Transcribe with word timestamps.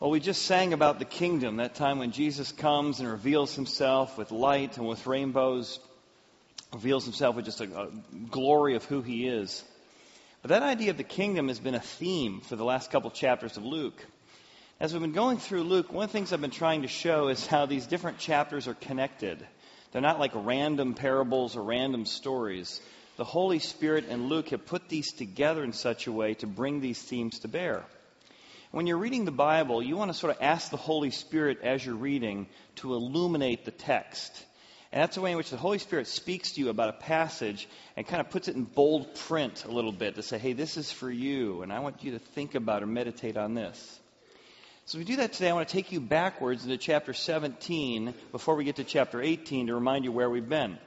Well, 0.00 0.10
we 0.10 0.20
just 0.20 0.46
sang 0.46 0.72
about 0.72 0.98
the 0.98 1.04
kingdom, 1.04 1.56
that 1.56 1.74
time 1.74 1.98
when 1.98 2.12
Jesus 2.12 2.52
comes 2.52 3.00
and 3.00 3.08
reveals 3.10 3.54
himself 3.54 4.16
with 4.16 4.30
light 4.30 4.78
and 4.78 4.88
with 4.88 5.06
rainbows, 5.06 5.78
reveals 6.72 7.04
himself 7.04 7.36
with 7.36 7.44
just 7.44 7.60
a, 7.60 7.64
a 7.64 7.88
glory 8.30 8.76
of 8.76 8.84
who 8.86 9.02
he 9.02 9.28
is. 9.28 9.62
But 10.40 10.48
that 10.48 10.62
idea 10.62 10.90
of 10.90 10.96
the 10.96 11.04
kingdom 11.04 11.48
has 11.48 11.60
been 11.60 11.74
a 11.74 11.80
theme 11.80 12.40
for 12.40 12.56
the 12.56 12.64
last 12.64 12.90
couple 12.90 13.10
chapters 13.10 13.58
of 13.58 13.66
Luke. 13.66 14.02
As 14.80 14.94
we've 14.94 15.02
been 15.02 15.12
going 15.12 15.36
through 15.36 15.64
Luke, 15.64 15.92
one 15.92 16.04
of 16.04 16.10
the 16.10 16.16
things 16.16 16.32
I've 16.32 16.40
been 16.40 16.50
trying 16.50 16.80
to 16.80 16.88
show 16.88 17.28
is 17.28 17.46
how 17.46 17.66
these 17.66 17.86
different 17.86 18.16
chapters 18.16 18.68
are 18.68 18.74
connected. 18.74 19.46
They're 19.92 20.00
not 20.00 20.18
like 20.18 20.32
random 20.34 20.94
parables 20.94 21.56
or 21.56 21.62
random 21.62 22.06
stories. 22.06 22.80
The 23.18 23.24
Holy 23.24 23.58
Spirit 23.58 24.06
and 24.08 24.30
Luke 24.30 24.48
have 24.48 24.64
put 24.64 24.88
these 24.88 25.12
together 25.12 25.62
in 25.62 25.74
such 25.74 26.06
a 26.06 26.12
way 26.12 26.32
to 26.36 26.46
bring 26.46 26.80
these 26.80 27.02
themes 27.02 27.40
to 27.40 27.48
bear. 27.48 27.84
When 28.72 28.86
you're 28.86 28.98
reading 28.98 29.24
the 29.24 29.32
Bible, 29.32 29.82
you 29.82 29.96
want 29.96 30.12
to 30.12 30.16
sort 30.16 30.36
of 30.36 30.40
ask 30.40 30.70
the 30.70 30.76
Holy 30.76 31.10
Spirit 31.10 31.58
as 31.64 31.84
you're 31.84 31.96
reading 31.96 32.46
to 32.76 32.94
illuminate 32.94 33.64
the 33.64 33.72
text. 33.72 34.46
And 34.92 35.02
that's 35.02 35.16
the 35.16 35.22
way 35.22 35.32
in 35.32 35.36
which 35.36 35.50
the 35.50 35.56
Holy 35.56 35.78
Spirit 35.78 36.06
speaks 36.06 36.52
to 36.52 36.60
you 36.60 36.68
about 36.68 36.88
a 36.88 36.92
passage 36.92 37.68
and 37.96 38.06
kind 38.06 38.20
of 38.20 38.30
puts 38.30 38.46
it 38.46 38.54
in 38.54 38.62
bold 38.62 39.16
print 39.26 39.64
a 39.64 39.72
little 39.72 39.90
bit 39.90 40.14
to 40.14 40.22
say, 40.22 40.38
hey, 40.38 40.52
this 40.52 40.76
is 40.76 40.92
for 40.92 41.10
you, 41.10 41.62
and 41.62 41.72
I 41.72 41.80
want 41.80 42.04
you 42.04 42.12
to 42.12 42.20
think 42.20 42.54
about 42.54 42.84
or 42.84 42.86
meditate 42.86 43.36
on 43.36 43.54
this. 43.54 44.00
So 44.84 44.98
we 44.98 45.04
do 45.04 45.16
that 45.16 45.32
today. 45.32 45.50
I 45.50 45.52
want 45.52 45.68
to 45.68 45.72
take 45.74 45.90
you 45.90 46.00
backwards 46.00 46.62
into 46.62 46.76
chapter 46.76 47.12
17 47.12 48.14
before 48.30 48.54
we 48.54 48.62
get 48.62 48.76
to 48.76 48.84
chapter 48.84 49.20
18 49.20 49.66
to 49.66 49.74
remind 49.74 50.04
you 50.04 50.12
where 50.12 50.30
we've 50.30 50.48
been. 50.48 50.78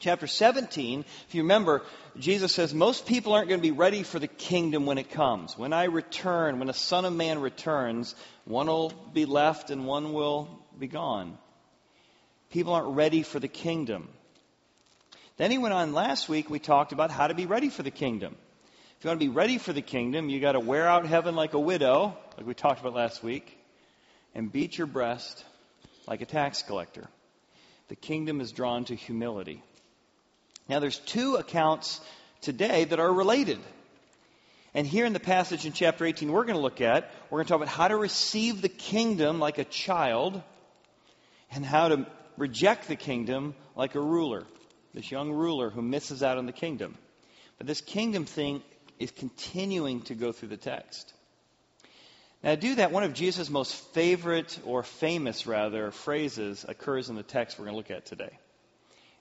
Chapter 0.00 0.28
17, 0.28 1.00
if 1.00 1.34
you 1.34 1.42
remember, 1.42 1.82
Jesus 2.16 2.54
says 2.54 2.72
most 2.72 3.04
people 3.04 3.32
aren't 3.32 3.48
going 3.48 3.60
to 3.60 3.66
be 3.66 3.72
ready 3.72 4.04
for 4.04 4.20
the 4.20 4.28
kingdom 4.28 4.86
when 4.86 4.96
it 4.96 5.10
comes. 5.10 5.58
When 5.58 5.72
I 5.72 5.84
return, 5.84 6.58
when 6.58 6.68
the 6.68 6.72
Son 6.72 7.04
of 7.04 7.12
Man 7.12 7.40
returns, 7.40 8.14
one 8.44 8.68
will 8.68 8.92
be 9.12 9.24
left 9.24 9.70
and 9.70 9.86
one 9.86 10.12
will 10.12 10.48
be 10.78 10.86
gone. 10.86 11.36
People 12.50 12.74
aren't 12.74 12.94
ready 12.94 13.24
for 13.24 13.40
the 13.40 13.48
kingdom. 13.48 14.08
Then 15.36 15.50
he 15.50 15.58
went 15.58 15.74
on 15.74 15.92
last 15.94 16.28
week, 16.28 16.48
we 16.48 16.60
talked 16.60 16.92
about 16.92 17.10
how 17.10 17.26
to 17.26 17.34
be 17.34 17.46
ready 17.46 17.68
for 17.68 17.82
the 17.82 17.90
kingdom. 17.90 18.36
If 18.98 19.04
you 19.04 19.08
want 19.08 19.20
to 19.20 19.26
be 19.26 19.32
ready 19.32 19.58
for 19.58 19.72
the 19.72 19.82
kingdom, 19.82 20.28
you 20.28 20.40
got 20.40 20.52
to 20.52 20.60
wear 20.60 20.86
out 20.88 21.06
heaven 21.06 21.34
like 21.34 21.54
a 21.54 21.60
widow, 21.60 22.16
like 22.36 22.46
we 22.46 22.54
talked 22.54 22.80
about 22.80 22.94
last 22.94 23.22
week, 23.22 23.58
and 24.32 24.50
beat 24.50 24.78
your 24.78 24.86
breast 24.86 25.44
like 26.06 26.20
a 26.20 26.26
tax 26.26 26.62
collector. 26.62 27.08
The 27.88 27.96
kingdom 27.96 28.40
is 28.40 28.52
drawn 28.52 28.84
to 28.86 28.94
humility. 28.94 29.62
Now, 30.68 30.80
there's 30.80 30.98
two 30.98 31.36
accounts 31.36 32.00
today 32.42 32.84
that 32.84 33.00
are 33.00 33.12
related. 33.12 33.58
And 34.74 34.86
here 34.86 35.06
in 35.06 35.14
the 35.14 35.20
passage 35.20 35.64
in 35.64 35.72
chapter 35.72 36.04
18, 36.04 36.30
we're 36.30 36.44
going 36.44 36.56
to 36.56 36.62
look 36.62 36.80
at, 36.80 37.10
we're 37.30 37.38
going 37.38 37.46
to 37.46 37.48
talk 37.48 37.62
about 37.62 37.68
how 37.68 37.88
to 37.88 37.96
receive 37.96 38.60
the 38.60 38.68
kingdom 38.68 39.38
like 39.40 39.58
a 39.58 39.64
child 39.64 40.42
and 41.50 41.64
how 41.64 41.88
to 41.88 42.06
reject 42.36 42.86
the 42.86 42.96
kingdom 42.96 43.54
like 43.74 43.94
a 43.94 44.00
ruler, 44.00 44.44
this 44.92 45.10
young 45.10 45.32
ruler 45.32 45.70
who 45.70 45.80
misses 45.80 46.22
out 46.22 46.36
on 46.36 46.44
the 46.44 46.52
kingdom. 46.52 46.96
But 47.56 47.66
this 47.66 47.80
kingdom 47.80 48.26
thing 48.26 48.62
is 48.98 49.10
continuing 49.10 50.02
to 50.02 50.14
go 50.14 50.32
through 50.32 50.48
the 50.48 50.58
text. 50.58 51.12
Now, 52.42 52.54
to 52.54 52.60
do 52.60 52.74
that, 52.76 52.92
one 52.92 53.02
of 53.02 53.14
Jesus' 53.14 53.50
most 53.50 53.74
favorite, 53.94 54.60
or 54.64 54.82
famous 54.82 55.46
rather, 55.46 55.90
phrases 55.90 56.64
occurs 56.68 57.08
in 57.08 57.16
the 57.16 57.22
text 57.22 57.58
we're 57.58 57.64
going 57.64 57.72
to 57.72 57.78
look 57.78 57.90
at 57.90 58.06
today. 58.06 58.38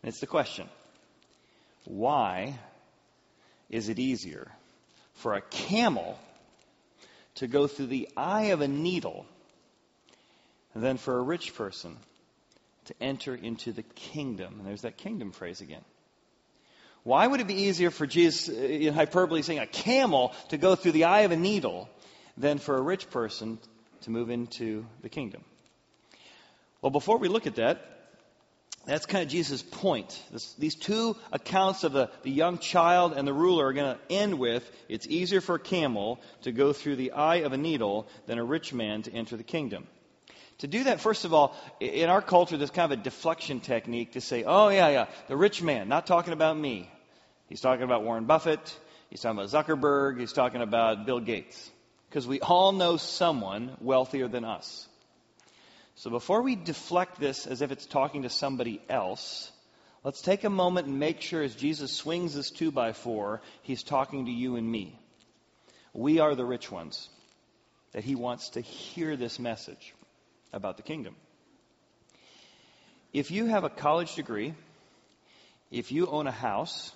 And 0.04 0.10
it's 0.10 0.20
the 0.20 0.28
question 0.28 0.68
Why 1.88 2.60
is 3.70 3.88
it 3.88 3.98
easier 3.98 4.52
for 5.14 5.36
a 5.36 5.42
camel 5.42 6.20
to 7.36 7.48
go 7.48 7.66
through 7.68 7.88
the 7.88 8.10
eye 8.18 8.48
of 8.48 8.60
a 8.60 8.68
needle 8.68 9.26
than 10.76 10.98
for 10.98 11.18
a 11.18 11.22
rich 11.22 11.56
person 11.56 11.96
to 12.86 12.96
enter 13.00 13.34
into 13.34 13.72
the 13.72 13.84
kingdom? 13.84 14.56
And 14.60 14.68
there's 14.68 14.82
that 14.82 14.98
kingdom 14.98 15.32
phrase 15.32 15.62
again. 15.62 15.84
Why 17.04 17.26
would 17.26 17.40
it 17.40 17.48
be 17.48 17.64
easier 17.64 17.90
for 17.90 18.06
Jesus, 18.06 18.50
uh, 18.50 18.62
in 18.62 18.94
hyperbole, 18.94 19.42
saying 19.42 19.60
a 19.60 19.66
camel 19.66 20.34
to 20.50 20.58
go 20.58 20.76
through 20.76 20.92
the 20.92 21.06
eye 21.06 21.22
of 21.22 21.32
a 21.32 21.38
needle 21.38 21.88
than 22.36 22.58
for 22.58 22.76
a 22.76 22.82
rich 22.82 23.10
person 23.10 23.60
to 24.02 24.12
move 24.12 24.30
into 24.30 24.86
the 25.02 25.10
kingdom? 25.10 25.42
Well, 26.82 26.90
before 26.90 27.18
we 27.18 27.30
look 27.30 27.48
at 27.48 27.56
that, 27.56 27.97
that's 28.88 29.06
kind 29.06 29.22
of 29.22 29.30
Jesus' 29.30 29.62
point. 29.62 30.20
This, 30.32 30.54
these 30.54 30.76
two 30.76 31.18
accounts 31.32 31.84
of 31.84 31.92
the, 31.92 32.10
the 32.24 32.32
young 32.32 32.58
child 32.58 33.14
and 33.14 33.28
the 33.28 33.34
ruler 33.34 33.66
are 33.68 33.74
going 33.74 33.96
to 33.96 34.02
end 34.10 34.40
with 34.40 34.70
it's 34.88 35.06
easier 35.06 35.42
for 35.42 35.56
a 35.56 35.60
camel 35.60 36.20
to 36.44 36.54
go 36.54 36.72
through 36.72 36.96
the 36.96 37.12
eye 37.12 37.38
of 37.38 37.52
a 37.52 37.58
needle 37.58 38.08
than 38.28 38.38
a 38.40 38.44
rich 38.44 38.74
man 38.74 39.02
to 39.04 39.12
enter 39.12 39.36
the 39.36 39.44
kingdom. 39.44 39.86
To 40.60 40.68
do 40.68 40.86
that, 40.86 41.02
first 41.02 41.26
of 41.26 41.34
all, 41.34 41.56
in 41.80 42.10
our 42.10 42.22
culture, 42.22 42.58
there's 42.58 42.72
kind 42.72 42.92
of 42.92 43.00
a 43.00 43.04
deflection 43.04 43.60
technique 43.60 44.14
to 44.14 44.22
say, 44.22 44.44
oh, 44.44 44.70
yeah, 44.70 44.90
yeah, 44.90 45.06
the 45.28 45.38
rich 45.38 45.62
man, 45.62 45.88
not 45.88 46.08
talking 46.08 46.34
about 46.34 46.58
me. 46.58 46.90
He's 47.48 47.62
talking 47.62 47.84
about 47.84 48.04
Warren 48.04 48.26
Buffett. 48.26 48.80
He's 49.10 49.22
talking 49.22 49.38
about 49.38 49.50
Zuckerberg. 49.50 50.20
He's 50.20 50.34
talking 50.34 50.62
about 50.62 51.06
Bill 51.06 51.20
Gates. 51.20 51.72
Because 52.10 52.26
we 52.26 52.40
all 52.40 52.72
know 52.72 52.98
someone 52.98 53.76
wealthier 53.82 54.28
than 54.28 54.46
us. 54.46 54.88
So 55.98 56.12
before 56.12 56.44
we 56.44 56.56
deflect 56.56 57.20
this 57.20 57.48
as 57.48 57.64
if 57.64 57.72
it's 57.72 57.88
talking 57.88 58.22
to 58.22 58.30
somebody 58.30 58.80
else, 58.88 59.52
let's 60.04 60.22
take 60.22 60.44
a 60.44 60.50
moment 60.50 60.86
and 60.86 61.00
make 61.00 61.22
sure 61.22 61.42
as 61.42 61.56
Jesus 61.56 61.92
swings 61.92 62.36
this 62.36 62.52
two 62.52 62.72
by 62.72 62.94
four, 62.94 63.42
he's 63.64 63.82
talking 63.82 64.28
to 64.28 64.32
you 64.32 64.58
and 64.58 64.72
me. 64.72 65.00
We 65.94 66.20
are 66.20 66.36
the 66.36 66.46
rich 66.46 66.72
ones. 66.72 67.10
That 67.94 68.04
he 68.04 68.14
wants 68.14 68.50
to 68.50 68.62
hear 68.62 69.16
this 69.16 69.40
message 69.40 69.96
about 70.54 70.78
the 70.78 70.84
kingdom. 70.84 71.16
If 73.12 73.32
you 73.32 73.48
have 73.48 73.64
a 73.64 73.70
college 73.70 74.14
degree, 74.14 74.54
if 75.72 75.92
you 75.92 76.06
own 76.06 76.28
a 76.28 76.32
house, 76.32 76.92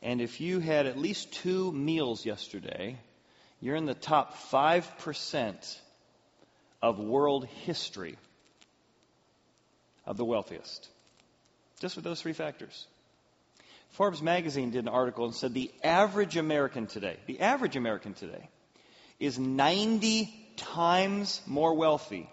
and 0.00 0.20
if 0.20 0.40
you 0.40 0.60
had 0.60 0.86
at 0.86 0.96
least 0.96 1.32
two 1.32 1.72
meals 1.72 2.24
yesterday, 2.24 3.00
you're 3.60 3.74
in 3.74 3.86
the 3.86 3.94
top 3.94 4.36
5% 4.52 5.80
of 6.84 6.98
world 6.98 7.46
history 7.64 8.14
of 10.04 10.18
the 10.18 10.24
wealthiest. 10.24 10.86
Just 11.80 11.96
with 11.96 12.04
those 12.04 12.20
three 12.20 12.34
factors. 12.34 12.86
Forbes 13.92 14.20
magazine 14.20 14.70
did 14.70 14.84
an 14.84 14.88
article 14.88 15.24
and 15.24 15.34
said 15.34 15.54
the 15.54 15.70
average 15.82 16.36
American 16.36 16.86
today, 16.86 17.16
the 17.26 17.40
average 17.40 17.76
American 17.76 18.12
today, 18.12 18.50
is 19.18 19.38
90 19.38 20.30
times 20.56 21.40
more 21.46 21.72
wealthy 21.72 22.28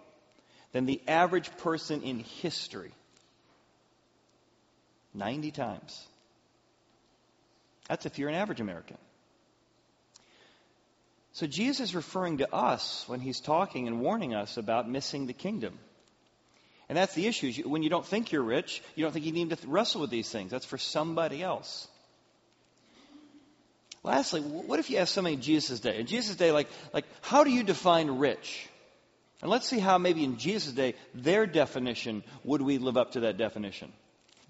than 0.73 0.85
the 0.85 1.01
average 1.07 1.49
person 1.59 2.01
in 2.03 2.19
history. 2.19 2.91
90 5.13 5.51
times. 5.51 6.07
That's 7.87 8.05
if 8.05 8.19
you're 8.19 8.27
an 8.27 8.35
average 8.35 8.59
American. 8.59 8.97
So 11.41 11.47
Jesus 11.47 11.89
is 11.89 11.95
referring 11.95 12.37
to 12.37 12.53
us 12.53 13.03
when 13.07 13.19
he's 13.19 13.39
talking 13.39 13.87
and 13.87 13.99
warning 13.99 14.35
us 14.35 14.57
about 14.57 14.87
missing 14.87 15.25
the 15.25 15.33
kingdom. 15.33 15.79
And 16.87 16.95
that's 16.95 17.15
the 17.15 17.25
issue. 17.25 17.67
When 17.67 17.81
you 17.81 17.89
don't 17.89 18.05
think 18.05 18.31
you're 18.31 18.43
rich, 18.43 18.83
you 18.93 19.03
don't 19.03 19.11
think 19.11 19.25
you 19.25 19.31
need 19.31 19.49
to 19.49 19.57
wrestle 19.67 20.01
with 20.01 20.11
these 20.11 20.29
things. 20.29 20.51
That's 20.51 20.67
for 20.67 20.77
somebody 20.77 21.41
else. 21.41 21.87
Lastly, 24.03 24.41
what 24.41 24.77
if 24.77 24.91
you 24.91 24.97
ask 24.97 25.15
somebody 25.15 25.33
in 25.33 25.41
Jesus' 25.41 25.79
day? 25.79 25.99
In 25.99 26.05
Jesus' 26.05 26.35
day, 26.35 26.51
like, 26.51 26.67
like, 26.93 27.05
how 27.21 27.43
do 27.43 27.49
you 27.49 27.63
define 27.63 28.19
rich? 28.19 28.69
And 29.41 29.49
let's 29.49 29.67
see 29.67 29.79
how 29.79 29.97
maybe 29.97 30.23
in 30.23 30.37
Jesus' 30.37 30.73
day, 30.73 30.93
their 31.15 31.47
definition, 31.47 32.23
would 32.43 32.61
we 32.61 32.77
live 32.77 32.97
up 32.97 33.13
to 33.13 33.21
that 33.21 33.37
definition? 33.37 33.91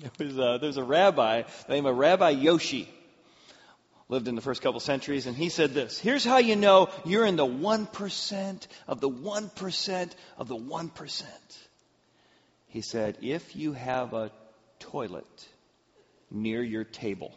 There 0.18 0.28
was 0.28 0.38
a, 0.38 0.58
there's 0.60 0.76
a 0.76 0.84
rabbi 0.84 1.44
named 1.70 1.88
Rabbi 1.88 2.32
Yoshi 2.32 2.90
lived 4.12 4.28
in 4.28 4.36
the 4.36 4.42
first 4.42 4.62
couple 4.62 4.82
centuries, 4.82 5.26
and 5.26 5.38
he 5.38 5.50
said 5.50 5.74
this 5.74 5.98
Here's 5.98 6.26
how 6.26 6.38
you 6.38 6.56
know 6.56 6.90
you're 7.06 7.26
in 7.26 7.38
the 7.38 7.46
1% 7.46 8.68
of 8.88 9.02
the 9.02 9.10
1% 9.10 10.12
of 10.38 10.48
the 10.48 10.56
1%. 10.56 11.24
He 12.68 12.82
said, 12.82 13.18
If 13.22 13.56
you 13.56 13.72
have 13.72 14.14
a 14.14 14.32
toilet 14.80 15.48
near 16.30 16.62
your 16.62 16.84
table, 16.84 17.34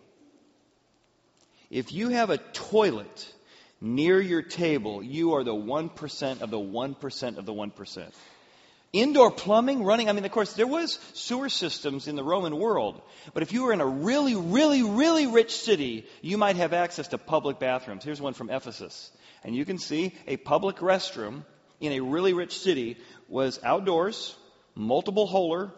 if 1.71 1.93
you 1.93 2.09
have 2.09 2.31
a 2.31 2.39
toilet 2.39 3.33
near 3.81 4.21
your 4.21 4.43
table, 4.43 5.03
you 5.03 5.35
are 5.35 5.45
the 5.45 5.55
1% 5.55 6.41
of 6.43 6.51
the 6.51 6.59
1% 6.59 7.39
of 7.39 7.47
the 7.47 7.53
1%. 7.53 8.13
Indoor 8.95 9.33
plumbing 9.33 9.83
running, 9.83 10.09
I 10.09 10.13
mean, 10.13 10.25
of 10.25 10.31
course, 10.31 10.53
there 10.53 10.69
was 10.69 11.01
sewer 11.15 11.49
systems 11.49 12.07
in 12.07 12.15
the 12.15 12.23
Roman 12.23 12.57
world. 12.57 13.03
But 13.33 13.43
if 13.43 13.53
you 13.53 13.65
were 13.65 13.73
in 13.73 13.81
a 13.81 13.87
really, 13.87 14.37
really, 14.37 14.85
really 14.85 15.27
rich 15.27 15.51
city, 15.51 16.07
you 16.23 16.39
might 16.39 16.55
have 16.55 16.73
access 16.73 17.09
to 17.09 17.19
public 17.19 17.59
bathrooms. 17.59 18.05
Here's 18.05 18.21
one 18.21 18.35
from 18.35 18.51
Ephesus. 18.51 19.11
And 19.43 19.57
you 19.57 19.65
can 19.65 19.79
see 19.79 20.15
a 20.29 20.37
public 20.37 20.77
restroom 20.77 21.45
in 21.81 21.91
a 21.91 21.99
really 21.99 22.35
rich 22.35 22.57
city 22.57 22.97
was 23.29 23.59
outdoors, 23.65 24.37
multiple 24.77 25.27
holer, 25.27 25.73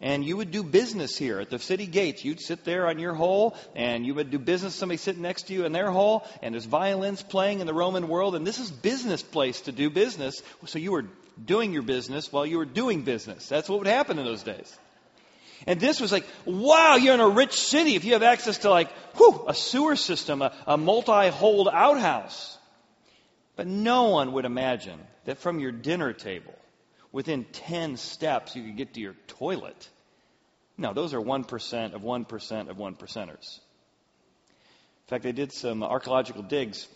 and 0.00 0.24
you 0.24 0.36
would 0.36 0.50
do 0.50 0.62
business 0.62 1.16
here 1.16 1.40
at 1.40 1.50
the 1.50 1.58
city 1.58 1.86
gates. 1.86 2.24
You'd 2.24 2.40
sit 2.40 2.64
there 2.64 2.86
on 2.86 2.98
your 2.98 3.14
hole, 3.14 3.56
and 3.74 4.04
you 4.04 4.14
would 4.14 4.30
do 4.30 4.38
business. 4.38 4.74
Somebody 4.74 4.98
sitting 4.98 5.22
next 5.22 5.44
to 5.44 5.54
you 5.54 5.64
in 5.64 5.72
their 5.72 5.90
hole, 5.90 6.26
and 6.42 6.54
there's 6.54 6.66
violins 6.66 7.22
playing 7.22 7.60
in 7.60 7.66
the 7.66 7.74
Roman 7.74 8.08
world, 8.08 8.34
and 8.34 8.46
this 8.46 8.58
is 8.58 8.70
business 8.70 9.22
place 9.22 9.62
to 9.62 9.72
do 9.72 9.88
business. 9.88 10.42
So 10.66 10.78
you 10.78 10.92
were 10.92 11.06
doing 11.42 11.72
your 11.72 11.82
business 11.82 12.32
while 12.32 12.46
you 12.46 12.58
were 12.58 12.66
doing 12.66 13.02
business. 13.02 13.48
That's 13.48 13.68
what 13.68 13.78
would 13.78 13.88
happen 13.88 14.18
in 14.18 14.24
those 14.24 14.42
days. 14.42 14.78
And 15.66 15.80
this 15.80 16.00
was 16.00 16.12
like, 16.12 16.26
wow, 16.44 16.96
you're 16.96 17.14
in 17.14 17.20
a 17.20 17.28
rich 17.28 17.58
city 17.58 17.94
if 17.94 18.04
you 18.04 18.12
have 18.12 18.22
access 18.22 18.58
to 18.58 18.70
like, 18.70 18.90
whew, 19.16 19.44
a 19.48 19.54
sewer 19.54 19.96
system, 19.96 20.42
a, 20.42 20.52
a 20.66 20.76
multi-holed 20.76 21.68
outhouse. 21.72 22.58
But 23.56 23.66
no 23.66 24.10
one 24.10 24.32
would 24.32 24.44
imagine 24.44 25.00
that 25.24 25.38
from 25.38 25.58
your 25.58 25.72
dinner 25.72 26.12
table, 26.12 26.54
within 27.16 27.44
10 27.44 27.96
steps, 27.96 28.54
you 28.54 28.62
could 28.62 28.76
get 28.76 28.92
to 28.92 29.00
your 29.00 29.14
toilet. 29.26 29.88
No, 30.76 30.92
those 30.92 31.14
are 31.14 31.18
1% 31.18 31.94
of 31.94 32.02
1% 32.02 32.68
of 32.68 32.76
1 32.76 32.94
percenters. 32.96 33.58
In 34.98 35.08
fact, 35.08 35.24
they 35.24 35.32
did 35.32 35.50
some 35.50 35.82
archaeological 35.82 36.42
digs, 36.42 36.86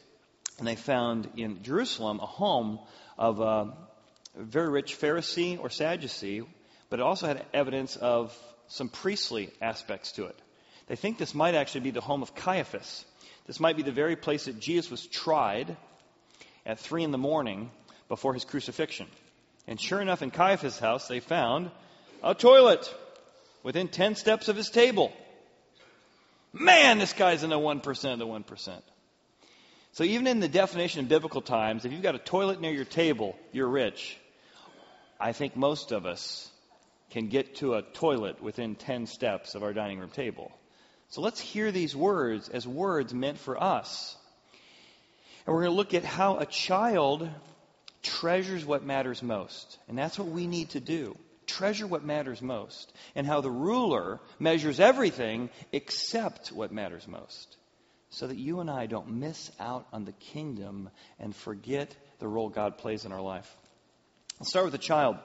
and 0.58 0.68
they 0.68 0.76
found 0.76 1.30
in 1.38 1.62
Jerusalem 1.62 2.20
a 2.20 2.26
home 2.26 2.80
of 3.16 3.40
a 3.40 3.72
very 4.36 4.68
rich 4.68 5.00
Pharisee 5.00 5.58
or 5.58 5.70
Sadducee, 5.70 6.42
but 6.90 7.00
it 7.00 7.02
also 7.02 7.26
had 7.26 7.46
evidence 7.54 7.96
of 7.96 8.36
some 8.68 8.90
priestly 8.90 9.50
aspects 9.62 10.12
to 10.12 10.26
it. 10.26 10.38
They 10.88 10.96
think 10.96 11.16
this 11.16 11.34
might 11.34 11.54
actually 11.54 11.80
be 11.80 11.92
the 11.92 12.02
home 12.02 12.20
of 12.20 12.34
Caiaphas. 12.34 13.06
This 13.46 13.58
might 13.58 13.78
be 13.78 13.84
the 13.84 13.90
very 13.90 14.16
place 14.16 14.44
that 14.44 14.60
Jesus 14.60 14.90
was 14.90 15.06
tried 15.06 15.78
at 16.66 16.78
3 16.78 17.04
in 17.04 17.10
the 17.10 17.16
morning 17.16 17.70
before 18.10 18.34
his 18.34 18.44
crucifixion. 18.44 19.06
And 19.66 19.80
sure 19.80 20.00
enough, 20.00 20.22
in 20.22 20.30
Caiaphas' 20.30 20.78
house, 20.78 21.08
they 21.08 21.20
found 21.20 21.70
a 22.22 22.34
toilet 22.34 22.92
within 23.62 23.88
10 23.88 24.14
steps 24.14 24.48
of 24.48 24.56
his 24.56 24.70
table. 24.70 25.12
Man, 26.52 26.98
this 26.98 27.12
guy's 27.12 27.44
in 27.44 27.50
the 27.50 27.58
1% 27.58 28.12
of 28.12 28.18
the 28.18 28.26
1%. 28.26 28.82
So, 29.92 30.04
even 30.04 30.26
in 30.26 30.40
the 30.40 30.48
definition 30.48 31.00
in 31.00 31.06
biblical 31.06 31.42
times, 31.42 31.84
if 31.84 31.92
you've 31.92 32.02
got 32.02 32.14
a 32.14 32.20
toilet 32.20 32.60
near 32.60 32.70
your 32.70 32.84
table, 32.84 33.36
you're 33.52 33.68
rich. 33.68 34.16
I 35.18 35.32
think 35.32 35.56
most 35.56 35.92
of 35.92 36.06
us 36.06 36.48
can 37.10 37.28
get 37.28 37.56
to 37.56 37.74
a 37.74 37.82
toilet 37.82 38.40
within 38.40 38.76
10 38.76 39.06
steps 39.06 39.56
of 39.56 39.64
our 39.64 39.72
dining 39.72 39.98
room 39.98 40.10
table. 40.10 40.52
So, 41.08 41.22
let's 41.22 41.40
hear 41.40 41.72
these 41.72 41.94
words 41.96 42.48
as 42.48 42.66
words 42.68 43.12
meant 43.12 43.38
for 43.38 43.60
us. 43.60 44.16
And 45.44 45.54
we're 45.54 45.62
going 45.62 45.72
to 45.72 45.76
look 45.76 45.94
at 45.94 46.04
how 46.04 46.38
a 46.38 46.46
child 46.46 47.28
treasures 48.02 48.64
what 48.64 48.84
matters 48.84 49.22
most. 49.22 49.78
And 49.88 49.96
that's 49.96 50.18
what 50.18 50.28
we 50.28 50.46
need 50.46 50.70
to 50.70 50.80
do. 50.80 51.16
Treasure 51.46 51.86
what 51.86 52.04
matters 52.04 52.40
most. 52.40 52.92
And 53.14 53.26
how 53.26 53.40
the 53.40 53.50
ruler 53.50 54.20
measures 54.38 54.80
everything 54.80 55.50
except 55.72 56.48
what 56.48 56.72
matters 56.72 57.06
most. 57.08 57.56
So 58.10 58.26
that 58.26 58.38
you 58.38 58.60
and 58.60 58.70
I 58.70 58.86
don't 58.86 59.20
miss 59.20 59.50
out 59.60 59.86
on 59.92 60.04
the 60.04 60.12
kingdom 60.12 60.90
and 61.18 61.34
forget 61.34 61.94
the 62.18 62.28
role 62.28 62.48
God 62.48 62.78
plays 62.78 63.04
in 63.04 63.12
our 63.12 63.20
life. 63.20 63.56
Let's 64.38 64.50
start 64.50 64.66
with 64.66 64.72
the 64.72 64.78
child. 64.78 65.16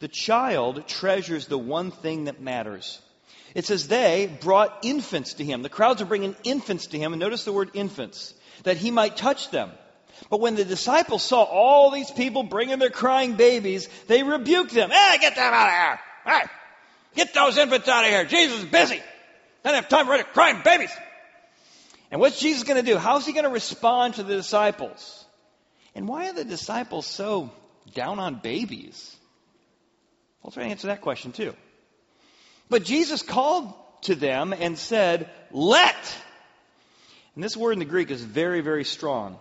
The 0.00 0.08
child 0.08 0.86
treasures 0.88 1.46
the 1.46 1.58
one 1.58 1.90
thing 1.90 2.24
that 2.24 2.40
matters. 2.40 3.00
It 3.54 3.64
says 3.64 3.88
they 3.88 4.34
brought 4.40 4.80
infants 4.82 5.34
to 5.34 5.44
him. 5.44 5.62
The 5.62 5.68
crowds 5.68 6.02
are 6.02 6.06
bringing 6.06 6.36
infants 6.44 6.88
to 6.88 6.98
him. 6.98 7.12
And 7.12 7.20
notice 7.20 7.44
the 7.44 7.52
word 7.52 7.70
infants, 7.74 8.34
that 8.64 8.76
he 8.76 8.90
might 8.90 9.16
touch 9.16 9.50
them. 9.50 9.70
But 10.30 10.40
when 10.40 10.54
the 10.54 10.64
disciples 10.64 11.22
saw 11.22 11.42
all 11.42 11.90
these 11.90 12.10
people 12.10 12.42
bringing 12.42 12.78
their 12.78 12.90
crying 12.90 13.34
babies, 13.34 13.88
they 14.06 14.22
rebuked 14.22 14.72
them. 14.72 14.90
Hey, 14.90 15.18
get 15.20 15.36
them 15.36 15.52
out 15.52 15.66
of 15.66 15.72
here. 15.72 15.98
Hey, 16.24 16.42
get 17.14 17.34
those 17.34 17.56
infants 17.58 17.88
out 17.88 18.04
of 18.04 18.10
here. 18.10 18.24
Jesus 18.24 18.60
is 18.60 18.64
busy. 18.64 19.00
Doesn't 19.62 19.82
have 19.82 19.88
time 19.88 20.06
for 20.06 20.22
crying 20.32 20.62
babies. 20.64 20.90
And 22.10 22.20
what's 22.20 22.38
Jesus 22.38 22.62
going 22.62 22.82
to 22.82 22.88
do? 22.88 22.98
How's 22.98 23.26
he 23.26 23.32
going 23.32 23.44
to 23.44 23.50
respond 23.50 24.14
to 24.14 24.22
the 24.22 24.36
disciples? 24.36 25.24
And 25.94 26.06
why 26.06 26.28
are 26.28 26.34
the 26.34 26.44
disciples 26.44 27.06
so 27.06 27.50
down 27.94 28.18
on 28.18 28.36
babies? 28.36 29.16
I'll 30.44 30.50
try 30.50 30.64
to 30.64 30.70
answer 30.70 30.88
that 30.88 31.00
question 31.00 31.32
too. 31.32 31.54
But 32.68 32.84
Jesus 32.84 33.22
called 33.22 33.72
to 34.02 34.14
them 34.14 34.52
and 34.52 34.78
said, 34.78 35.30
Let. 35.50 35.96
And 37.34 37.42
this 37.42 37.56
word 37.56 37.72
in 37.72 37.78
the 37.78 37.84
Greek 37.84 38.10
is 38.10 38.22
very, 38.22 38.60
very 38.60 38.84
strong. 38.84 39.38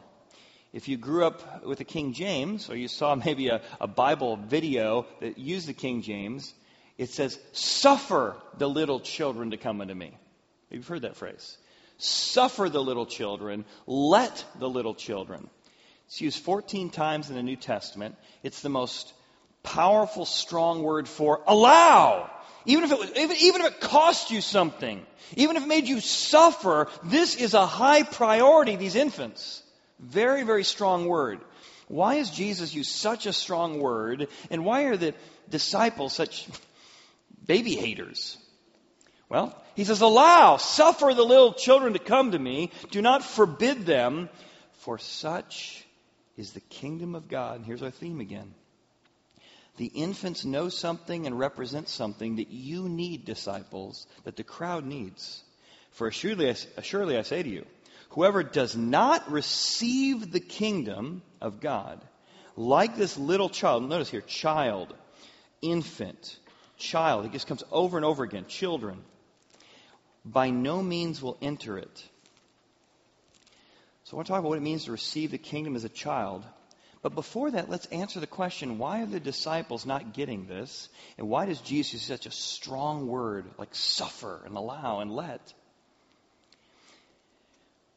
If 0.76 0.90
you 0.90 0.98
grew 0.98 1.24
up 1.24 1.64
with 1.64 1.78
the 1.78 1.86
King 1.86 2.12
James, 2.12 2.70
or 2.70 2.76
you 2.76 2.90
saw 2.90 3.16
maybe 3.26 3.48
a, 3.48 3.62
a 3.80 3.88
Bible 3.88 4.36
video 4.36 5.06
that 5.22 5.38
used 5.38 5.70
the 5.70 5.74
King 5.74 6.02
James, 6.02 6.54
it 6.98 7.10
says, 7.10 7.40
Suffer 7.54 8.36
the 8.58 8.68
little 8.68 9.00
children 9.00 9.52
to 9.52 9.58
come 9.58 9.80
unto 9.80 9.94
me. 9.94 10.18
You've 10.70 10.86
heard 10.86 11.04
that 11.04 11.16
phrase. 11.16 11.58
Suffer 11.98 12.68
the 12.68 12.84
little 12.84 13.06
children, 13.06 13.64
let 13.88 14.44
the 14.60 14.68
little 14.68 14.94
children. 14.94 15.50
It's 16.08 16.20
used 16.20 16.44
14 16.44 16.90
times 16.90 17.30
in 17.30 17.38
the 17.38 17.44
New 17.44 17.56
Testament. 17.56 18.18
It's 18.44 18.62
the 18.62 18.68
most 18.68 19.14
powerful, 19.64 20.26
strong 20.26 20.84
word 20.84 21.08
for 21.08 21.42
allow. 21.48 22.30
Even 22.66 22.84
if 22.84 22.92
it 22.92 23.00
was, 23.00 23.12
even, 23.16 23.38
even 23.38 23.62
if 23.62 23.68
it 23.68 23.80
cost 23.80 24.30
you 24.30 24.42
something, 24.42 25.06
even 25.38 25.56
if 25.56 25.64
it 25.64 25.68
made 25.68 25.88
you 25.88 26.02
suffer, 26.02 26.90
this 27.06 27.38
is 27.38 27.54
a 27.54 27.66
high 27.66 28.04
priority, 28.04 28.76
these 28.76 28.96
infants. 28.96 29.62
Very, 30.00 30.44
very 30.44 30.64
strong 30.64 31.08
word. 31.08 31.40
Why 31.88 32.16
has 32.16 32.32
Jesus 32.32 32.74
used 32.74 32.92
such 32.92 33.26
a 33.26 33.34
strong 33.34 33.80
word? 33.80 34.28
And 34.50 34.66
why 34.66 34.84
are 34.84 34.98
the 34.98 35.14
disciples 35.50 36.14
such 36.14 36.48
baby 37.46 37.76
haters? 37.76 38.38
Well, 39.30 39.60
he 39.76 39.84
says, 39.84 40.02
Allow, 40.02 40.58
suffer 40.58 41.14
the 41.14 41.24
little 41.24 41.54
children 41.54 41.94
to 41.94 42.00
come 42.00 42.32
to 42.32 42.40
me. 42.40 42.72
Do 42.92 43.02
not 43.02 43.24
forbid 43.24 43.86
them, 43.86 44.30
for 44.80 44.98
such 44.98 45.86
is 46.38 46.54
the 46.54 46.62
kingdom 46.62 47.16
of 47.16 47.28
God. 47.28 47.58
And 47.58 47.66
here's 47.66 47.84
our 47.84 47.92
theme 47.92 48.20
again. 48.20 48.54
The 49.78 49.88
infants 49.88 50.46
know 50.46 50.70
something 50.70 51.26
and 51.26 51.38
represent 51.38 51.90
something 51.90 52.38
that 52.38 52.50
you 52.50 52.88
need, 52.88 53.26
disciples, 53.26 54.08
that 54.24 54.38
the 54.38 54.44
crowd 54.44 54.86
needs. 54.86 55.44
For 55.92 56.08
assuredly, 56.08 56.56
assuredly 56.78 57.18
I 57.18 57.24
say 57.24 57.44
to 57.44 57.50
you, 57.50 57.66
Whoever 58.16 58.44
does 58.44 58.78
not 58.78 59.30
receive 59.30 60.32
the 60.32 60.40
kingdom 60.40 61.22
of 61.42 61.60
God, 61.60 62.02
like 62.56 62.96
this 62.96 63.18
little 63.18 63.50
child, 63.50 63.90
notice 63.90 64.10
here, 64.10 64.22
child, 64.22 64.94
infant, 65.62 66.40
child, 66.78 67.26
it 67.26 67.34
just 67.34 67.46
comes 67.46 67.62
over 67.74 67.98
and 67.98 68.06
over 68.06 68.24
again, 68.24 68.46
children, 68.48 69.04
by 70.24 70.50
no 70.50 70.82
means 70.82 71.22
will 71.22 71.38
enter 71.42 71.78
it. 71.78 72.04
So 74.06 74.14
I 74.14 74.16
want 74.16 74.28
to 74.28 74.32
talk 74.32 74.40
about 74.40 74.48
what 74.48 74.60
it 74.60 74.62
means 74.62 74.86
to 74.86 74.94
receive 74.94 75.32
the 75.32 75.38
kingdom 75.38 75.76
as 75.76 75.84
a 75.84 75.90
child. 75.90 76.46
But 77.02 77.16
before 77.16 77.52
that, 77.52 77.70
let's 77.70 77.88
answer 77.88 78.22
the 78.22 78.28
question 78.28 78.78
why 78.78 79.02
are 79.02 79.08
the 79.08 79.20
disciples 79.20 79.86
not 79.86 80.14
getting 80.14 80.48
this? 80.48 80.88
And 81.18 81.28
why 81.28 81.48
does 81.48 81.60
Jesus 81.60 81.96
use 81.96 82.04
such 82.04 82.28
a 82.28 82.32
strong 82.32 83.08
word 83.08 83.46
like 83.58 83.76
suffer 83.76 84.42
and 84.46 84.56
allow 84.56 85.02
and 85.02 85.12
let? 85.12 85.54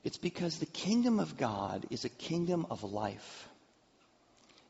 It's 0.05 0.17
because 0.17 0.59
the 0.59 0.67
kingdom 0.67 1.21
of 1.21 1.37
God 1.37 1.87
is 1.91 2.05
a 2.05 2.09
kingdom 2.09 2.67
of 2.71 2.85
life. 2.85 3.49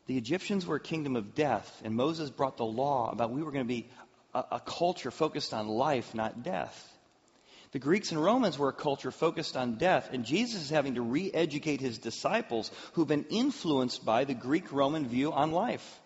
The 0.06 0.16
Egyptians 0.16 0.66
were 0.66 0.76
a 0.76 0.80
kingdom 0.80 1.16
of 1.16 1.34
death, 1.34 1.82
and 1.84 1.94
Moses 1.94 2.30
brought 2.30 2.56
the 2.56 2.64
law 2.64 3.10
about 3.10 3.30
we 3.30 3.42
were 3.42 3.52
going 3.52 3.64
to 3.64 3.68
be 3.68 3.88
a, 4.34 4.44
a 4.52 4.60
culture 4.60 5.10
focused 5.10 5.52
on 5.52 5.68
life, 5.68 6.14
not 6.14 6.42
death. 6.42 6.84
The 7.72 7.78
Greeks 7.78 8.12
and 8.12 8.22
Romans 8.22 8.58
were 8.58 8.70
a 8.70 8.72
culture 8.72 9.10
focused 9.10 9.54
on 9.54 9.76
death, 9.76 10.08
and 10.10 10.24
Jesus 10.24 10.62
is 10.62 10.70
having 10.70 10.94
to 10.94 11.02
re 11.02 11.30
educate 11.32 11.80
his 11.80 11.98
disciples 11.98 12.70
who've 12.94 13.06
been 13.06 13.26
influenced 13.28 14.06
by 14.06 14.24
the 14.24 14.32
Greek 14.32 14.72
Roman 14.72 15.06
view 15.06 15.32
on 15.32 15.52
life. 15.52 16.00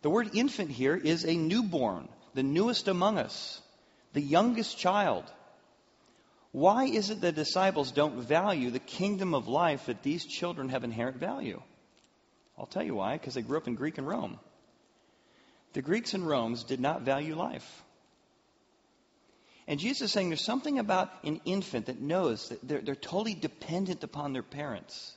The 0.00 0.08
word 0.08 0.30
infant 0.34 0.70
here 0.70 0.96
is 0.96 1.26
a 1.26 1.36
newborn, 1.36 2.08
the 2.32 2.42
newest 2.42 2.88
among 2.88 3.18
us, 3.18 3.60
the 4.14 4.22
youngest 4.22 4.78
child. 4.78 5.24
Why 6.52 6.84
is 6.84 7.10
it 7.10 7.20
the 7.20 7.32
disciples 7.32 7.92
don't 7.92 8.22
value 8.22 8.70
the 8.70 8.80
kingdom 8.80 9.34
of 9.34 9.46
life 9.46 9.86
that 9.86 10.02
these 10.02 10.26
children 10.26 10.68
have 10.70 10.82
inherent 10.82 11.18
value? 11.18 11.62
I'll 12.58 12.66
tell 12.66 12.82
you 12.82 12.96
why, 12.96 13.16
because 13.16 13.34
they 13.34 13.42
grew 13.42 13.58
up 13.58 13.68
in 13.68 13.76
Greek 13.76 13.98
and 13.98 14.06
Rome. 14.06 14.38
The 15.72 15.82
Greeks 15.82 16.14
and 16.14 16.26
Romans 16.26 16.64
did 16.64 16.80
not 16.80 17.02
value 17.02 17.36
life. 17.36 17.84
And 19.68 19.78
Jesus 19.78 20.06
is 20.06 20.12
saying 20.12 20.30
there's 20.30 20.44
something 20.44 20.80
about 20.80 21.10
an 21.22 21.40
infant 21.44 21.86
that 21.86 22.00
knows 22.00 22.48
that 22.48 22.58
they're, 22.66 22.80
they're 22.80 22.96
totally 22.96 23.34
dependent 23.34 24.02
upon 24.02 24.32
their 24.32 24.42
parents. 24.42 25.14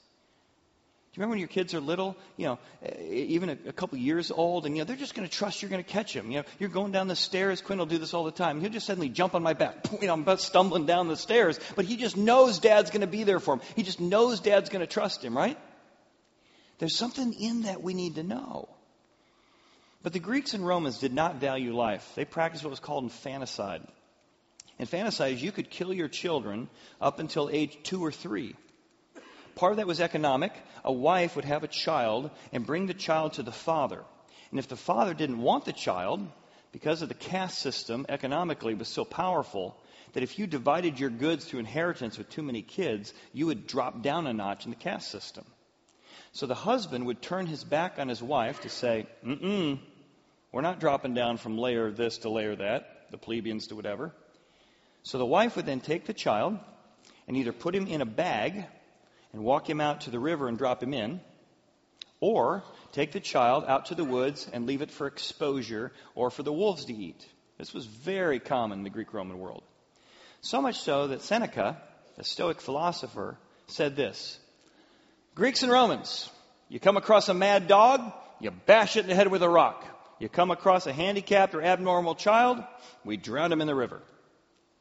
You 1.13 1.19
remember 1.19 1.33
when 1.33 1.39
your 1.39 1.47
kids 1.47 1.75
are 1.75 1.79
little, 1.79 2.17
you 2.37 2.47
know, 2.47 2.59
even 3.07 3.49
a, 3.49 3.57
a 3.67 3.71
couple 3.71 3.99
years 3.99 4.31
old, 4.31 4.65
and 4.65 4.75
you 4.75 4.81
know 4.81 4.85
they're 4.85 4.95
just 4.95 5.13
going 5.13 5.27
to 5.27 5.31
trust 5.31 5.61
you're 5.61 5.69
going 5.69 5.83
to 5.83 5.89
catch 5.89 6.11
them. 6.11 6.31
You 6.31 6.39
know, 6.39 6.45
you're 6.57 6.69
going 6.69 6.91
down 6.91 7.07
the 7.07 7.15
stairs. 7.15 7.61
Quinn 7.61 7.77
will 7.77 7.85
do 7.85 7.99
this 7.99 8.15
all 8.15 8.23
the 8.23 8.31
time. 8.31 8.59
He'll 8.59 8.71
just 8.71 8.87
suddenly 8.87 9.09
jump 9.09 9.35
on 9.35 9.43
my 9.43 9.53
back. 9.53 9.85
You 10.01 10.07
know, 10.07 10.13
I'm 10.13 10.21
about 10.21 10.41
stumbling 10.41 10.87
down 10.87 11.07
the 11.07 11.15
stairs, 11.15 11.59
but 11.75 11.85
he 11.85 11.97
just 11.97 12.17
knows 12.17 12.57
Dad's 12.57 12.89
going 12.89 13.01
to 13.01 13.07
be 13.07 13.23
there 13.23 13.39
for 13.39 13.53
him. 13.53 13.61
He 13.75 13.83
just 13.83 14.01
knows 14.01 14.39
Dad's 14.39 14.71
going 14.71 14.81
to 14.81 14.91
trust 14.91 15.23
him, 15.23 15.37
right? 15.37 15.57
There's 16.79 16.97
something 16.97 17.31
in 17.31 17.61
that 17.61 17.83
we 17.83 17.93
need 17.93 18.15
to 18.15 18.23
know. 18.23 18.67
But 20.01 20.13
the 20.13 20.19
Greeks 20.19 20.55
and 20.55 20.65
Romans 20.65 20.97
did 20.97 21.13
not 21.13 21.35
value 21.35 21.75
life. 21.75 22.11
They 22.15 22.25
practiced 22.25 22.63
what 22.63 22.71
was 22.71 22.79
called 22.79 23.03
infanticide. 23.03 23.83
Infanticide 24.79 25.33
is 25.33 25.43
you 25.43 25.51
could 25.51 25.69
kill 25.69 25.93
your 25.93 26.09
children 26.09 26.69
up 26.99 27.19
until 27.19 27.49
age 27.51 27.77
two 27.83 28.03
or 28.03 28.11
three. 28.11 28.55
Part 29.55 29.73
of 29.73 29.77
that 29.77 29.87
was 29.87 30.01
economic. 30.01 30.53
A 30.83 30.91
wife 30.91 31.35
would 31.35 31.45
have 31.45 31.63
a 31.63 31.67
child 31.67 32.31
and 32.51 32.65
bring 32.65 32.87
the 32.87 32.93
child 32.93 33.33
to 33.33 33.43
the 33.43 33.51
father. 33.51 34.03
And 34.49 34.59
if 34.59 34.67
the 34.67 34.75
father 34.75 35.13
didn't 35.13 35.41
want 35.41 35.65
the 35.65 35.73
child, 35.73 36.27
because 36.71 37.01
of 37.01 37.09
the 37.09 37.15
caste 37.15 37.59
system 37.59 38.05
economically 38.09 38.73
was 38.73 38.87
so 38.87 39.05
powerful 39.05 39.77
that 40.13 40.23
if 40.23 40.37
you 40.37 40.47
divided 40.47 40.99
your 40.99 41.09
goods 41.09 41.45
through 41.45 41.59
inheritance 41.59 42.17
with 42.17 42.29
too 42.29 42.43
many 42.43 42.61
kids, 42.61 43.13
you 43.31 43.47
would 43.47 43.67
drop 43.67 44.01
down 44.01 44.27
a 44.27 44.33
notch 44.33 44.65
in 44.65 44.71
the 44.71 44.77
caste 44.77 45.09
system. 45.09 45.45
So 46.33 46.47
the 46.47 46.55
husband 46.55 47.05
would 47.05 47.21
turn 47.21 47.45
his 47.45 47.63
back 47.63 47.99
on 47.99 48.07
his 48.09 48.21
wife 48.21 48.61
to 48.61 48.69
say, 48.69 49.07
mm-mm, 49.25 49.79
we're 50.51 50.61
not 50.61 50.79
dropping 50.79 51.13
down 51.13 51.37
from 51.37 51.57
layer 51.57 51.91
this 51.91 52.19
to 52.19 52.29
layer 52.29 52.55
that, 52.55 53.07
the 53.11 53.17
plebeians 53.17 53.67
to 53.67 53.75
whatever. 53.75 54.11
So 55.03 55.17
the 55.17 55.25
wife 55.25 55.55
would 55.55 55.65
then 55.65 55.79
take 55.79 56.05
the 56.05 56.13
child 56.13 56.57
and 57.27 57.37
either 57.37 57.51
put 57.51 57.75
him 57.75 57.87
in 57.87 58.01
a 58.01 58.05
bag 58.05 58.65
and 59.33 59.43
walk 59.43 59.69
him 59.69 59.81
out 59.81 60.01
to 60.01 60.11
the 60.11 60.19
river 60.19 60.47
and 60.47 60.57
drop 60.57 60.81
him 60.81 60.93
in, 60.93 61.19
or 62.19 62.63
take 62.93 63.11
the 63.11 63.19
child 63.19 63.65
out 63.67 63.87
to 63.87 63.95
the 63.95 64.05
woods 64.05 64.47
and 64.53 64.65
leave 64.65 64.81
it 64.81 64.91
for 64.91 65.07
exposure 65.07 65.91
or 66.15 66.29
for 66.29 66.43
the 66.43 66.53
wolves 66.53 66.85
to 66.85 66.93
eat. 66.93 67.27
This 67.57 67.73
was 67.73 67.85
very 67.85 68.39
common 68.39 68.79
in 68.79 68.83
the 68.83 68.89
Greek 68.89 69.13
Roman 69.13 69.39
world. 69.39 69.63
So 70.41 70.61
much 70.61 70.79
so 70.79 71.07
that 71.07 71.21
Seneca, 71.21 71.81
a 72.17 72.23
Stoic 72.23 72.61
philosopher, 72.61 73.37
said 73.67 73.95
this 73.95 74.39
Greeks 75.35 75.63
and 75.63 75.71
Romans, 75.71 76.29
you 76.69 76.79
come 76.79 76.97
across 76.97 77.27
a 77.29 77.33
mad 77.33 77.67
dog, 77.67 78.13
you 78.39 78.51
bash 78.51 78.95
it 78.95 79.01
in 79.01 79.07
the 79.07 79.15
head 79.15 79.27
with 79.27 79.41
a 79.43 79.49
rock. 79.49 79.85
You 80.19 80.29
come 80.29 80.51
across 80.51 80.87
a 80.87 80.93
handicapped 80.93 81.55
or 81.55 81.61
abnormal 81.61 82.15
child, 82.15 82.63
we 83.03 83.17
drown 83.17 83.51
him 83.51 83.61
in 83.61 83.67
the 83.67 83.75
river. 83.75 84.01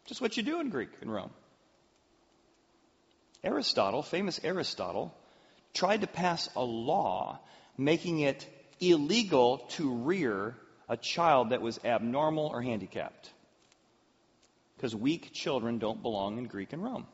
Just 0.05 0.21
what 0.21 0.37
you 0.37 0.43
do 0.43 0.61
in 0.61 0.69
Greek 0.69 0.91
and 1.01 1.13
Rome. 1.13 1.31
Aristotle, 3.45 4.03
famous 4.03 4.41
Aristotle, 4.43 5.15
tried 5.75 6.03
to 6.03 6.07
pass 6.07 6.49
a 6.55 6.63
law 6.63 7.41
making 7.77 8.21
it 8.21 8.47
illegal 8.81 9.59
to 9.71 9.95
rear 9.95 10.55
a 10.89 10.97
child 10.97 11.51
that 11.51 11.63
was 11.63 11.81
abnormal 11.85 12.47
or 12.47 12.63
handicapped. 12.63 13.31
Because 14.77 14.95
weak 14.95 15.33
children 15.33 15.79
don't 15.79 16.03
belong 16.03 16.39
in 16.39 16.45
Greek 16.45 16.73
and 16.73 16.83
Rome. 16.83 17.07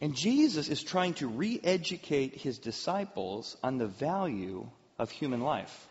And 0.00 0.14
Jesus 0.14 0.68
is 0.68 0.82
trying 0.82 1.14
to 1.14 1.26
re 1.26 1.60
educate 1.62 2.34
his 2.34 2.58
disciples 2.58 3.56
on 3.62 3.78
the 3.78 3.86
value 3.86 4.68
of 4.98 5.10
human 5.10 5.40
life 5.40 5.88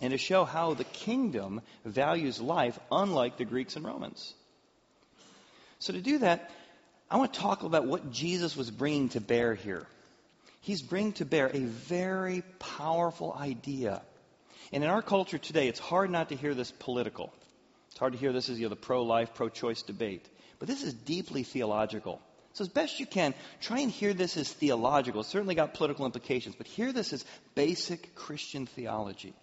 and 0.00 0.10
to 0.10 0.18
show 0.18 0.44
how 0.44 0.74
the 0.74 0.84
kingdom 0.84 1.62
values 1.84 2.40
life 2.40 2.78
unlike 2.92 3.38
the 3.38 3.44
Greeks 3.44 3.76
and 3.76 3.84
Romans. 3.84 4.34
So, 5.78 5.92
to 5.92 6.00
do 6.00 6.18
that, 6.18 6.50
I 7.10 7.16
want 7.18 7.34
to 7.34 7.40
talk 7.40 7.62
about 7.62 7.86
what 7.86 8.10
Jesus 8.10 8.56
was 8.56 8.70
bringing 8.70 9.10
to 9.10 9.20
bear 9.20 9.54
here. 9.54 9.86
He's 10.62 10.82
bringing 10.82 11.12
to 11.14 11.24
bear 11.24 11.48
a 11.52 11.60
very 11.60 12.42
powerful 12.58 13.32
idea. 13.32 14.02
And 14.72 14.82
in 14.82 14.90
our 14.90 15.02
culture 15.02 15.38
today, 15.38 15.68
it's 15.68 15.78
hard 15.78 16.10
not 16.10 16.30
to 16.30 16.36
hear 16.36 16.54
this 16.54 16.72
political. 16.72 17.32
It's 17.90 17.98
hard 17.98 18.14
to 18.14 18.18
hear 18.18 18.32
this 18.32 18.48
as 18.48 18.58
you 18.58 18.64
know, 18.64 18.70
the 18.70 18.76
pro 18.76 19.04
life, 19.04 19.34
pro 19.34 19.48
choice 19.48 19.82
debate. 19.82 20.28
But 20.58 20.66
this 20.66 20.82
is 20.82 20.92
deeply 20.92 21.44
theological. 21.44 22.20
So, 22.54 22.64
as 22.64 22.68
best 22.68 22.98
you 22.98 23.06
can, 23.06 23.34
try 23.60 23.80
and 23.80 23.90
hear 23.90 24.14
this 24.14 24.36
as 24.36 24.50
theological. 24.50 25.20
It's 25.20 25.30
certainly 25.30 25.54
got 25.54 25.74
political 25.74 26.06
implications, 26.06 26.56
but 26.56 26.66
hear 26.66 26.90
this 26.90 27.12
as 27.12 27.24
basic 27.54 28.14
Christian 28.14 28.66
theology. 28.66 29.34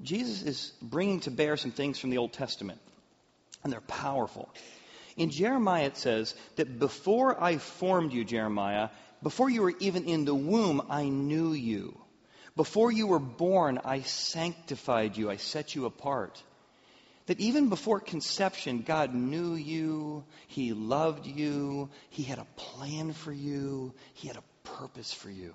Jesus 0.00 0.42
is 0.42 0.72
bringing 0.80 1.20
to 1.20 1.32
bear 1.32 1.56
some 1.56 1.72
things 1.72 1.98
from 1.98 2.10
the 2.10 2.18
Old 2.18 2.32
Testament 2.32 2.80
and 3.62 3.72
they're 3.72 3.80
powerful. 3.80 4.48
In 5.16 5.30
Jeremiah, 5.30 5.86
it 5.86 5.96
says 5.96 6.34
that 6.56 6.78
before 6.78 7.42
I 7.42 7.58
formed 7.58 8.12
you, 8.12 8.24
Jeremiah, 8.24 8.90
before 9.22 9.50
you 9.50 9.62
were 9.62 9.74
even 9.80 10.04
in 10.04 10.24
the 10.24 10.34
womb, 10.34 10.82
I 10.88 11.08
knew 11.08 11.52
you. 11.52 12.00
Before 12.54 12.90
you 12.90 13.06
were 13.06 13.18
born, 13.18 13.80
I 13.84 14.02
sanctified 14.02 15.16
you, 15.16 15.30
I 15.30 15.36
set 15.36 15.74
you 15.74 15.86
apart. 15.86 16.42
That 17.26 17.40
even 17.40 17.68
before 17.68 18.00
conception, 18.00 18.82
God 18.82 19.14
knew 19.14 19.54
you, 19.54 20.24
He 20.46 20.72
loved 20.72 21.26
you, 21.26 21.90
He 22.10 22.22
had 22.22 22.38
a 22.38 22.46
plan 22.56 23.12
for 23.12 23.32
you, 23.32 23.92
He 24.14 24.28
had 24.28 24.36
a 24.36 24.42
purpose 24.64 25.12
for 25.12 25.30
you. 25.30 25.54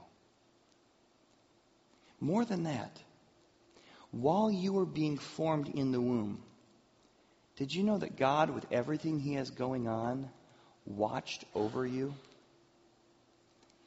More 2.19 2.45
than 2.45 2.63
that, 2.63 2.97
while 4.11 4.51
you 4.51 4.73
were 4.73 4.85
being 4.85 5.17
formed 5.17 5.67
in 5.69 5.91
the 5.91 5.99
womb, 5.99 6.41
did 7.55 7.73
you 7.73 7.83
know 7.83 7.99
that 7.99 8.17
God, 8.17 8.49
with 8.49 8.65
everything 8.71 9.19
He 9.19 9.33
has 9.35 9.51
going 9.51 9.87
on, 9.87 10.29
watched 10.85 11.45
over 11.53 11.85
you? 11.85 12.15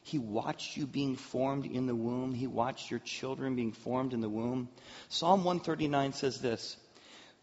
He 0.03 0.19
watched 0.19 0.77
you 0.77 0.87
being 0.87 1.17
formed 1.17 1.67
in 1.67 1.87
the 1.87 1.95
womb. 1.95 2.33
He 2.33 2.47
watched 2.47 2.93
your 2.93 3.01
children 3.01 3.57
being 3.57 3.73
formed 3.73 4.13
in 4.13 4.21
the 4.21 4.29
womb. 4.29 4.69
Psalm 5.09 5.43
139 5.43 6.13
says 6.13 6.41
this 6.41 6.77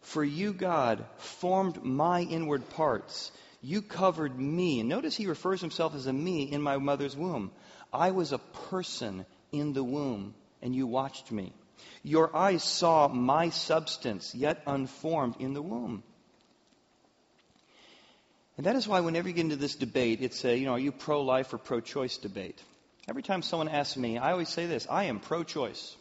For 0.00 0.24
you, 0.24 0.54
God, 0.54 1.04
formed 1.18 1.84
my 1.84 2.22
inward 2.22 2.70
parts. 2.70 3.30
You 3.60 3.82
covered 3.82 4.38
me. 4.38 4.80
And 4.80 4.88
notice 4.88 5.14
he 5.14 5.26
refers 5.26 5.60
himself 5.60 5.94
as 5.94 6.06
a 6.06 6.12
me 6.12 6.50
in 6.50 6.62
my 6.62 6.78
mother's 6.78 7.14
womb. 7.14 7.50
I 7.92 8.12
was 8.12 8.32
a 8.32 8.38
person 8.38 9.26
in 9.52 9.74
the 9.74 9.84
womb, 9.84 10.34
and 10.62 10.74
you 10.74 10.86
watched 10.86 11.30
me. 11.30 11.52
Your 12.02 12.34
eyes 12.34 12.64
saw 12.64 13.08
my 13.08 13.50
substance, 13.50 14.34
yet 14.34 14.62
unformed 14.66 15.36
in 15.38 15.52
the 15.52 15.62
womb. 15.62 16.02
And 18.56 18.66
that 18.66 18.76
is 18.76 18.86
why 18.86 19.00
whenever 19.00 19.28
you 19.28 19.34
get 19.34 19.42
into 19.42 19.56
this 19.56 19.74
debate, 19.74 20.20
it's 20.20 20.44
a, 20.44 20.56
you 20.56 20.66
know, 20.66 20.72
are 20.72 20.78
you 20.78 20.92
pro-life 20.92 21.52
or 21.52 21.58
pro-choice 21.58 22.18
debate? 22.18 22.62
Every 23.08 23.22
time 23.22 23.42
someone 23.42 23.68
asks 23.68 23.96
me, 23.96 24.16
I 24.16 24.32
always 24.32 24.48
say 24.48 24.66
this, 24.66 24.86
I 24.88 25.04
am 25.04 25.18
pro-choice. 25.18 25.96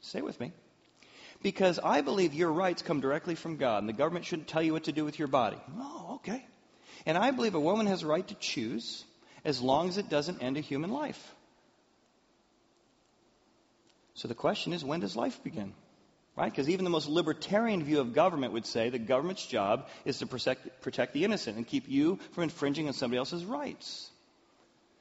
Say 0.00 0.20
with 0.20 0.38
me. 0.38 0.52
Because 1.42 1.78
I 1.78 2.00
believe 2.00 2.32
your 2.32 2.52
rights 2.52 2.82
come 2.82 3.00
directly 3.00 3.34
from 3.34 3.56
God, 3.56 3.82
and 3.82 3.88
the 3.88 3.92
government 3.92 4.24
shouldn't 4.24 4.48
tell 4.48 4.62
you 4.62 4.72
what 4.72 4.84
to 4.84 4.92
do 4.92 5.04
with 5.04 5.18
your 5.18 5.28
body. 5.28 5.58
Oh, 5.78 6.14
okay. 6.16 6.46
And 7.06 7.18
I 7.18 7.32
believe 7.32 7.54
a 7.54 7.60
woman 7.60 7.86
has 7.86 8.02
a 8.02 8.06
right 8.06 8.26
to 8.28 8.34
choose 8.36 9.04
as 9.44 9.60
long 9.60 9.88
as 9.88 9.98
it 9.98 10.08
doesn't 10.08 10.42
end 10.42 10.56
a 10.56 10.60
human 10.60 10.90
life. 10.90 11.34
So 14.14 14.28
the 14.28 14.34
question 14.34 14.72
is, 14.72 14.84
when 14.84 15.00
does 15.00 15.16
life 15.16 15.42
begin? 15.42 15.74
Right? 16.36 16.50
Because 16.50 16.68
even 16.68 16.84
the 16.84 16.90
most 16.90 17.08
libertarian 17.08 17.84
view 17.84 18.00
of 18.00 18.12
government 18.12 18.52
would 18.54 18.66
say 18.66 18.90
the 18.90 18.98
government's 18.98 19.46
job 19.46 19.86
is 20.04 20.18
to 20.18 20.26
protect, 20.26 20.82
protect 20.82 21.12
the 21.12 21.24
innocent 21.24 21.56
and 21.56 21.66
keep 21.66 21.88
you 21.88 22.18
from 22.32 22.42
infringing 22.44 22.88
on 22.88 22.92
somebody 22.92 23.18
else's 23.18 23.44
rights. 23.44 24.10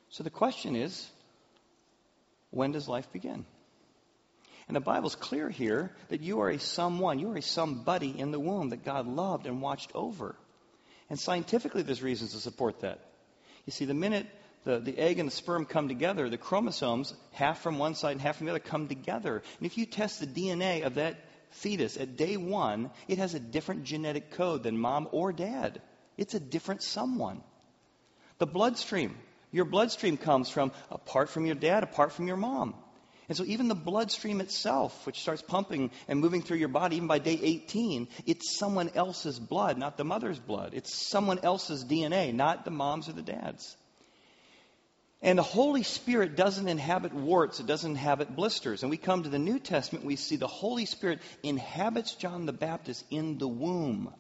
So 0.10 0.24
the 0.24 0.30
question 0.30 0.75
is, 0.75 1.10
when 2.52 2.72
does 2.72 2.88
life 2.88 3.12
begin? 3.12 3.46
And 4.68 4.75
the 4.75 4.82
Bible's 4.82 5.16
clear 5.16 5.50
here 5.50 5.92
that 6.10 6.22
you 6.22 6.42
are 6.42 6.50
a 6.50 6.60
someone, 6.60 7.18
you 7.18 7.32
are 7.32 7.38
a 7.38 7.42
somebody 7.42 8.18
in 8.18 8.32
the 8.32 8.40
womb 8.40 8.70
that 8.70 8.86
God 8.86 9.08
loved 9.08 9.48
and 9.48 9.60
watched 9.60 9.92
over. 9.96 10.36
And 11.10 11.20
scientifically, 11.20 11.82
there's 11.82 12.04
reasons 12.04 12.34
to 12.34 12.40
support 12.40 12.82
that. 12.82 13.00
You 13.66 13.72
see, 13.72 13.86
the 13.86 13.94
minute 13.94 14.28
the, 14.63 14.79
the 14.79 14.98
egg 14.98 15.20
and 15.20 15.27
the 15.27 15.36
sperm 15.36 15.65
come 15.65 15.88
together, 15.88 16.29
the 16.29 16.38
chromosomes, 16.38 17.13
half 17.32 17.62
from 17.62 17.77
one 17.77 17.96
side 17.96 18.13
and 18.13 18.22
half 18.22 18.38
from 18.38 18.46
the 18.46 18.51
other, 18.51 18.60
come 18.60 18.88
together. 18.88 19.43
And 19.58 19.65
if 19.65 19.77
you 19.77 19.86
test 19.86 20.20
the 20.20 20.27
DNA 20.27 20.84
of 20.86 20.96
that 20.96 21.17
fetus 21.51 21.98
at 21.98 22.17
day 22.17 22.38
one, 22.38 22.89
it 23.08 23.17
has 23.17 23.34
a 23.34 23.39
different 23.39 23.84
genetic 23.84 24.32
code 24.32 24.63
than 24.63 24.77
mom 24.77 25.08
or 25.12 25.34
dad. 25.34 25.82
It's 26.17 26.34
a 26.34 26.39
different 26.39 26.82
someone. 26.82 27.41
The 28.39 28.48
bloodstream, 28.48 29.17
your 29.51 29.65
bloodstream 29.65 30.17
comes 30.17 30.50
from 30.50 30.72
apart 30.89 31.29
from 31.29 31.46
your 31.46 31.55
dad, 31.55 31.84
apart 31.84 32.13
from 32.13 32.27
your 32.27 32.38
mom. 32.38 32.75
And 33.29 33.38
so 33.38 33.46
even 33.46 33.67
the 33.67 33.75
bloodstream 33.75 34.41
itself, 34.41 35.05
which 35.05 35.22
starts 35.22 35.41
pumping 35.41 35.91
and 36.08 36.20
moving 36.20 36.41
through 36.41 36.58
your 36.58 36.67
body 36.67 36.98
even 36.98 37.08
by 37.08 37.20
day 37.20 37.39
18, 37.41 38.10
it's 38.25 38.58
someone 38.58 38.91
else's 38.96 39.39
blood, 39.39 39.77
not 39.77 39.98
the 39.98 40.03
mother's 40.03 40.39
blood. 40.39 40.74
It's 40.74 40.93
someone 40.93 41.39
else's 41.39 41.86
DNA, 41.86 42.34
not 42.34 42.65
the 42.65 42.72
mom's 42.72 43.08
or 43.08 43.13
the 43.13 43.22
dad's. 43.22 43.77
And 45.24 45.39
the 45.39 45.44
Holy 45.44 45.84
Spirit 45.84 46.36
doesn't 46.36 46.68
inhabit 46.68 47.13
warts, 47.13 47.62
it 47.62 47.65
doesn't 47.65 47.92
inhabit 47.92 48.36
blisters. 48.36 48.84
And 48.84 48.89
we 48.89 48.98
come 48.98 49.24
to 49.24 49.30
the 49.30 49.39
New 49.39 49.58
Testament, 49.58 50.03
we 50.03 50.18
see 50.18 50.36
the 50.36 50.48
Holy 50.48 50.86
Spirit 50.86 51.22
inhabits 51.42 52.15
John 52.15 52.46
the 52.46 52.51
Baptist 52.51 53.06
in 53.10 53.38
the 53.38 53.48
womb. 53.48 54.13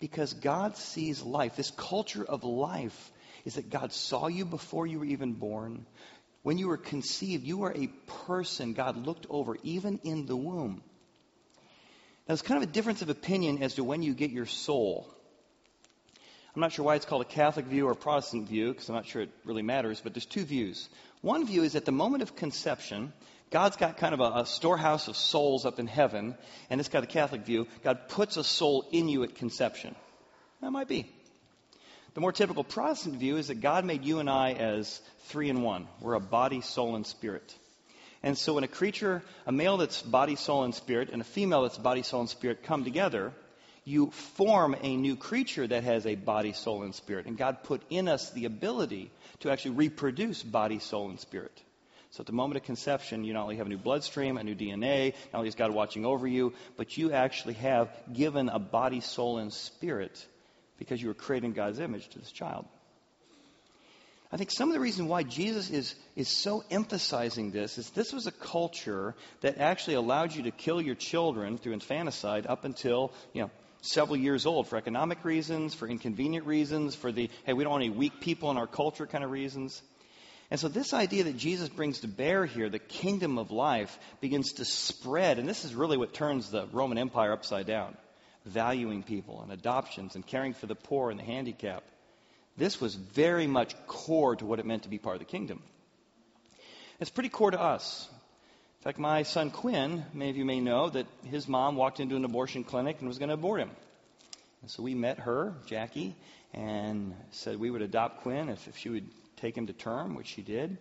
Because 0.00 0.34
God 0.34 0.76
sees 0.76 1.22
life. 1.22 1.54
This 1.54 1.70
culture 1.70 2.24
of 2.24 2.42
life 2.42 3.12
is 3.44 3.54
that 3.54 3.70
God 3.70 3.92
saw 3.92 4.26
you 4.26 4.44
before 4.44 4.88
you 4.88 4.98
were 4.98 5.04
even 5.04 5.34
born. 5.34 5.86
When 6.42 6.58
you 6.58 6.66
were 6.66 6.76
conceived, 6.76 7.44
you 7.44 7.58
were 7.58 7.72
a 7.72 7.86
person 8.26 8.72
God 8.72 9.06
looked 9.06 9.26
over, 9.30 9.56
even 9.62 10.00
in 10.02 10.26
the 10.26 10.36
womb. 10.36 10.82
Now, 12.26 12.34
there's 12.34 12.42
kind 12.42 12.60
of 12.60 12.68
a 12.68 12.72
difference 12.72 13.02
of 13.02 13.08
opinion 13.08 13.62
as 13.62 13.74
to 13.76 13.84
when 13.84 14.02
you 14.02 14.14
get 14.14 14.32
your 14.32 14.46
soul. 14.46 15.08
I'm 16.54 16.60
not 16.60 16.72
sure 16.72 16.84
why 16.84 16.96
it's 16.96 17.06
called 17.06 17.22
a 17.22 17.26
Catholic 17.26 17.64
view 17.64 17.88
or 17.88 17.92
a 17.92 17.96
Protestant 17.96 18.46
view, 18.46 18.72
because 18.72 18.88
I'm 18.88 18.94
not 18.94 19.06
sure 19.06 19.22
it 19.22 19.30
really 19.44 19.62
matters, 19.62 20.02
but 20.02 20.12
there's 20.12 20.26
two 20.26 20.44
views. 20.44 20.88
One 21.22 21.46
view 21.46 21.62
is 21.62 21.76
at 21.76 21.86
the 21.86 21.92
moment 21.92 22.22
of 22.22 22.36
conception, 22.36 23.14
God's 23.50 23.76
got 23.76 23.96
kind 23.96 24.12
of 24.12 24.20
a, 24.20 24.40
a, 24.40 24.46
storehouse 24.46 25.08
of 25.08 25.16
souls 25.16 25.64
up 25.64 25.78
in 25.78 25.86
heaven, 25.86 26.34
and 26.68 26.78
it's 26.78 26.90
got 26.90 27.04
a 27.04 27.06
Catholic 27.06 27.42
view. 27.42 27.68
God 27.82 28.08
puts 28.08 28.36
a 28.36 28.44
soul 28.44 28.86
in 28.92 29.08
you 29.08 29.22
at 29.22 29.34
conception. 29.34 29.94
That 30.60 30.72
might 30.72 30.88
be. 30.88 31.06
The 32.14 32.20
more 32.20 32.32
typical 32.32 32.64
Protestant 32.64 33.16
view 33.16 33.38
is 33.38 33.48
that 33.48 33.60
God 33.62 33.86
made 33.86 34.04
you 34.04 34.18
and 34.18 34.28
I 34.28 34.52
as 34.52 35.00
three 35.24 35.48
in 35.48 35.62
one. 35.62 35.88
We're 36.00 36.14
a 36.14 36.20
body, 36.20 36.60
soul, 36.60 36.96
and 36.96 37.06
spirit. 37.06 37.54
And 38.22 38.36
so 38.36 38.54
when 38.54 38.64
a 38.64 38.68
creature, 38.68 39.22
a 39.46 39.52
male 39.52 39.78
that's 39.78 40.02
body, 40.02 40.36
soul, 40.36 40.64
and 40.64 40.74
spirit, 40.74 41.08
and 41.10 41.22
a 41.22 41.24
female 41.24 41.62
that's 41.62 41.78
body, 41.78 42.02
soul, 42.02 42.20
and 42.20 42.28
spirit 42.28 42.62
come 42.62 42.84
together, 42.84 43.32
you 43.84 44.10
form 44.10 44.76
a 44.80 44.96
new 44.96 45.16
creature 45.16 45.66
that 45.66 45.84
has 45.84 46.06
a 46.06 46.14
body, 46.14 46.52
soul, 46.52 46.82
and 46.82 46.94
spirit. 46.94 47.26
And 47.26 47.36
God 47.36 47.64
put 47.64 47.82
in 47.90 48.08
us 48.08 48.30
the 48.30 48.44
ability 48.44 49.10
to 49.40 49.50
actually 49.50 49.72
reproduce 49.72 50.42
body, 50.42 50.78
soul, 50.78 51.10
and 51.10 51.18
spirit. 51.18 51.62
So 52.12 52.20
at 52.20 52.26
the 52.26 52.32
moment 52.32 52.58
of 52.58 52.64
conception, 52.64 53.24
you 53.24 53.32
not 53.32 53.44
only 53.44 53.56
have 53.56 53.66
a 53.66 53.70
new 53.70 53.78
bloodstream, 53.78 54.36
a 54.36 54.44
new 54.44 54.54
DNA, 54.54 55.14
not 55.32 55.38
only 55.38 55.48
is 55.48 55.54
God 55.54 55.70
watching 55.70 56.04
over 56.04 56.26
you, 56.26 56.52
but 56.76 56.96
you 56.96 57.12
actually 57.12 57.54
have 57.54 57.88
given 58.12 58.50
a 58.50 58.58
body, 58.58 59.00
soul, 59.00 59.38
and 59.38 59.52
spirit 59.52 60.24
because 60.78 61.00
you 61.00 61.08
were 61.08 61.14
creating 61.14 61.52
God's 61.52 61.78
image 61.78 62.08
to 62.10 62.18
this 62.18 62.30
child. 62.30 62.66
I 64.30 64.36
think 64.36 64.50
some 64.50 64.68
of 64.68 64.74
the 64.74 64.80
reason 64.80 65.08
why 65.08 65.24
Jesus 65.24 65.70
is, 65.70 65.94
is 66.16 66.28
so 66.28 66.64
emphasizing 66.70 67.50
this 67.50 67.76
is 67.76 67.90
this 67.90 68.14
was 68.14 68.26
a 68.26 68.32
culture 68.32 69.14
that 69.42 69.58
actually 69.58 69.94
allowed 69.94 70.34
you 70.34 70.44
to 70.44 70.50
kill 70.50 70.80
your 70.80 70.94
children 70.94 71.58
through 71.58 71.74
infanticide 71.74 72.46
up 72.46 72.64
until, 72.64 73.12
you 73.34 73.42
know, 73.42 73.50
several 73.82 74.16
years 74.16 74.46
old 74.46 74.68
for 74.68 74.76
economic 74.76 75.24
reasons, 75.24 75.74
for 75.74 75.86
inconvenient 75.86 76.46
reasons, 76.46 76.94
for 76.94 77.12
the, 77.12 77.28
hey, 77.44 77.52
we 77.52 77.64
don't 77.64 77.72
want 77.72 77.84
any 77.84 77.92
weak 77.92 78.20
people 78.20 78.50
in 78.50 78.56
our 78.56 78.66
culture 78.66 79.06
kind 79.06 79.22
of 79.22 79.30
reasons. 79.30 79.82
And 80.50 80.58
so, 80.58 80.68
this 80.68 80.92
idea 80.92 81.24
that 81.24 81.36
Jesus 81.36 81.68
brings 81.68 82.00
to 82.00 82.08
bear 82.08 82.44
here, 82.46 82.68
the 82.68 82.78
kingdom 82.78 83.38
of 83.38 83.50
life, 83.50 83.98
begins 84.20 84.54
to 84.54 84.64
spread. 84.64 85.38
And 85.38 85.48
this 85.48 85.64
is 85.64 85.74
really 85.74 85.96
what 85.96 86.14
turns 86.14 86.50
the 86.50 86.66
Roman 86.72 86.98
Empire 86.98 87.32
upside 87.32 87.66
down 87.66 87.96
valuing 88.44 89.02
people 89.02 89.40
and 89.42 89.52
adoptions 89.52 90.14
and 90.14 90.26
caring 90.26 90.52
for 90.52 90.66
the 90.66 90.74
poor 90.74 91.10
and 91.10 91.18
the 91.18 91.24
handicapped. 91.24 91.88
This 92.56 92.80
was 92.80 92.94
very 92.94 93.46
much 93.46 93.74
core 93.86 94.36
to 94.36 94.44
what 94.44 94.58
it 94.58 94.66
meant 94.66 94.82
to 94.82 94.88
be 94.88 94.98
part 94.98 95.16
of 95.16 95.20
the 95.20 95.26
kingdom. 95.26 95.62
It's 97.00 97.10
pretty 97.10 97.30
core 97.30 97.50
to 97.50 97.60
us. 97.60 98.08
In 98.82 98.84
fact, 98.84 98.98
my 98.98 99.22
son 99.22 99.52
Quinn, 99.52 100.04
many 100.12 100.30
of 100.30 100.36
you 100.36 100.44
may 100.44 100.58
know 100.58 100.90
that 100.90 101.06
his 101.22 101.46
mom 101.46 101.76
walked 101.76 102.00
into 102.00 102.16
an 102.16 102.24
abortion 102.24 102.64
clinic 102.64 102.96
and 102.98 103.06
was 103.06 103.18
going 103.18 103.28
to 103.28 103.34
abort 103.34 103.60
him. 103.60 103.70
And 104.60 104.68
so 104.68 104.82
we 104.82 104.96
met 104.96 105.20
her, 105.20 105.54
Jackie, 105.66 106.16
and 106.52 107.14
said 107.30 107.60
we 107.60 107.70
would 107.70 107.82
adopt 107.82 108.22
Quinn 108.22 108.48
if, 108.48 108.66
if 108.66 108.76
she 108.76 108.88
would 108.88 109.08
take 109.36 109.56
him 109.56 109.68
to 109.68 109.72
term, 109.72 110.16
which 110.16 110.26
she 110.26 110.42
did. 110.42 110.76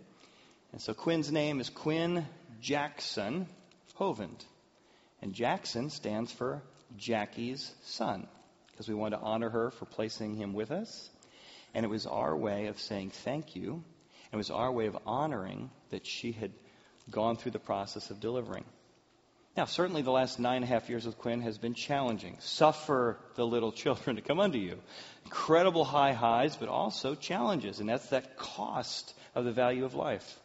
And 0.72 0.82
so 0.82 0.96
Quinn's 0.96 1.32
name 1.32 1.62
is 1.62 1.70
Quinn 1.70 2.26
Jackson 2.60 3.46
Hovind. 4.00 4.46
And 5.22 5.36
Jackson 5.36 5.92
stands 5.92 6.32
for 6.32 6.64
Jackie's 6.98 7.72
son, 7.84 8.28
because 8.72 8.90
we 8.90 8.96
wanted 8.96 9.18
to 9.18 9.22
honor 9.22 9.52
her 9.52 9.70
for 9.70 9.86
placing 9.86 10.38
him 10.38 10.54
with 10.54 10.72
us. 10.72 11.08
And 11.76 11.86
it 11.86 11.90
was 11.90 12.08
our 12.08 12.36
way 12.36 12.66
of 12.66 12.80
saying 12.80 13.12
thank 13.12 13.56
you. 13.56 13.84
It 14.34 14.38
was 14.38 14.50
our 14.50 14.72
way 14.72 14.88
of 14.88 14.98
honoring 15.06 15.70
that 15.92 16.08
she 16.08 16.32
had 16.32 16.52
gone 17.10 17.38
through 17.38 17.52
the 17.52 17.60
process 17.60 18.10
of 18.12 18.20
delivering. 18.20 18.66
Now, 19.58 19.66
certainly 19.66 20.02
the 20.02 20.12
last 20.12 20.40
nine 20.40 20.58
and 20.58 20.66
a 20.66 20.68
half 20.68 20.90
years 20.90 21.06
with 21.06 21.18
Quinn 21.18 21.42
has 21.42 21.58
been 21.58 21.74
challenging. 21.74 22.38
Suffer 22.40 23.18
the 23.36 23.46
little 23.46 23.72
children 23.84 24.16
to 24.16 24.22
come 24.22 24.40
unto 24.40 24.58
you. 24.58 24.78
Incredible 25.26 25.84
high 25.84 26.14
highs, 26.14 26.56
but 26.56 26.70
also 26.70 27.16
challenges. 27.16 27.80
And 27.80 27.90
that's 27.90 28.10
that 28.10 28.38
cost 28.38 29.14
of 29.36 29.46
the 29.46 29.52
value 29.52 29.84
of 29.84 29.94
life. 29.94 30.40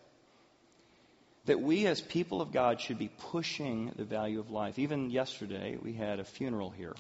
That 1.45 1.61
we 1.61 1.87
as 1.87 2.01
people 2.01 2.41
of 2.41 2.53
God 2.53 2.81
should 2.81 2.99
be 2.99 3.11
pushing 3.31 3.93
the 3.95 4.05
value 4.05 4.41
of 4.41 4.51
life. 4.51 4.79
Even 4.81 5.11
yesterday, 5.11 5.79
we 5.81 5.93
had 5.93 6.19
a 6.19 6.25
funeral 6.25 6.71
here. 6.71 6.95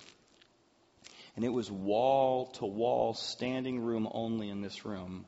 And 1.34 1.44
it 1.44 1.52
was 1.52 1.70
wall 1.70 2.46
to 2.54 2.66
wall, 2.66 3.14
standing 3.14 3.80
room 3.80 4.08
only 4.12 4.48
in 4.48 4.62
this 4.62 4.84
room 4.84 5.26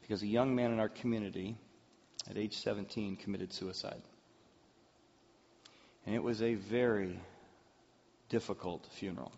because 0.00 0.22
a 0.22 0.26
young 0.26 0.54
man 0.54 0.72
in 0.72 0.80
our 0.80 0.88
community 0.88 1.56
at 2.30 2.38
age 2.38 2.56
17 2.56 3.16
committed 3.16 3.52
suicide. 3.52 4.02
And 6.06 6.14
it 6.14 6.22
was 6.22 6.42
a 6.42 6.54
very 6.54 7.18
difficult 8.28 8.86
funeral. 8.92 9.32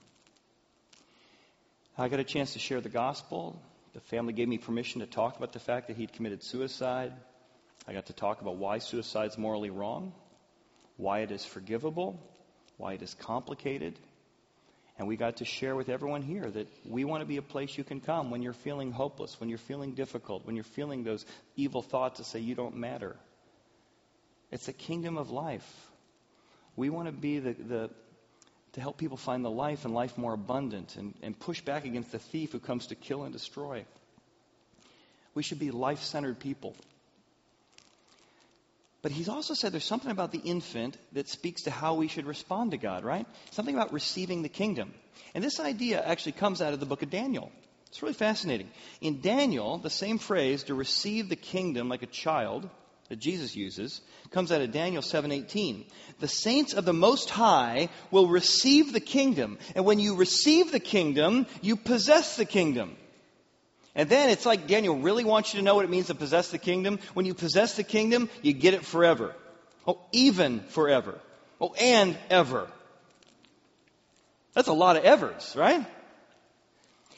I 1.98 2.08
got 2.08 2.20
a 2.20 2.24
chance 2.24 2.52
to 2.52 2.58
share 2.58 2.80
the 2.80 2.88
gospel. 2.88 3.60
The 3.94 4.00
family 4.00 4.32
gave 4.32 4.48
me 4.48 4.58
permission 4.58 5.00
to 5.00 5.06
talk 5.06 5.36
about 5.36 5.52
the 5.52 5.58
fact 5.58 5.88
that 5.88 5.96
he'd 5.96 6.12
committed 6.12 6.42
suicide. 6.42 7.12
I 7.88 7.92
got 7.92 8.06
to 8.06 8.12
talk 8.12 8.40
about 8.40 8.56
why 8.56 8.78
suicide 8.78 9.30
is 9.30 9.38
morally 9.38 9.70
wrong, 9.70 10.12
why 10.96 11.20
it 11.20 11.30
is 11.30 11.44
forgivable, 11.44 12.20
why 12.76 12.94
it 12.94 13.02
is 13.02 13.14
complicated, 13.14 13.98
and 14.98 15.06
we 15.06 15.16
got 15.16 15.38
to 15.38 15.44
share 15.44 15.76
with 15.76 15.88
everyone 15.88 16.22
here 16.22 16.48
that 16.50 16.66
we 16.86 17.04
want 17.04 17.20
to 17.20 17.26
be 17.26 17.36
a 17.36 17.42
place 17.42 17.76
you 17.76 17.84
can 17.84 18.00
come 18.00 18.30
when 18.30 18.42
you're 18.42 18.54
feeling 18.54 18.92
hopeless, 18.92 19.38
when 19.38 19.48
you're 19.48 19.58
feeling 19.58 19.92
difficult, 19.92 20.46
when 20.46 20.54
you're 20.54 20.64
feeling 20.64 21.04
those 21.04 21.26
evil 21.54 21.82
thoughts 21.82 22.18
that 22.18 22.24
say 22.24 22.40
you 22.40 22.54
don't 22.54 22.76
matter. 22.76 23.16
It's 24.50 24.68
a 24.68 24.72
kingdom 24.72 25.18
of 25.18 25.30
life. 25.30 25.90
We 26.76 26.88
want 26.88 27.08
to 27.08 27.12
be 27.12 27.38
the, 27.40 27.52
the 27.52 27.90
to 28.72 28.80
help 28.80 28.98
people 28.98 29.16
find 29.16 29.42
the 29.42 29.50
life 29.50 29.86
and 29.86 29.94
life 29.94 30.18
more 30.18 30.34
abundant 30.34 30.96
and, 30.96 31.14
and 31.22 31.38
push 31.38 31.62
back 31.62 31.86
against 31.86 32.12
the 32.12 32.18
thief 32.18 32.52
who 32.52 32.58
comes 32.58 32.88
to 32.88 32.94
kill 32.94 33.24
and 33.24 33.32
destroy. 33.32 33.86
We 35.34 35.42
should 35.42 35.58
be 35.58 35.70
life 35.70 36.02
centered 36.02 36.38
people. 36.38 36.76
But 39.06 39.12
he's 39.12 39.28
also 39.28 39.54
said 39.54 39.70
there's 39.70 39.84
something 39.84 40.10
about 40.10 40.32
the 40.32 40.40
infant 40.40 40.96
that 41.12 41.28
speaks 41.28 41.62
to 41.62 41.70
how 41.70 41.94
we 41.94 42.08
should 42.08 42.26
respond 42.26 42.72
to 42.72 42.76
God, 42.76 43.04
right? 43.04 43.24
Something 43.52 43.76
about 43.76 43.92
receiving 43.92 44.42
the 44.42 44.48
kingdom. 44.48 44.92
And 45.32 45.44
this 45.44 45.60
idea 45.60 46.02
actually 46.04 46.32
comes 46.32 46.60
out 46.60 46.72
of 46.72 46.80
the 46.80 46.86
book 46.86 47.02
of 47.02 47.10
Daniel. 47.10 47.52
It's 47.86 48.02
really 48.02 48.14
fascinating. 48.14 48.68
In 49.00 49.20
Daniel, 49.20 49.78
the 49.78 49.90
same 49.90 50.18
phrase, 50.18 50.64
to 50.64 50.74
receive 50.74 51.28
the 51.28 51.36
kingdom 51.36 51.88
like 51.88 52.02
a 52.02 52.06
child, 52.06 52.68
that 53.08 53.20
Jesus 53.20 53.54
uses, 53.54 54.00
comes 54.32 54.50
out 54.50 54.60
of 54.60 54.72
Daniel 54.72 55.02
7:18. 55.02 55.84
The 56.18 56.26
saints 56.26 56.74
of 56.74 56.84
the 56.84 56.92
most 56.92 57.30
high 57.30 57.90
will 58.10 58.26
receive 58.26 58.92
the 58.92 58.98
kingdom, 58.98 59.58
and 59.76 59.84
when 59.84 60.00
you 60.00 60.16
receive 60.16 60.72
the 60.72 60.80
kingdom, 60.80 61.46
you 61.62 61.76
possess 61.76 62.36
the 62.36 62.44
kingdom. 62.44 62.96
And 63.96 64.10
then 64.10 64.28
it's 64.28 64.44
like 64.44 64.68
Daniel 64.68 64.96
really 64.98 65.24
wants 65.24 65.52
you 65.52 65.58
to 65.58 65.64
know 65.64 65.74
what 65.74 65.86
it 65.86 65.90
means 65.90 66.08
to 66.08 66.14
possess 66.14 66.50
the 66.50 66.58
kingdom. 66.58 67.00
When 67.14 67.24
you 67.24 67.32
possess 67.32 67.76
the 67.76 67.82
kingdom, 67.82 68.28
you 68.42 68.52
get 68.52 68.74
it 68.74 68.84
forever. 68.84 69.34
Oh, 69.86 70.00
even 70.12 70.60
forever. 70.60 71.18
Oh, 71.60 71.74
and 71.80 72.16
ever. 72.28 72.68
That's 74.52 74.68
a 74.68 74.74
lot 74.74 74.96
of 74.96 75.04
evers, 75.04 75.54
right? 75.56 75.84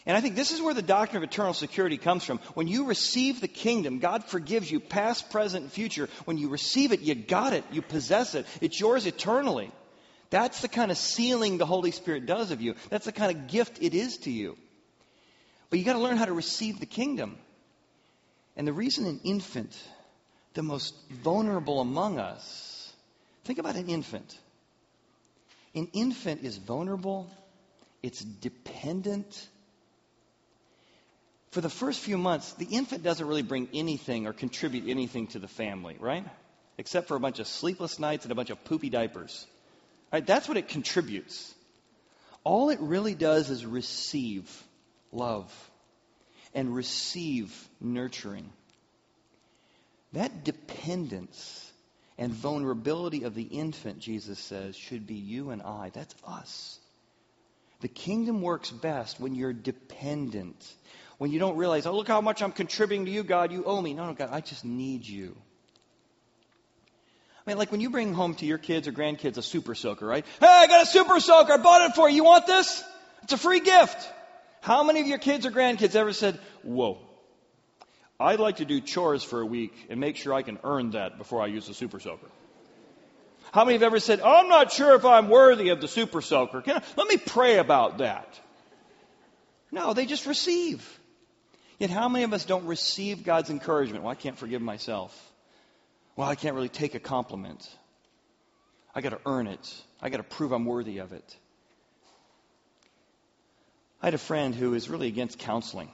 And 0.06 0.16
I 0.16 0.20
think 0.20 0.36
this 0.36 0.52
is 0.52 0.62
where 0.62 0.72
the 0.72 0.80
doctrine 0.80 1.22
of 1.22 1.28
eternal 1.28 1.52
security 1.52 1.98
comes 1.98 2.24
from. 2.24 2.38
When 2.54 2.68
you 2.68 2.84
receive 2.84 3.40
the 3.40 3.48
kingdom, 3.48 3.98
God 3.98 4.24
forgives 4.24 4.70
you 4.70 4.78
past, 4.78 5.30
present, 5.30 5.64
and 5.64 5.72
future. 5.72 6.08
When 6.26 6.38
you 6.38 6.48
receive 6.48 6.92
it, 6.92 7.00
you 7.00 7.16
got 7.16 7.54
it. 7.54 7.64
You 7.72 7.82
possess 7.82 8.36
it. 8.36 8.46
It's 8.60 8.78
yours 8.78 9.04
eternally. 9.04 9.72
That's 10.30 10.62
the 10.62 10.68
kind 10.68 10.92
of 10.92 10.96
sealing 10.96 11.58
the 11.58 11.66
Holy 11.66 11.90
Spirit 11.90 12.24
does 12.24 12.52
of 12.52 12.60
you. 12.60 12.76
That's 12.88 13.06
the 13.06 13.12
kind 13.12 13.36
of 13.36 13.48
gift 13.48 13.82
it 13.82 13.94
is 13.94 14.18
to 14.18 14.30
you. 14.30 14.56
But 15.70 15.78
you 15.78 15.85
got 15.85 15.94
to 15.94 15.98
learn 15.98 16.16
how 16.16 16.24
to 16.24 16.33
receive 16.33 16.81
the 16.81 16.87
kingdom. 16.87 17.37
And 18.57 18.66
the 18.66 18.72
reason 18.72 19.07
an 19.07 19.20
infant, 19.24 19.76
the 20.54 20.62
most 20.62 20.94
vulnerable 21.11 21.81
among 21.81 22.18
us, 22.18 22.92
think 23.44 23.59
about 23.59 23.76
an 23.76 23.88
infant. 23.88 24.37
An 25.74 25.88
infant 25.92 26.42
is 26.42 26.57
vulnerable, 26.57 27.31
it's 28.02 28.20
dependent. 28.24 29.48
For 31.50 31.61
the 31.61 31.70
first 31.70 32.00
few 32.00 32.18
months, 32.18 32.52
the 32.54 32.66
infant 32.66 33.02
doesn't 33.02 33.26
really 33.26 33.42
bring 33.42 33.68
anything 33.72 34.26
or 34.26 34.33
contribute 34.33 34.88
anything 34.88 35.28
to 35.28 35.38
the 35.38 35.48
family, 35.48 35.96
right? 36.00 36.24
Except 36.78 37.09
for 37.09 37.16
a 37.16 37.20
bunch 37.20 37.38
of 37.38 37.46
sleepless 37.46 37.98
nights 37.98 38.24
and 38.24 38.33
a 38.33 38.35
bunch 38.35 38.50
of 38.50 38.64
poopy 38.64 38.90
diapers. 38.90 39.46
Right? 40.12 40.26
That's 40.26 40.48
what 40.48 40.57
it 40.57 40.68
contributes. 40.68 41.54
All 42.44 42.70
it 42.70 42.81
really 42.81 43.14
does 43.14 43.50
is 43.50 43.66
receive 43.66 44.50
love 45.12 45.52
and 46.54 46.74
receive 46.74 47.68
nurturing. 47.80 48.50
That 50.12 50.44
dependence 50.44 51.70
and 52.16 52.32
vulnerability 52.32 53.24
of 53.24 53.34
the 53.34 53.42
infant, 53.42 54.00
Jesus 54.00 54.38
says, 54.38 54.74
should 54.74 55.06
be 55.06 55.14
you 55.14 55.50
and 55.50 55.62
I. 55.62 55.90
That's 55.92 56.14
us. 56.26 56.78
The 57.80 57.88
kingdom 57.88 58.42
works 58.42 58.70
best 58.70 59.20
when 59.20 59.34
you're 59.34 59.52
dependent. 59.52 60.74
When 61.18 61.30
you 61.30 61.38
don't 61.38 61.56
realize, 61.56 61.86
oh, 61.86 61.94
look 61.94 62.08
how 62.08 62.20
much 62.20 62.42
I'm 62.42 62.52
contributing 62.52 63.06
to 63.06 63.10
you, 63.10 63.22
God. 63.22 63.52
You 63.52 63.64
owe 63.64 63.80
me. 63.80 63.94
No, 63.94 64.06
no, 64.06 64.14
God, 64.14 64.30
I 64.32 64.40
just 64.40 64.64
need 64.64 65.06
you. 65.06 65.36
I 67.46 67.50
mean, 67.50 67.58
like 67.58 67.70
when 67.70 67.80
you 67.80 67.90
bring 67.90 68.12
home 68.12 68.34
to 68.36 68.46
your 68.46 68.58
kids 68.58 68.88
or 68.88 68.92
grandkids 68.92 69.38
a 69.38 69.42
super 69.42 69.74
soaker, 69.74 70.06
right? 70.06 70.24
Hey, 70.40 70.46
I 70.46 70.66
got 70.66 70.82
a 70.82 70.86
super 70.86 71.20
soaker. 71.20 71.54
I 71.54 71.56
bought 71.56 71.88
it 71.90 71.94
for 71.94 72.08
you. 72.08 72.16
You 72.16 72.24
want 72.24 72.46
this? 72.46 72.84
It's 73.22 73.32
a 73.32 73.38
free 73.38 73.60
gift. 73.60 74.12
How 74.60 74.82
many 74.82 75.00
of 75.00 75.06
your 75.06 75.18
kids 75.18 75.46
or 75.46 75.50
grandkids 75.50 75.94
ever 75.94 76.12
said, 76.12 76.38
Whoa, 76.62 76.98
I'd 78.20 78.40
like 78.40 78.56
to 78.56 78.64
do 78.64 78.80
chores 78.80 79.22
for 79.22 79.40
a 79.40 79.46
week 79.46 79.72
and 79.88 80.00
make 80.00 80.16
sure 80.16 80.34
I 80.34 80.42
can 80.42 80.58
earn 80.64 80.90
that 80.92 81.18
before 81.18 81.42
I 81.42 81.46
use 81.46 81.66
the 81.66 81.74
super 81.74 82.00
soaker? 82.00 82.28
How 83.52 83.64
many 83.64 83.74
have 83.74 83.82
ever 83.82 84.00
said, 84.00 84.20
oh, 84.22 84.40
I'm 84.40 84.48
not 84.48 84.72
sure 84.72 84.94
if 84.94 85.04
I'm 85.04 85.28
worthy 85.28 85.70
of 85.70 85.80
the 85.80 85.88
super 85.88 86.20
soaker? 86.20 86.60
Can 86.60 86.76
I, 86.76 86.82
let 86.96 87.08
me 87.08 87.16
pray 87.16 87.58
about 87.58 87.98
that. 87.98 88.38
No, 89.70 89.94
they 89.94 90.06
just 90.06 90.26
receive. 90.26 90.98
Yet 91.78 91.90
how 91.90 92.08
many 92.08 92.24
of 92.24 92.32
us 92.32 92.44
don't 92.44 92.66
receive 92.66 93.24
God's 93.24 93.50
encouragement? 93.50 94.02
Well, 94.02 94.12
I 94.12 94.16
can't 94.16 94.38
forgive 94.38 94.60
myself. 94.60 95.16
Well, 96.16 96.28
I 96.28 96.34
can't 96.34 96.54
really 96.54 96.68
take 96.68 96.94
a 96.94 97.00
compliment. 97.00 97.68
I 98.94 99.00
got 99.00 99.10
to 99.10 99.20
earn 99.24 99.46
it. 99.46 99.74
I 100.02 100.08
got 100.08 100.16
to 100.16 100.24
prove 100.24 100.52
I'm 100.52 100.64
worthy 100.64 100.98
of 100.98 101.12
it. 101.12 101.36
I 104.00 104.06
had 104.06 104.14
a 104.14 104.18
friend 104.18 104.54
who 104.54 104.74
is 104.74 104.88
really 104.88 105.08
against 105.08 105.38
counseling. 105.38 105.90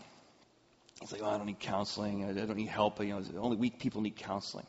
He's 1.00 1.10
like, 1.10 1.22
oh, 1.22 1.28
I 1.28 1.36
don't 1.36 1.46
need 1.46 1.60
counseling. 1.60 2.24
I 2.28 2.32
don't 2.32 2.56
need 2.56 2.68
help. 2.68 3.00
You 3.00 3.08
know, 3.08 3.22
only 3.38 3.56
weak 3.56 3.78
people 3.78 4.02
need 4.02 4.16
counseling. 4.16 4.66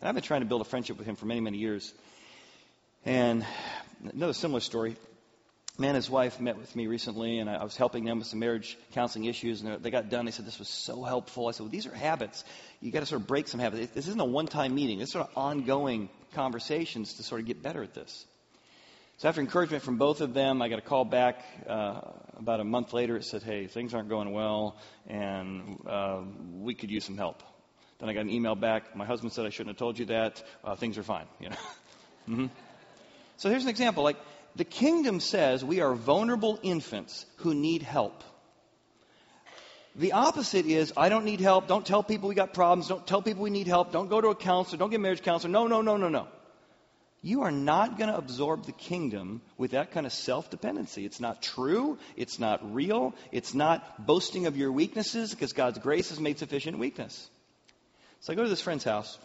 And 0.00 0.08
I've 0.08 0.14
been 0.14 0.24
trying 0.24 0.40
to 0.40 0.46
build 0.46 0.60
a 0.60 0.64
friendship 0.64 0.98
with 0.98 1.06
him 1.06 1.16
for 1.16 1.26
many, 1.26 1.40
many 1.40 1.58
years. 1.58 1.92
And 3.04 3.46
another 4.12 4.34
similar 4.34 4.60
story. 4.60 4.96
Man 5.78 5.90
and 5.90 5.96
his 5.96 6.10
wife 6.10 6.38
met 6.40 6.58
with 6.58 6.76
me 6.76 6.86
recently, 6.86 7.38
and 7.38 7.48
I 7.48 7.64
was 7.64 7.74
helping 7.74 8.04
them 8.04 8.18
with 8.18 8.26
some 8.26 8.38
marriage 8.38 8.76
counseling 8.92 9.24
issues. 9.24 9.62
And 9.62 9.82
they 9.82 9.90
got 9.90 10.10
done. 10.10 10.26
They 10.26 10.30
said 10.30 10.44
this 10.44 10.58
was 10.58 10.68
so 10.68 11.02
helpful. 11.02 11.48
I 11.48 11.52
said, 11.52 11.62
"Well, 11.62 11.70
these 11.70 11.86
are 11.86 11.94
habits. 11.94 12.44
You 12.82 12.90
got 12.92 13.00
to 13.00 13.06
sort 13.06 13.22
of 13.22 13.26
break 13.26 13.48
some 13.48 13.60
habits. 13.60 13.90
This 13.94 14.06
isn't 14.08 14.20
a 14.20 14.24
one-time 14.26 14.74
meeting. 14.74 14.98
This 14.98 15.08
is 15.08 15.12
sort 15.12 15.28
of 15.28 15.38
ongoing 15.38 16.10
conversations 16.34 17.14
to 17.14 17.22
sort 17.22 17.40
of 17.40 17.46
get 17.46 17.62
better 17.62 17.82
at 17.82 17.94
this." 17.94 18.26
So 19.20 19.28
after 19.28 19.42
encouragement 19.42 19.82
from 19.82 19.98
both 19.98 20.22
of 20.22 20.32
them, 20.32 20.62
I 20.62 20.70
got 20.70 20.78
a 20.78 20.82
call 20.82 21.04
back 21.04 21.44
uh, 21.68 22.00
about 22.38 22.60
a 22.60 22.64
month 22.64 22.94
later. 22.94 23.18
It 23.18 23.24
said, 23.24 23.42
"Hey, 23.42 23.66
things 23.66 23.92
aren't 23.92 24.08
going 24.08 24.32
well, 24.32 24.78
and 25.06 25.78
uh, 25.86 26.22
we 26.54 26.74
could 26.74 26.90
use 26.90 27.04
some 27.04 27.18
help." 27.18 27.42
Then 27.98 28.08
I 28.08 28.14
got 28.14 28.20
an 28.20 28.30
email 28.30 28.54
back. 28.54 28.96
My 28.96 29.04
husband 29.04 29.34
said 29.34 29.44
I 29.44 29.50
shouldn't 29.50 29.74
have 29.74 29.76
told 29.76 29.98
you 29.98 30.06
that. 30.06 30.42
Uh, 30.64 30.74
things 30.74 30.96
are 30.96 31.02
fine. 31.02 31.26
You 31.38 31.50
know. 31.50 31.56
mm-hmm. 32.30 32.46
So 33.36 33.50
here's 33.50 33.62
an 33.62 33.68
example. 33.68 34.04
Like 34.04 34.16
the 34.56 34.64
kingdom 34.64 35.20
says, 35.20 35.62
we 35.62 35.82
are 35.82 35.94
vulnerable 35.94 36.58
infants 36.62 37.26
who 37.36 37.52
need 37.54 37.82
help. 37.82 38.24
The 39.96 40.12
opposite 40.12 40.64
is, 40.64 40.94
I 40.96 41.10
don't 41.10 41.26
need 41.26 41.40
help. 41.40 41.68
Don't 41.68 41.84
tell 41.84 42.02
people 42.02 42.30
we 42.30 42.34
got 42.34 42.54
problems. 42.54 42.88
Don't 42.88 43.06
tell 43.06 43.20
people 43.20 43.42
we 43.42 43.50
need 43.50 43.66
help. 43.66 43.92
Don't 43.92 44.08
go 44.08 44.18
to 44.18 44.28
a 44.28 44.34
counselor. 44.34 44.78
Don't 44.78 44.88
get 44.88 45.00
marriage 45.00 45.20
counselor. 45.20 45.52
No, 45.52 45.66
no, 45.66 45.82
no, 45.82 45.98
no, 45.98 46.08
no. 46.08 46.26
You 47.22 47.42
are 47.42 47.50
not 47.50 47.98
going 47.98 48.08
to 48.08 48.16
absorb 48.16 48.64
the 48.64 48.72
kingdom 48.72 49.42
with 49.58 49.72
that 49.72 49.92
kind 49.92 50.06
of 50.06 50.12
self 50.12 50.50
dependency. 50.50 51.04
It's 51.04 51.20
not 51.20 51.42
true. 51.42 51.98
It's 52.16 52.38
not 52.38 52.74
real. 52.74 53.14
It's 53.30 53.52
not 53.52 54.06
boasting 54.06 54.46
of 54.46 54.56
your 54.56 54.72
weaknesses 54.72 55.30
because 55.30 55.52
God's 55.52 55.78
grace 55.78 56.10
is 56.10 56.18
made 56.18 56.38
sufficient 56.38 56.78
weakness. 56.78 57.28
So 58.20 58.32
I 58.32 58.36
go 58.36 58.42
to 58.42 58.48
this 58.48 58.62
friend's 58.62 58.84
house, 58.84 59.18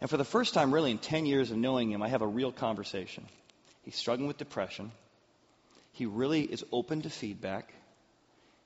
and 0.00 0.08
for 0.08 0.16
the 0.16 0.24
first 0.24 0.54
time, 0.54 0.72
really, 0.72 0.90
in 0.90 0.98
10 0.98 1.26
years 1.26 1.50
of 1.50 1.56
knowing 1.56 1.90
him, 1.90 2.02
I 2.02 2.08
have 2.08 2.22
a 2.22 2.26
real 2.26 2.52
conversation. 2.52 3.24
He's 3.82 3.96
struggling 3.96 4.28
with 4.28 4.38
depression. 4.38 4.92
He 5.92 6.06
really 6.06 6.42
is 6.42 6.64
open 6.72 7.02
to 7.02 7.10
feedback. 7.10 7.72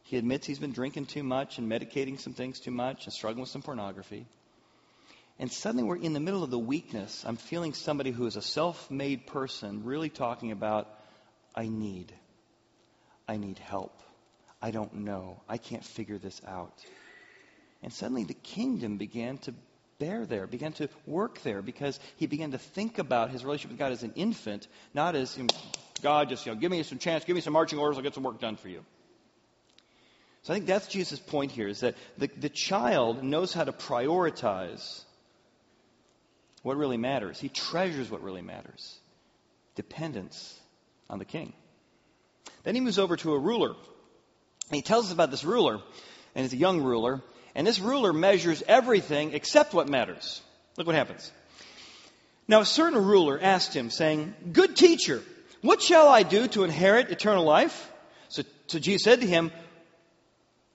He 0.05 0.17
admits 0.17 0.47
he's 0.47 0.61
been 0.61 0.73
drinking 0.73 1.07
too 1.07 1.25
much 1.25 1.59
and 1.59 1.71
medicating 1.71 2.21
some 2.21 2.33
things 2.33 2.61
too 2.61 2.71
much 2.71 3.05
and 3.05 3.13
struggling 3.13 3.41
with 3.41 3.51
some 3.51 3.63
pornography. 3.63 4.27
And 5.39 5.53
suddenly 5.53 5.85
we're 5.85 5.97
in 5.97 6.15
the 6.15 6.21
middle 6.21 6.43
of 6.43 6.51
the 6.51 6.59
weakness. 6.59 7.25
I'm 7.27 7.37
feeling 7.37 7.75
somebody 7.75 8.11
who 8.11 8.27
is 8.27 8.37
a 8.37 8.43
self 8.43 8.91
made 8.91 9.27
person 9.27 9.85
really 9.85 10.09
talking 10.09 10.51
about, 10.51 10.89
I 11.55 11.69
need. 11.69 12.13
I 13.29 13.37
need 13.37 13.59
help. 13.59 14.01
I 14.63 14.71
don't 14.71 14.95
know. 14.95 15.43
I 15.49 15.59
can't 15.59 15.85
figure 15.85 16.19
this 16.19 16.41
out. 16.47 16.85
And 17.83 17.93
suddenly 17.93 18.25
the 18.25 18.35
kingdom 18.35 18.97
began 18.97 19.39
to 19.39 19.55
bear 19.99 20.25
there, 20.25 20.47
began 20.47 20.73
to 20.75 20.89
work 21.07 21.43
there, 21.43 21.63
because 21.63 21.99
he 22.17 22.27
began 22.27 22.53
to 22.53 22.59
think 22.59 22.99
about 22.99 23.31
his 23.31 23.45
relationship 23.45 23.73
with 23.73 23.79
God 23.79 23.93
as 23.93 24.03
an 24.03 24.13
infant, 24.15 24.67
not 24.95 25.15
as 25.15 25.37
you 25.37 25.45
know, 25.45 25.49
God, 26.03 26.29
just 26.29 26.47
you 26.47 26.53
know, 26.53 26.61
give 26.61 26.71
me 26.71 26.83
some 26.83 26.99
chance, 26.99 27.25
give 27.25 27.35
me 27.35 27.41
some 27.41 27.53
marching 27.53 27.79
orders, 27.79 27.97
I'll 27.97 28.03
get 28.03 28.15
some 28.15 28.23
work 28.23 28.41
done 28.41 28.57
for 28.57 28.69
you. 28.69 28.85
So 30.43 30.53
I 30.53 30.57
think 30.57 30.67
that's 30.67 30.87
Jesus' 30.87 31.19
point 31.19 31.51
here, 31.51 31.69
is 31.69 31.81
that 31.81 31.97
the, 32.19 32.29
the 32.37 32.49
child 32.49 33.23
knows 33.25 33.53
how 33.53 33.65
to 33.65 33.73
prioritize 33.73 35.03
what 36.67 36.77
really 36.77 36.97
matters. 36.97 37.39
He 37.39 37.49
treasures 37.49 38.11
what 38.11 38.25
really 38.25 38.43
matters. 38.43 38.99
Dependence 39.77 40.59
on 41.09 41.21
the 41.21 41.25
king. 41.25 41.53
Then 42.65 42.75
he 42.75 42.81
moves 42.81 42.99
over 42.99 43.17
to 43.19 43.35
a 43.35 43.39
ruler. 43.39 43.69
And 43.69 44.75
he 44.75 44.83
tells 44.83 45.07
us 45.07 45.13
about 45.13 45.31
this 45.31 45.45
ruler, 45.45 45.81
and 46.35 46.45
he's 46.45 46.53
a 46.53 46.57
young 46.57 46.83
ruler, 46.83 47.23
and 47.55 47.65
this 47.65 47.79
ruler 47.79 48.13
measures 48.13 48.65
everything 48.67 49.33
except 49.33 49.75
what 49.75 49.89
matters. 49.89 50.43
Look 50.77 50.89
what 50.89 50.97
happens. 50.97 51.31
Now, 52.49 52.63
a 52.63 52.67
certain 52.67 53.01
ruler 53.05 53.39
asked 53.41 53.73
him, 53.73 53.89
saying, 53.89 54.35
Good 54.53 54.75
teacher, 54.75 55.23
what 55.61 55.81
shall 55.81 56.09
I 56.09 56.25
do 56.25 56.49
to 56.49 56.65
inherit 56.65 57.13
eternal 57.13 57.45
life? 57.45 57.93
So, 58.29 58.43
so 58.67 58.81
Jesus 58.81 59.05
said 59.05 59.21
to 59.21 59.27
him, 59.29 59.53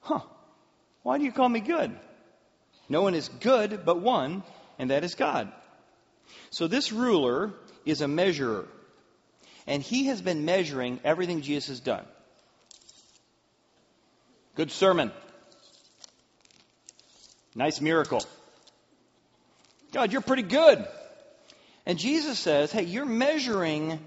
Huh, 0.00 0.20
why 1.02 1.18
do 1.18 1.24
you 1.24 1.32
call 1.32 1.50
me 1.50 1.60
good? 1.60 1.94
No 2.88 3.02
one 3.02 3.14
is 3.14 3.28
good 3.28 3.84
but 3.84 4.00
one, 4.00 4.42
and 4.78 4.88
that 4.90 5.04
is 5.04 5.16
God. 5.16 5.52
So 6.50 6.66
this 6.66 6.92
ruler 6.92 7.52
is 7.84 8.00
a 8.00 8.08
measurer. 8.08 8.66
And 9.66 9.82
he 9.82 10.06
has 10.06 10.20
been 10.20 10.44
measuring 10.44 11.00
everything 11.04 11.40
Jesus 11.40 11.68
has 11.68 11.80
done. 11.80 12.04
Good 14.54 14.70
sermon. 14.70 15.12
Nice 17.54 17.80
miracle. 17.80 18.24
God, 19.92 20.12
you're 20.12 20.22
pretty 20.22 20.42
good. 20.42 20.86
And 21.86 21.98
Jesus 21.98 22.38
says, 22.38 22.72
hey, 22.72 22.84
you're 22.84 23.04
measuring 23.04 23.98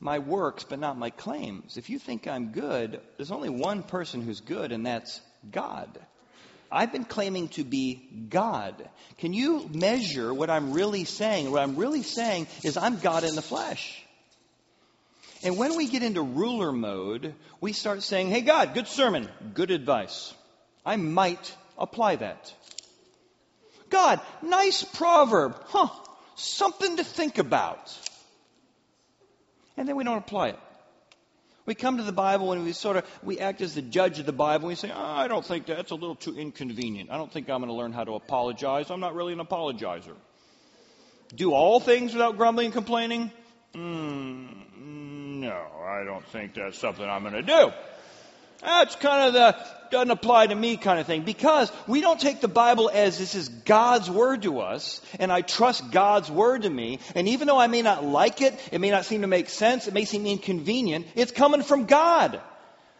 my 0.00 0.18
works, 0.18 0.64
but 0.64 0.78
not 0.78 0.98
my 0.98 1.10
claims. 1.10 1.76
If 1.76 1.88
you 1.88 1.98
think 1.98 2.26
I'm 2.26 2.52
good, 2.52 3.00
there's 3.16 3.30
only 3.30 3.48
one 3.48 3.82
person 3.82 4.22
who's 4.22 4.40
good, 4.40 4.72
and 4.72 4.84
that's 4.84 5.20
God. 5.50 5.98
I've 6.72 6.90
been 6.90 7.04
claiming 7.04 7.48
to 7.48 7.64
be 7.64 8.26
God. 8.30 8.88
Can 9.18 9.32
you 9.32 9.68
measure 9.72 10.32
what 10.32 10.50
I'm 10.50 10.72
really 10.72 11.04
saying? 11.04 11.50
What 11.50 11.62
I'm 11.62 11.76
really 11.76 12.02
saying 12.02 12.46
is 12.64 12.76
I'm 12.76 12.98
God 12.98 13.24
in 13.24 13.34
the 13.34 13.42
flesh. 13.42 14.02
And 15.44 15.58
when 15.58 15.76
we 15.76 15.88
get 15.88 16.02
into 16.02 16.22
ruler 16.22 16.72
mode, 16.72 17.34
we 17.60 17.72
start 17.72 18.02
saying, 18.02 18.30
hey, 18.30 18.40
God, 18.40 18.74
good 18.74 18.86
sermon, 18.86 19.28
good 19.54 19.70
advice. 19.70 20.32
I 20.86 20.96
might 20.96 21.56
apply 21.76 22.16
that. 22.16 22.54
God, 23.90 24.20
nice 24.40 24.82
proverb. 24.82 25.60
Huh, 25.66 25.88
something 26.36 26.96
to 26.96 27.04
think 27.04 27.38
about. 27.38 27.98
And 29.76 29.88
then 29.88 29.96
we 29.96 30.04
don't 30.04 30.18
apply 30.18 30.48
it. 30.50 30.58
We 31.64 31.74
come 31.74 31.98
to 31.98 32.02
the 32.02 32.12
Bible 32.12 32.52
and 32.52 32.64
we 32.64 32.72
sort 32.72 32.96
of 32.96 33.04
we 33.22 33.38
act 33.38 33.60
as 33.60 33.74
the 33.74 33.82
judge 33.82 34.18
of 34.18 34.26
the 34.26 34.32
Bible. 34.32 34.68
We 34.68 34.74
say, 34.74 34.90
oh, 34.90 35.00
"I 35.00 35.28
don't 35.28 35.44
think 35.44 35.66
that's 35.66 35.92
a 35.92 35.94
little 35.94 36.16
too 36.16 36.36
inconvenient. 36.36 37.10
I 37.10 37.16
don't 37.16 37.32
think 37.32 37.48
I'm 37.48 37.60
going 37.60 37.68
to 37.68 37.74
learn 37.74 37.92
how 37.92 38.04
to 38.04 38.14
apologize. 38.14 38.90
I'm 38.90 39.00
not 39.00 39.14
really 39.14 39.32
an 39.32 39.38
apologizer." 39.38 40.14
Do 41.34 41.54
all 41.54 41.80
things 41.80 42.12
without 42.12 42.36
grumbling 42.36 42.66
and 42.66 42.74
complaining? 42.74 43.30
Mm, 43.74 44.66
no, 45.40 45.66
I 45.86 46.04
don't 46.04 46.24
think 46.26 46.54
that's 46.54 46.78
something 46.78 47.04
I'm 47.04 47.22
going 47.22 47.34
to 47.34 47.42
do. 47.42 47.72
That's 48.62 48.96
kind 48.96 49.28
of 49.28 49.34
the 49.34 49.56
doesn't 49.92 50.10
apply 50.10 50.48
to 50.48 50.54
me 50.54 50.76
kind 50.78 50.98
of 50.98 51.06
thing 51.06 51.22
because 51.22 51.70
we 51.86 52.00
don't 52.00 52.18
take 52.18 52.40
the 52.40 52.48
Bible 52.48 52.90
as 52.92 53.18
this 53.18 53.34
is 53.34 53.48
God's 53.48 54.10
word 54.10 54.42
to 54.42 54.60
us 54.60 55.00
and 55.20 55.30
I 55.30 55.42
trust 55.42 55.92
God's 55.92 56.30
word 56.30 56.62
to 56.62 56.70
me. 56.70 56.98
And 57.14 57.28
even 57.28 57.46
though 57.46 57.58
I 57.58 57.66
may 57.66 57.82
not 57.82 58.02
like 58.02 58.40
it, 58.40 58.58
it 58.72 58.80
may 58.80 58.90
not 58.90 59.04
seem 59.04 59.20
to 59.20 59.26
make 59.26 59.50
sense, 59.50 59.86
it 59.86 59.94
may 59.94 60.06
seem 60.06 60.26
inconvenient, 60.26 61.06
it's 61.14 61.30
coming 61.30 61.62
from 61.62 61.84
God. 61.84 62.40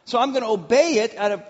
So 0.04 0.18
I'm 0.20 0.32
going 0.32 0.44
to 0.44 0.50
obey 0.50 0.98
it 0.98 1.16
out 1.16 1.32
of 1.32 1.42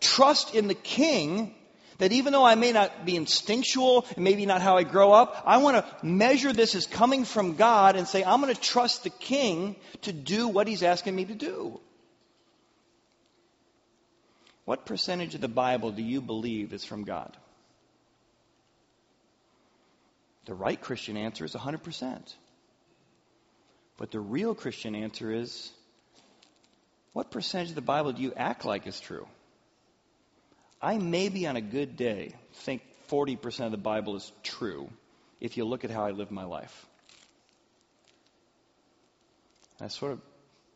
trust 0.00 0.54
in 0.54 0.66
the 0.66 0.74
King 0.74 1.54
that 1.98 2.12
even 2.12 2.32
though 2.32 2.44
I 2.44 2.54
may 2.54 2.72
not 2.72 3.04
be 3.04 3.16
instinctual 3.16 4.06
and 4.14 4.24
maybe 4.24 4.46
not 4.46 4.62
how 4.62 4.76
I 4.76 4.82
grow 4.82 5.12
up, 5.12 5.42
I 5.46 5.58
want 5.58 5.76
to 5.76 6.06
measure 6.06 6.52
this 6.52 6.74
as 6.74 6.86
coming 6.86 7.24
from 7.24 7.56
God 7.56 7.96
and 7.96 8.06
say, 8.06 8.22
I'm 8.22 8.40
going 8.40 8.54
to 8.54 8.60
trust 8.60 9.04
the 9.04 9.10
King 9.10 9.76
to 10.02 10.12
do 10.12 10.48
what 10.48 10.68
He's 10.68 10.82
asking 10.82 11.16
me 11.16 11.24
to 11.26 11.34
do. 11.34 11.80
What 14.66 14.84
percentage 14.84 15.36
of 15.36 15.40
the 15.40 15.48
Bible 15.48 15.92
do 15.92 16.02
you 16.02 16.20
believe 16.20 16.72
is 16.72 16.84
from 16.84 17.04
God? 17.04 17.34
The 20.44 20.54
right 20.54 20.80
Christian 20.80 21.16
answer 21.16 21.44
is 21.44 21.54
100%. 21.54 22.34
But 23.96 24.10
the 24.10 24.20
real 24.20 24.56
Christian 24.56 24.96
answer 24.96 25.32
is 25.32 25.70
what 27.12 27.30
percentage 27.30 27.70
of 27.70 27.74
the 27.76 27.80
Bible 27.80 28.12
do 28.12 28.22
you 28.22 28.32
act 28.36 28.64
like 28.64 28.88
is 28.88 29.00
true? 29.00 29.26
I 30.82 30.98
maybe 30.98 31.46
on 31.46 31.56
a 31.56 31.60
good 31.60 31.96
day 31.96 32.34
think 32.52 32.82
40% 33.08 33.66
of 33.66 33.70
the 33.70 33.78
Bible 33.78 34.16
is 34.16 34.32
true 34.42 34.90
if 35.40 35.56
you 35.56 35.64
look 35.64 35.84
at 35.84 35.90
how 35.92 36.04
I 36.04 36.10
live 36.10 36.32
my 36.32 36.44
life. 36.44 36.86
I 39.80 39.88
sort 39.88 40.12
of 40.12 40.20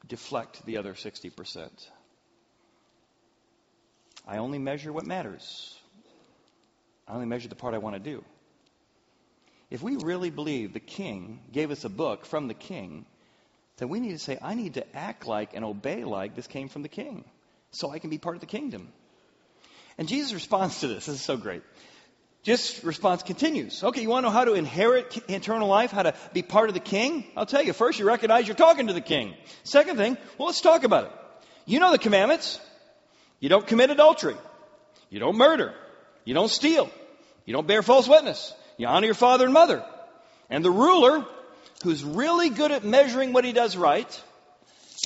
deflect 0.07 0.65
the 0.65 0.77
other 0.77 0.95
60%. 0.95 1.71
I 4.27 4.39
only 4.39 4.59
measure 4.59 4.93
what 4.93 5.07
matters. 5.07 5.77
I 7.07 7.15
only 7.15 7.27
measure 7.27 7.49
the 7.49 7.57
part 7.57 7.75
I 7.75 7.79
want 7.79 7.97
to 7.97 8.01
do. 8.01 8.25
If 9.71 9.83
we 9.83 9.97
really 9.97 10.31
believe 10.31 10.73
the 10.73 10.81
king 10.81 11.41
gave 11.53 11.71
us 11.71 11.85
a 11.85 11.89
book 11.89 12.27
from 12.27 12.49
the 12.49 12.55
king, 12.55 13.07
then 13.77 13.89
we 13.89 14.01
need 14.01 14.13
to 14.13 14.19
say, 14.19 14.39
I 14.41 14.55
need 14.55 14.75
to 14.75 14.97
act 14.97 15.27
like 15.27 15.55
and 15.55 15.65
obey 15.65 16.05
like 16.05 16.35
this 16.35 16.47
came 16.47 16.69
from 16.69 16.83
the 16.83 16.89
king 16.89 17.25
so 17.71 17.91
I 17.91 17.99
can 17.99 18.11
be 18.11 18.19
part 18.19 18.37
of 18.37 18.41
the 18.41 18.47
kingdom. 18.47 18.89
And 19.97 20.09
Jesus 20.09 20.33
responds 20.33 20.81
to 20.81 20.89
this. 20.89 21.07
This 21.07 21.17
is 21.17 21.23
so 21.23 21.37
great. 21.37 21.63
Just 22.43 22.85
response 22.85 23.23
continues. 23.23 23.85
Okay, 23.85 24.01
you 24.01 24.09
want 24.09 24.25
to 24.25 24.29
know 24.29 24.33
how 24.33 24.45
to 24.45 24.55
inherit 24.55 25.19
eternal 25.29 25.69
life, 25.69 25.91
how 25.91 26.05
to 26.05 26.15
be 26.33 26.43
part 26.43 26.69
of 26.69 26.75
the 26.75 26.81
king? 26.81 27.25
I'll 27.37 27.45
tell 27.45 27.63
you. 27.63 27.75
First, 27.75 27.99
you 27.99 28.07
recognize 28.07 28.49
you're 28.49 28.57
talking 28.57 28.87
to 28.87 28.95
the 28.95 29.03
king. 29.03 29.35
Second 29.63 29.99
thing, 29.99 30.17
well, 30.39 30.47
let's 30.47 30.63
talk 30.63 30.85
about 30.85 31.05
it. 31.05 31.13
You 31.67 31.81
know 31.81 31.93
the 31.93 31.99
commandments. 31.99 32.59
You 33.41 33.49
don't 33.49 33.67
commit 33.67 33.91
adultery. 33.91 34.37
You 35.09 35.19
don't 35.19 35.37
murder. 35.37 35.75
You 36.25 36.35
don't 36.35 36.51
steal. 36.51 36.91
You 37.47 37.53
don't 37.53 37.67
bear 37.67 37.83
false 37.83 38.07
witness. 38.07 38.55
You 38.77 38.87
honor 38.87 39.07
your 39.07 39.15
father 39.15 39.45
and 39.45 39.55
mother. 39.55 39.85
And 40.49 40.65
the 40.65 40.71
ruler, 40.71 41.27
who's 41.83 42.05
really 42.05 42.51
good 42.51 42.71
at 42.71 42.85
measuring 42.85 43.33
what 43.33 43.45
he 43.45 43.53
does 43.53 43.77
right 43.77 44.23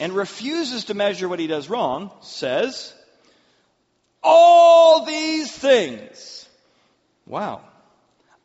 and 0.01 0.13
refuses 0.13 0.85
to 0.87 0.95
measure 0.95 1.29
what 1.29 1.39
he 1.39 1.47
does 1.47 1.71
wrong, 1.71 2.11
says, 2.21 2.93
All 4.23 5.07
these 5.07 5.51
things 5.51 6.45
Wow. 7.27 7.63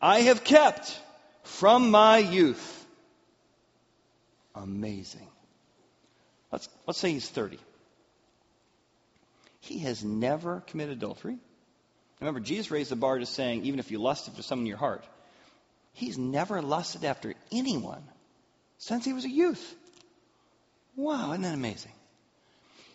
I 0.02 0.22
have 0.22 0.44
kept 0.44 1.00
from 1.44 1.92
my 1.92 2.20
youth. 2.20 2.86
Amazing. 4.56 5.28
Let's, 6.52 6.70
let's 6.88 7.00
say 7.00 7.12
he's 7.12 7.28
30. 7.28 7.60
He 9.70 9.80
has 9.80 10.04
never 10.04 10.62
committed 10.62 10.98
adultery. 10.98 11.38
Remember, 12.20 12.40
Jesus 12.40 12.72
raised 12.72 12.90
the 12.90 12.96
bar 12.96 13.20
to 13.20 13.26
saying, 13.28 13.66
even 13.66 13.80
if 13.80 13.92
you 13.92 14.00
lust 14.00 14.28
after 14.28 14.42
someone 14.42 14.64
in 14.64 14.70
your 14.70 14.78
heart, 14.78 15.06
he's 15.94 16.18
never 16.18 16.60
lusted 16.64 17.06
after 17.06 17.36
anyone 17.52 18.02
since 18.80 19.06
he 19.06 19.14
was 19.14 19.26
a 19.26 19.30
youth. 19.30 19.76
Wow, 20.96 21.34
isn't 21.34 21.44
that 21.44 21.54
amazing? 21.54 21.92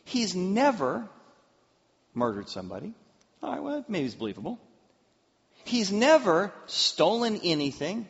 He's 0.04 0.34
never 0.34 1.08
murdered 2.12 2.48
somebody. 2.48 2.92
All 3.40 3.52
right, 3.52 3.62
well, 3.62 3.84
maybe 3.86 4.06
it's 4.06 4.16
believable. 4.16 4.58
He's 5.64 5.92
never 5.92 6.52
stolen 6.66 7.40
anything. 7.44 8.08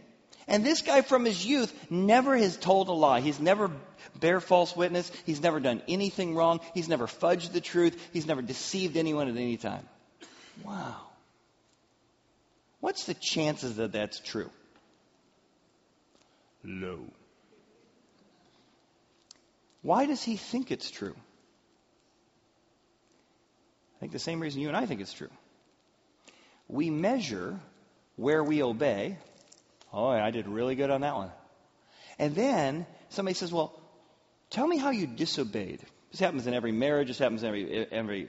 And 0.49 0.65
this 0.65 0.81
guy 0.81 1.03
from 1.03 1.27
his 1.27 1.45
youth 1.45 1.73
never 1.91 2.35
has 2.35 2.57
told 2.57 2.89
a 2.89 2.93
lie. 2.93 3.21
He's 3.21 3.41
never 3.41 3.71
bear 4.19 4.41
false 4.41 4.75
witness. 4.77 5.11
He's 5.27 5.41
never 5.41 5.61
done 5.61 5.83
anything 5.89 6.35
wrong. 6.35 6.61
He's 6.75 6.89
never 6.89 7.07
fudged 7.07 7.53
the 7.53 7.61
truth. 7.61 8.01
He's 8.13 8.27
never 8.27 8.43
deceived 8.43 8.97
anyone 8.97 9.29
at 9.29 9.37
any 9.37 9.57
time. 9.57 9.87
Wow. 10.65 10.97
What's 12.81 13.05
the 13.05 13.15
chances 13.15 13.77
that 13.77 13.93
that's 13.93 14.21
true? 14.21 14.51
Low. 16.63 17.01
Why 19.83 20.07
does 20.07 20.23
he 20.23 20.37
think 20.37 20.71
it's 20.71 20.91
true? 20.91 21.15
I 23.97 24.01
think 24.01 24.13
the 24.13 24.19
same 24.19 24.41
reason 24.41 24.61
you 24.61 24.69
and 24.69 24.77
I 24.77 24.87
think 24.87 25.01
it's 25.01 25.13
true 25.13 25.31
we 26.69 26.91
measure 26.91 27.59
where 28.17 28.43
we 28.43 28.63
obey. 28.63 29.19
Oh, 29.93 30.09
I 30.09 30.31
did 30.31 30.49
really 30.49 30.75
good 30.75 30.91
on 30.91 31.03
that 31.03 31.15
one. 31.15 31.31
And 32.19 32.35
then 32.35 32.87
somebody 33.11 33.35
says, 33.35 33.53
Well, 33.53 33.79
tell 34.55 34.67
me 34.69 34.77
how 34.79 34.91
you 34.91 35.09
disobeyed. 35.09 35.81
This 36.13 36.21
happens 36.21 36.47
in 36.47 36.55
every 36.55 36.71
marriage, 36.71 37.09
this 37.09 37.19
happens 37.19 37.43
in 37.43 37.49
every, 37.49 37.87
every 37.91 38.29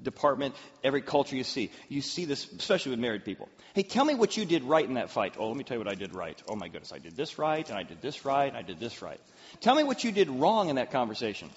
department, 0.00 0.54
every 0.84 1.02
culture 1.02 1.34
you 1.34 1.42
see. 1.42 1.72
You 1.88 2.00
see 2.00 2.26
this, 2.26 2.48
especially 2.48 2.90
with 2.90 3.00
married 3.00 3.24
people. 3.24 3.48
Hey, 3.74 3.82
tell 3.82 4.04
me 4.04 4.14
what 4.14 4.36
you 4.36 4.44
did 4.44 4.62
right 4.62 4.86
in 4.86 4.94
that 4.94 5.10
fight. 5.10 5.34
Oh, 5.36 5.48
let 5.48 5.56
me 5.56 5.64
tell 5.64 5.74
you 5.74 5.80
what 5.80 5.90
I 5.90 5.96
did 5.96 6.14
right. 6.14 6.40
Oh, 6.48 6.54
my 6.54 6.68
goodness, 6.68 6.92
I 6.92 6.98
did 6.98 7.16
this 7.16 7.40
right, 7.40 7.68
and 7.68 7.76
I 7.76 7.82
did 7.82 8.00
this 8.00 8.24
right, 8.24 8.46
and 8.46 8.56
I 8.56 8.62
did 8.62 8.78
this 8.78 9.02
right. 9.02 9.20
Tell 9.60 9.74
me 9.74 9.82
what 9.82 10.04
you 10.04 10.12
did 10.12 10.30
wrong 10.30 10.68
in 10.68 10.76
that 10.76 10.92
conversation. 10.92 11.50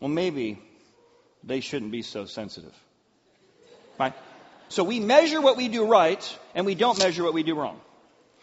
well, 0.00 0.10
maybe 0.10 0.58
they 1.46 1.60
shouldn't 1.60 1.92
be 1.92 2.02
so 2.02 2.26
sensitive. 2.26 2.74
Right? 3.98 4.12
So 4.68 4.82
we 4.82 5.00
measure 5.00 5.40
what 5.40 5.56
we 5.56 5.68
do 5.68 5.86
right, 5.86 6.38
and 6.54 6.66
we 6.66 6.74
don't 6.74 6.98
measure 6.98 7.22
what 7.22 7.32
we 7.32 7.44
do 7.44 7.54
wrong. 7.54 7.80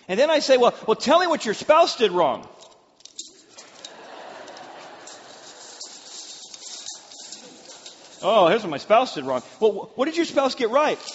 And 0.07 0.19
then 0.19 0.29
I 0.29 0.39
say, 0.39 0.57
well, 0.57 0.73
well, 0.87 0.95
tell 0.95 1.19
me 1.19 1.27
what 1.27 1.45
your 1.45 1.53
spouse 1.53 1.97
did 1.97 2.11
wrong. 2.11 2.47
Oh, 8.25 8.47
here's 8.47 8.63
what 8.63 8.69
my 8.69 8.77
spouse 8.77 9.15
did 9.15 9.25
wrong. 9.25 9.43
Well, 9.59 9.91
what 9.95 10.05
did 10.05 10.15
your 10.15 10.25
spouse 10.25 10.55
get 10.55 10.69
right? 10.69 10.97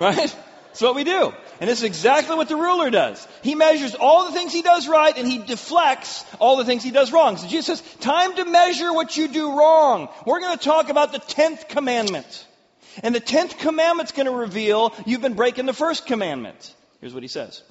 Right? 0.00 0.14
That's 0.14 0.80
what 0.80 0.94
we 0.94 1.02
do. 1.02 1.32
And 1.60 1.68
this 1.68 1.78
is 1.78 1.84
exactly 1.84 2.36
what 2.36 2.48
the 2.48 2.56
ruler 2.56 2.90
does. 2.90 3.26
He 3.42 3.54
measures 3.54 3.94
all 3.94 4.26
the 4.26 4.32
things 4.32 4.52
he 4.52 4.62
does 4.62 4.86
right 4.86 5.16
and 5.16 5.26
he 5.26 5.38
deflects 5.38 6.24
all 6.38 6.56
the 6.56 6.64
things 6.64 6.84
he 6.84 6.92
does 6.92 7.12
wrong. 7.12 7.36
So 7.36 7.48
Jesus 7.48 7.80
says, 7.80 7.94
time 7.96 8.36
to 8.36 8.44
measure 8.44 8.92
what 8.92 9.16
you 9.16 9.28
do 9.28 9.58
wrong. 9.58 10.08
We're 10.24 10.40
going 10.40 10.56
to 10.56 10.64
talk 10.64 10.88
about 10.88 11.12
the 11.12 11.18
10th 11.18 11.68
commandment. 11.68 12.46
And 13.02 13.14
the 13.14 13.20
10th 13.20 13.58
commandment's 13.58 14.12
going 14.12 14.26
to 14.26 14.32
reveal 14.32 14.94
you've 15.04 15.20
been 15.20 15.34
breaking 15.34 15.66
the 15.66 15.72
first 15.72 16.06
commandment. 16.06 16.74
Here's 17.00 17.14
what 17.14 17.22
he 17.22 17.28
says. 17.28 17.62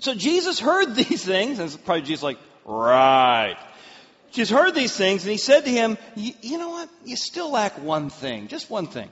So 0.00 0.14
Jesus 0.14 0.58
heard 0.58 0.94
these 0.94 1.24
things, 1.24 1.58
and 1.58 1.84
probably 1.84 2.02
Jesus 2.02 2.22
like, 2.22 2.38
right. 2.64 3.56
Jesus 4.32 4.56
heard 4.56 4.74
these 4.74 4.94
things, 4.94 5.24
and 5.24 5.32
he 5.32 5.38
said 5.38 5.64
to 5.64 5.70
him, 5.70 5.98
you 6.16 6.58
know 6.58 6.70
what? 6.70 6.88
You 7.04 7.16
still 7.16 7.50
lack 7.50 7.82
one 7.82 8.10
thing, 8.10 8.48
just 8.48 8.70
one 8.70 8.86
thing. 8.86 9.08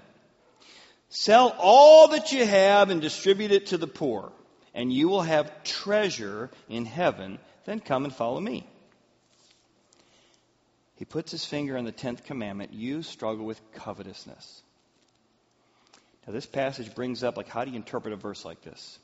Sell 1.11 1.55
all 1.59 2.09
that 2.09 2.33
you 2.33 2.45
have 2.45 2.91
and 2.91 3.01
distribute 3.01 3.51
it 3.51 3.67
to 3.67 3.79
the 3.79 3.87
poor, 3.87 4.33
and 4.75 4.93
you 4.93 5.09
will 5.09 5.23
have 5.23 5.65
treasure 5.65 6.51
in 6.69 6.85
heaven. 6.85 7.39
Then 7.65 7.81
come 7.81 8.05
and 8.05 8.15
follow 8.15 8.41
me. 8.41 8.67
He 10.97 11.05
puts 11.05 11.31
his 11.31 11.45
finger 11.45 11.79
on 11.79 11.85
the 11.85 11.93
10th 11.93 12.25
commandment 12.25 12.73
you 12.73 13.03
struggle 13.03 13.47
with 13.47 13.61
covetousness. 13.73 14.63
Now, 16.27 16.33
this 16.33 16.47
passage 16.47 16.95
brings 16.95 17.25
up, 17.25 17.37
like, 17.37 17.49
how 17.49 17.65
do 17.65 17.71
you 17.71 17.77
interpret 17.77 18.13
a 18.13 18.17
verse 18.17 18.45
like 18.45 18.61
this? 18.63 18.99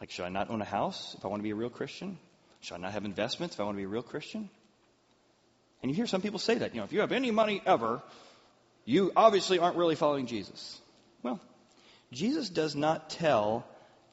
Like, 0.00 0.10
should 0.10 0.24
I 0.24 0.30
not 0.30 0.48
own 0.48 0.62
a 0.62 0.66
house 0.66 1.14
if 1.18 1.24
I 1.24 1.28
want 1.28 1.40
to 1.40 1.44
be 1.44 1.50
a 1.50 1.54
real 1.56 1.68
Christian? 1.68 2.18
Should 2.62 2.74
I 2.74 2.78
not 2.78 2.92
have 2.92 3.04
investments 3.04 3.56
if 3.56 3.60
I 3.60 3.64
want 3.64 3.76
to 3.76 3.80
be 3.80 3.84
a 3.84 3.88
real 3.88 4.02
Christian? 4.02 4.48
And 5.82 5.90
you 5.90 5.96
hear 5.96 6.06
some 6.06 6.22
people 6.22 6.38
say 6.38 6.54
that. 6.56 6.72
You 6.72 6.80
know, 6.80 6.84
if 6.84 6.92
you 6.92 7.00
have 7.00 7.12
any 7.12 7.30
money 7.30 7.60
ever, 7.66 8.02
you 8.90 9.12
obviously 9.14 9.60
aren't 9.60 9.76
really 9.76 9.94
following 9.94 10.26
Jesus. 10.26 10.80
Well, 11.22 11.40
Jesus 12.10 12.48
does 12.48 12.74
not 12.74 13.08
tell 13.10 13.64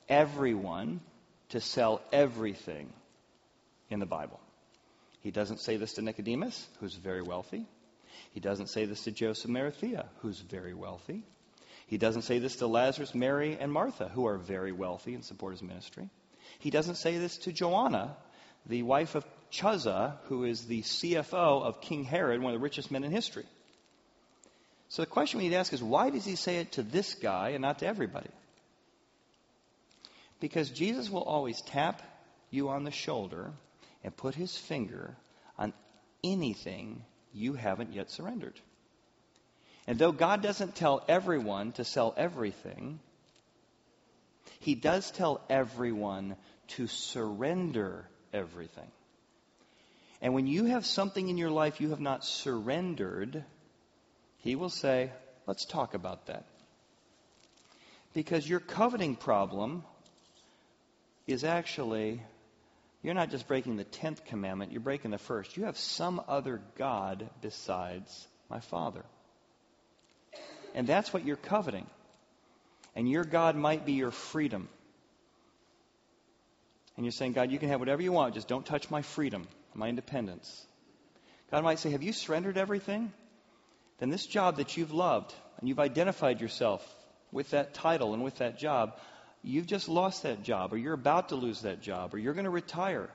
everyone 0.07 1.01
to 1.49 1.59
sell 1.59 2.01
everything 2.11 2.93
in 3.89 3.99
the 3.99 4.05
Bible. 4.05 4.39
He 5.21 5.31
doesn't 5.31 5.61
say 5.61 5.77
this 5.77 5.93
to 5.93 6.03
Nicodemus, 6.03 6.67
who's 6.79 6.93
very 6.93 7.23
wealthy. 7.23 7.65
He 8.33 8.39
doesn't 8.39 8.67
say 8.67 8.85
this 8.85 9.05
to 9.05 9.11
Joseph 9.11 9.49
Arimathea, 9.49 10.05
who's 10.21 10.39
very 10.39 10.75
wealthy. 10.75 11.23
He 11.87 11.97
doesn't 11.97 12.21
say 12.21 12.37
this 12.37 12.57
to 12.57 12.67
Lazarus, 12.67 13.15
Mary, 13.15 13.57
and 13.59 13.71
Martha, 13.71 14.09
who 14.09 14.27
are 14.27 14.37
very 14.37 14.73
wealthy 14.73 15.15
and 15.15 15.25
support 15.25 15.53
his 15.53 15.63
ministry. 15.63 16.07
He 16.59 16.69
doesn't 16.69 16.95
say 16.95 17.17
this 17.17 17.37
to 17.39 17.51
Joanna, 17.51 18.15
the 18.67 18.83
wife 18.83 19.15
of 19.15 19.25
Chuza, 19.51 20.17
who 20.25 20.43
is 20.43 20.65
the 20.65 20.83
CFO 20.83 21.63
of 21.63 21.81
King 21.81 22.03
Herod, 22.03 22.41
one 22.41 22.53
of 22.53 22.59
the 22.59 22.63
richest 22.63 22.91
men 22.91 23.03
in 23.03 23.11
history. 23.11 23.45
So 24.89 25.01
the 25.01 25.07
question 25.07 25.39
we 25.39 25.45
need 25.45 25.51
to 25.51 25.57
ask 25.57 25.73
is 25.73 25.83
why 25.83 26.09
does 26.09 26.25
he 26.25 26.35
say 26.35 26.57
it 26.57 26.73
to 26.73 26.83
this 26.83 27.15
guy 27.15 27.49
and 27.49 27.61
not 27.61 27.79
to 27.79 27.87
everybody? 27.87 28.29
Because 30.39 30.69
Jesus 30.69 31.09
will 31.09 31.23
always 31.23 31.61
tap 31.61 32.01
you 32.51 32.69
on 32.69 32.83
the 32.83 32.91
shoulder 32.91 33.51
and 34.03 34.15
put 34.15 34.35
his 34.35 34.55
finger 34.55 35.15
on 35.57 35.73
anything 36.23 37.03
you 37.33 37.53
haven't 37.53 37.93
yet 37.93 38.09
surrendered. 38.11 38.59
And 39.87 39.97
though 39.97 40.11
God 40.11 40.41
doesn't 40.41 40.75
tell 40.75 41.03
everyone 41.07 41.71
to 41.73 41.83
sell 41.83 42.13
everything, 42.17 42.99
he 44.59 44.75
does 44.75 45.09
tell 45.11 45.41
everyone 45.49 46.35
to 46.69 46.87
surrender 46.87 48.05
everything. 48.33 48.91
And 50.21 50.33
when 50.33 50.47
you 50.47 50.65
have 50.65 50.85
something 50.85 51.27
in 51.29 51.37
your 51.37 51.51
life 51.51 51.79
you 51.79 51.91
have 51.91 51.99
not 51.99 52.25
surrendered, 52.25 53.43
he 54.37 54.55
will 54.55 54.69
say, 54.69 55.11
let's 55.45 55.65
talk 55.65 55.93
about 55.93 56.27
that. 56.27 56.45
Because 58.13 58.47
your 58.47 58.59
coveting 58.59 59.15
problem 59.15 59.83
is 61.27 61.43
actually 61.43 62.21
you're 63.03 63.13
not 63.13 63.29
just 63.29 63.47
breaking 63.47 63.77
the 63.77 63.83
tenth 63.83 64.25
commandment, 64.25 64.71
you're 64.71 64.81
breaking 64.81 65.11
the 65.11 65.17
first. 65.17 65.55
You 65.55 65.65
have 65.65 65.77
some 65.77 66.21
other 66.27 66.61
God 66.77 67.29
besides 67.41 68.27
my 68.49 68.59
Father. 68.59 69.03
And 70.73 70.87
that's 70.87 71.13
what 71.13 71.25
you're 71.25 71.35
coveting. 71.35 71.87
And 72.95 73.09
your 73.09 73.23
God 73.23 73.55
might 73.55 73.85
be 73.85 73.93
your 73.93 74.11
freedom. 74.11 74.67
And 76.95 77.05
you're 77.05 77.11
saying, 77.11 77.33
God, 77.33 77.51
you 77.51 77.59
can 77.59 77.69
have 77.69 77.79
whatever 77.79 78.01
you 78.01 78.11
want, 78.11 78.33
just 78.33 78.47
don't 78.47 78.65
touch 78.65 78.89
my 78.89 79.03
freedom, 79.03 79.47
my 79.75 79.87
independence. 79.87 80.65
God 81.51 81.63
might 81.63 81.79
say, 81.79 81.91
Have 81.91 82.03
you 82.03 82.11
surrendered 82.11 82.57
everything? 82.57 83.11
Then 83.99 84.09
this 84.09 84.25
job 84.25 84.57
that 84.57 84.77
you've 84.77 84.93
loved 84.93 85.33
and 85.59 85.67
you've 85.67 85.79
identified 85.79 86.41
yourself 86.41 86.85
with 87.31 87.51
that 87.51 87.73
title 87.73 88.13
and 88.13 88.23
with 88.23 88.37
that 88.37 88.59
job, 88.59 88.97
you've 89.43 89.65
just 89.65 89.89
lost 89.89 90.23
that 90.23 90.43
job, 90.43 90.73
or 90.73 90.77
you're 90.77 90.93
about 90.93 91.29
to 91.29 91.35
lose 91.35 91.61
that 91.61 91.81
job, 91.81 92.13
or 92.13 92.17
you're 92.17 92.33
going 92.33 92.45
to 92.45 92.49
retire. 92.49 93.09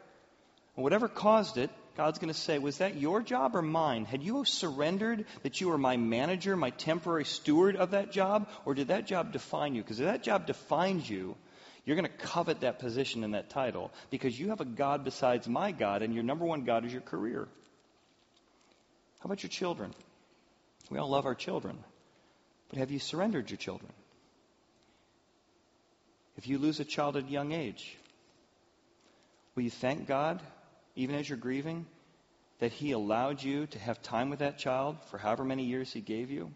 And 0.77 0.83
whatever 0.83 1.09
caused 1.09 1.59
it, 1.59 1.71
God's 1.97 2.19
going 2.19 2.33
to 2.33 2.39
say, 2.39 2.59
Was 2.59 2.79
that 2.79 2.97
your 2.97 3.23
job 3.23 3.55
or 3.55 3.63
mine? 3.63 4.07
Had 4.07 4.23
you 4.23 4.45
surrendered 4.45 5.27
that 5.43 5.61
you 5.61 5.69
were 5.69 5.79
my 5.79 5.97
manager, 5.97 6.57
my 6.57 6.71
temporary 6.71 7.25
steward 7.25 7.77
of 7.77 7.91
that 7.91 8.13
job, 8.13 8.49
or 8.65 8.75
did 8.75 8.89
that 8.89 9.07
job 9.07 9.33
define 9.33 9.75
you? 9.75 9.83
Because 9.83 10.01
if 10.01 10.07
that 10.07 10.23
job 10.23 10.47
defines 10.47 11.09
you, 11.09 11.37
you're 11.85 11.97
going 11.97 12.09
to 12.09 12.27
covet 12.27 12.61
that 12.61 12.79
position 12.79 13.25
and 13.25 13.35
that 13.35 13.51
title 13.51 13.93
because 14.11 14.39
you 14.39 14.51
have 14.51 14.61
a 14.61 14.65
God 14.65 15.05
besides 15.05 15.49
my 15.49 15.73
God, 15.73 16.03
and 16.03 16.15
your 16.15 16.23
number 16.23 16.45
one 16.45 16.65
God 16.65 16.85
is 16.85 16.93
your 16.93 17.03
career. 17.03 17.49
How 19.21 19.27
about 19.27 19.43
your 19.43 19.51
children? 19.51 19.93
We 20.93 20.99
all 20.99 21.09
love 21.09 21.25
our 21.25 21.35
children. 21.35 21.79
But 22.69 22.79
have 22.79 22.91
you 22.91 22.99
surrendered 22.99 23.51
your 23.51 23.57
children? 23.57 23.91
If 26.37 26.47
you 26.47 26.59
lose 26.59 26.81
a 26.81 26.85
child 26.85 27.17
at 27.17 27.25
a 27.25 27.31
young 27.31 27.53
age, 27.53 27.97
will 29.55 29.63
you 29.63 29.71
thank 29.71 30.07
God, 30.07 30.43
even 30.95 31.15
as 31.15 31.27
you're 31.27 31.39
grieving, 31.39 31.87
that 32.59 32.73
He 32.73 32.93
allowed 32.93 33.43
you 33.43 33.67
to 33.69 33.79
have 33.79 34.03
time 34.03 34.29
with 34.29 34.41
that 34.41 34.59
child 34.59 34.99
for 35.11 35.17
however 35.17 35.45
many 35.45 35.65
years 35.65 35.91
He 35.91 36.03
gave 36.03 36.31
you, 36.31 36.53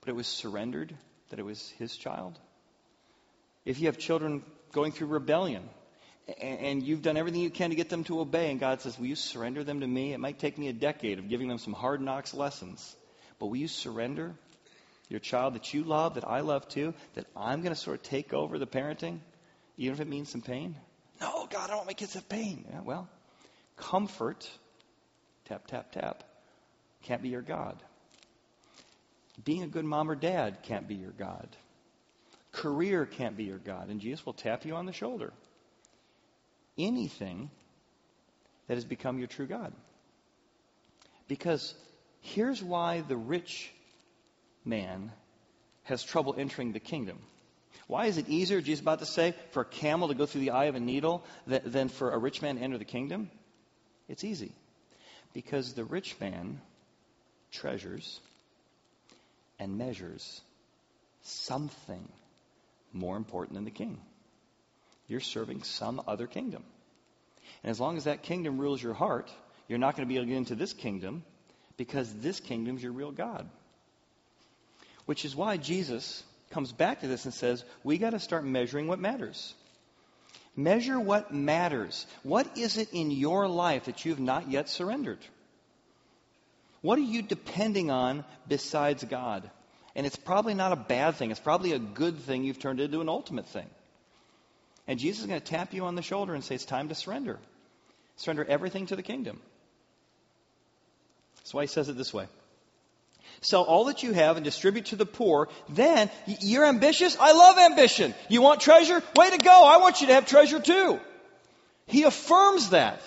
but 0.00 0.08
it 0.08 0.16
was 0.16 0.26
surrendered 0.26 0.94
that 1.28 1.38
it 1.38 1.44
was 1.44 1.68
His 1.78 1.94
child? 1.94 2.38
If 3.66 3.78
you 3.78 3.88
have 3.88 3.98
children 3.98 4.42
going 4.72 4.92
through 4.92 5.08
rebellion, 5.08 5.68
and 6.40 6.82
you've 6.82 7.02
done 7.02 7.18
everything 7.18 7.42
you 7.42 7.50
can 7.50 7.70
to 7.70 7.76
get 7.76 7.90
them 7.90 8.04
to 8.04 8.20
obey, 8.20 8.50
and 8.50 8.58
God 8.58 8.80
says, 8.80 8.98
Will 8.98 9.06
you 9.06 9.16
surrender 9.16 9.64
them 9.64 9.80
to 9.80 9.86
me? 9.86 10.14
It 10.14 10.18
might 10.18 10.38
take 10.38 10.56
me 10.56 10.68
a 10.68 10.72
decade 10.72 11.18
of 11.18 11.28
giving 11.28 11.48
them 11.48 11.58
some 11.58 11.74
hard 11.74 12.00
knocks 12.00 12.32
lessons, 12.32 12.96
but 13.40 13.46
will 13.46 13.56
you 13.56 13.66
surrender 13.66 14.34
your 15.08 15.18
child 15.18 15.54
that 15.54 15.74
you 15.74 15.82
love, 15.82 16.14
that 16.14 16.28
I 16.28 16.40
love 16.40 16.68
too, 16.68 16.94
that 17.14 17.26
I'm 17.34 17.62
going 17.62 17.74
to 17.74 17.80
sort 17.80 17.96
of 17.96 18.02
take 18.04 18.32
over 18.32 18.58
the 18.58 18.66
parenting, 18.66 19.18
even 19.76 19.94
if 19.94 20.00
it 20.00 20.06
means 20.06 20.28
some 20.28 20.42
pain? 20.42 20.76
No, 21.20 21.48
God, 21.50 21.64
I 21.64 21.66
don't 21.68 21.78
want 21.78 21.88
my 21.88 21.94
kids 21.94 22.12
to 22.12 22.18
have 22.18 22.28
pain. 22.28 22.64
Yeah, 22.70 22.82
well, 22.82 23.08
comfort, 23.76 24.48
tap, 25.46 25.66
tap, 25.66 25.90
tap, 25.90 26.22
can't 27.02 27.22
be 27.22 27.30
your 27.30 27.42
God. 27.42 27.82
Being 29.42 29.62
a 29.62 29.68
good 29.68 29.86
mom 29.86 30.10
or 30.10 30.14
dad 30.14 30.58
can't 30.62 30.86
be 30.86 30.94
your 30.94 31.12
God. 31.12 31.48
Career 32.52 33.06
can't 33.06 33.36
be 33.36 33.44
your 33.44 33.58
God. 33.58 33.88
And 33.88 34.00
Jesus 34.00 34.24
will 34.26 34.34
tap 34.34 34.66
you 34.66 34.74
on 34.74 34.84
the 34.84 34.92
shoulder. 34.92 35.32
Anything 36.76 37.50
that 38.66 38.74
has 38.74 38.84
become 38.84 39.18
your 39.18 39.28
true 39.28 39.46
God. 39.46 39.72
Because 41.26 41.74
here's 42.20 42.62
why 42.62 43.00
the 43.00 43.16
rich 43.16 43.70
man 44.64 45.12
has 45.84 46.02
trouble 46.02 46.34
entering 46.36 46.72
the 46.72 46.80
kingdom. 46.80 47.18
Why 47.86 48.06
is 48.06 48.18
it 48.18 48.28
easier, 48.28 48.60
Jesus 48.60 48.82
about 48.82 49.00
to 49.00 49.06
say, 49.06 49.34
for 49.50 49.62
a 49.62 49.64
camel 49.64 50.08
to 50.08 50.14
go 50.14 50.26
through 50.26 50.42
the 50.42 50.50
eye 50.50 50.66
of 50.66 50.76
a 50.76 50.80
needle 50.80 51.24
than 51.46 51.88
for 51.88 52.12
a 52.12 52.18
rich 52.18 52.40
man 52.40 52.56
to 52.56 52.62
enter 52.62 52.78
the 52.78 52.84
kingdom? 52.84 53.30
It's 54.08 54.24
easy. 54.24 54.52
Because 55.32 55.72
the 55.72 55.84
rich 55.84 56.16
man 56.20 56.60
treasures 57.50 58.20
and 59.58 59.76
measures 59.76 60.40
something 61.22 62.08
more 62.92 63.16
important 63.16 63.54
than 63.54 63.64
the 63.64 63.70
king. 63.70 64.00
You're 65.08 65.20
serving 65.20 65.64
some 65.64 66.00
other 66.06 66.26
kingdom. 66.26 66.62
And 67.62 67.70
as 67.70 67.80
long 67.80 67.96
as 67.96 68.04
that 68.04 68.22
kingdom 68.22 68.58
rules 68.58 68.82
your 68.82 68.94
heart, 68.94 69.30
you're 69.68 69.78
not 69.78 69.96
going 69.96 70.06
to 70.06 70.08
be 70.08 70.16
able 70.16 70.26
to 70.26 70.30
get 70.30 70.38
into 70.38 70.54
this 70.54 70.72
kingdom 70.72 71.24
because 71.80 72.12
this 72.16 72.40
kingdom 72.40 72.76
is 72.76 72.82
your 72.82 72.92
real 72.92 73.10
God. 73.10 73.48
Which 75.06 75.24
is 75.24 75.34
why 75.34 75.56
Jesus 75.56 76.22
comes 76.50 76.72
back 76.72 77.00
to 77.00 77.08
this 77.08 77.24
and 77.24 77.32
says, 77.32 77.64
we 77.82 77.96
got 77.96 78.10
to 78.10 78.18
start 78.18 78.44
measuring 78.44 78.86
what 78.86 78.98
matters. 78.98 79.54
Measure 80.54 81.00
what 81.00 81.32
matters. 81.32 82.06
What 82.22 82.58
is 82.58 82.76
it 82.76 82.90
in 82.92 83.10
your 83.10 83.48
life 83.48 83.86
that 83.86 84.04
you've 84.04 84.20
not 84.20 84.50
yet 84.50 84.68
surrendered? 84.68 85.20
What 86.82 86.98
are 86.98 87.02
you 87.16 87.22
depending 87.22 87.90
on 87.90 88.26
besides 88.46 89.02
God? 89.02 89.50
And 89.96 90.04
it's 90.04 90.16
probably 90.16 90.52
not 90.52 90.72
a 90.72 90.76
bad 90.76 91.14
thing. 91.14 91.30
It's 91.30 91.40
probably 91.40 91.72
a 91.72 91.78
good 91.78 92.18
thing 92.18 92.44
you've 92.44 92.58
turned 92.58 92.80
into 92.80 93.00
an 93.00 93.08
ultimate 93.08 93.48
thing. 93.48 93.70
And 94.86 94.98
Jesus 94.98 95.22
is 95.22 95.26
going 95.26 95.40
to 95.40 95.46
tap 95.46 95.72
you 95.72 95.86
on 95.86 95.94
the 95.94 96.02
shoulder 96.02 96.34
and 96.34 96.44
say, 96.44 96.56
It's 96.56 96.66
time 96.66 96.90
to 96.90 96.94
surrender. 96.94 97.38
Surrender 98.16 98.44
everything 98.44 98.84
to 98.88 98.96
the 98.96 99.02
kingdom. 99.02 99.40
That's 101.50 101.54
why 101.56 101.62
he 101.62 101.66
says 101.66 101.88
it 101.88 101.96
this 101.96 102.14
way 102.14 102.28
Sell 103.40 103.64
all 103.64 103.86
that 103.86 104.04
you 104.04 104.12
have 104.12 104.36
and 104.36 104.44
distribute 104.44 104.86
to 104.86 104.96
the 104.96 105.04
poor. 105.04 105.48
Then, 105.68 106.08
you're 106.42 106.64
ambitious? 106.64 107.16
I 107.18 107.32
love 107.32 107.58
ambition. 107.58 108.14
You 108.28 108.40
want 108.40 108.60
treasure? 108.60 109.02
Way 109.16 109.30
to 109.30 109.38
go. 109.38 109.64
I 109.66 109.78
want 109.78 110.00
you 110.00 110.06
to 110.06 110.14
have 110.14 110.26
treasure 110.26 110.60
too. 110.60 111.00
He 111.86 112.04
affirms 112.04 112.70
that. 112.70 113.02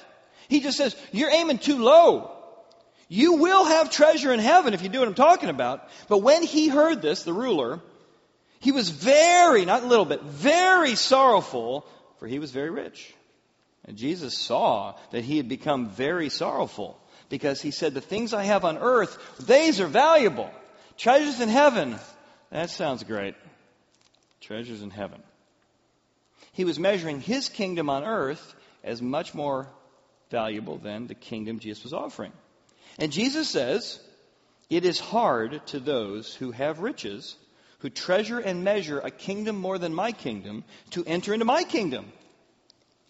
He 0.49 0.59
just 0.59 0.77
says, 0.77 0.93
You're 1.13 1.29
aiming 1.29 1.59
too 1.59 1.77
low. 1.77 2.31
You 3.07 3.35
will 3.35 3.63
have 3.63 3.91
treasure 3.91 4.33
in 4.33 4.41
heaven 4.41 4.73
if 4.73 4.81
you 4.81 4.89
do 4.89 4.99
what 4.99 5.07
I'm 5.07 5.13
talking 5.13 5.47
about. 5.47 5.87
But 6.09 6.17
when 6.17 6.43
he 6.43 6.67
heard 6.67 7.01
this, 7.01 7.23
the 7.23 7.31
ruler, 7.31 7.79
he 8.59 8.73
was 8.73 8.89
very, 8.89 9.63
not 9.63 9.83
a 9.83 9.87
little 9.87 10.03
bit, 10.03 10.21
very 10.21 10.95
sorrowful, 10.95 11.85
for 12.19 12.27
he 12.27 12.39
was 12.39 12.51
very 12.51 12.71
rich. 12.71 13.13
And 13.85 13.95
Jesus 13.95 14.37
saw 14.37 14.95
that 15.11 15.23
he 15.23 15.37
had 15.37 15.47
become 15.47 15.87
very 15.87 16.27
sorrowful 16.27 16.99
because 17.33 17.59
he 17.59 17.71
said, 17.71 17.95
The 17.95 17.99
things 17.99 18.31
I 18.31 18.43
have 18.43 18.63
on 18.63 18.77
earth, 18.77 19.17
these 19.47 19.81
are 19.81 19.87
valuable. 19.87 20.51
Treasures 20.99 21.39
in 21.39 21.49
heaven, 21.49 21.95
that 22.51 22.69
sounds 22.69 23.03
great. 23.03 23.33
Treasures 24.39 24.83
in 24.83 24.91
heaven. 24.91 25.19
He 26.51 26.63
was 26.63 26.77
measuring 26.77 27.21
his 27.21 27.49
kingdom 27.49 27.89
on 27.89 28.03
earth 28.03 28.53
as 28.83 29.01
much 29.01 29.33
more 29.33 29.67
valuable 30.29 30.77
than 30.77 31.07
the 31.07 31.15
kingdom 31.15 31.57
Jesus 31.57 31.83
was 31.83 31.91
offering. 31.91 32.33
And 32.99 33.11
Jesus 33.11 33.49
says, 33.49 33.99
It 34.69 34.85
is 34.85 34.99
hard 34.99 35.65
to 35.69 35.79
those 35.79 36.35
who 36.35 36.51
have 36.51 36.81
riches, 36.81 37.35
who 37.79 37.89
treasure 37.89 38.37
and 38.37 38.63
measure 38.63 38.99
a 38.99 39.09
kingdom 39.09 39.55
more 39.55 39.79
than 39.79 39.91
my 39.91 40.11
kingdom, 40.11 40.65
to 40.91 41.03
enter 41.03 41.33
into 41.33 41.45
my 41.45 41.63
kingdom. 41.63 42.11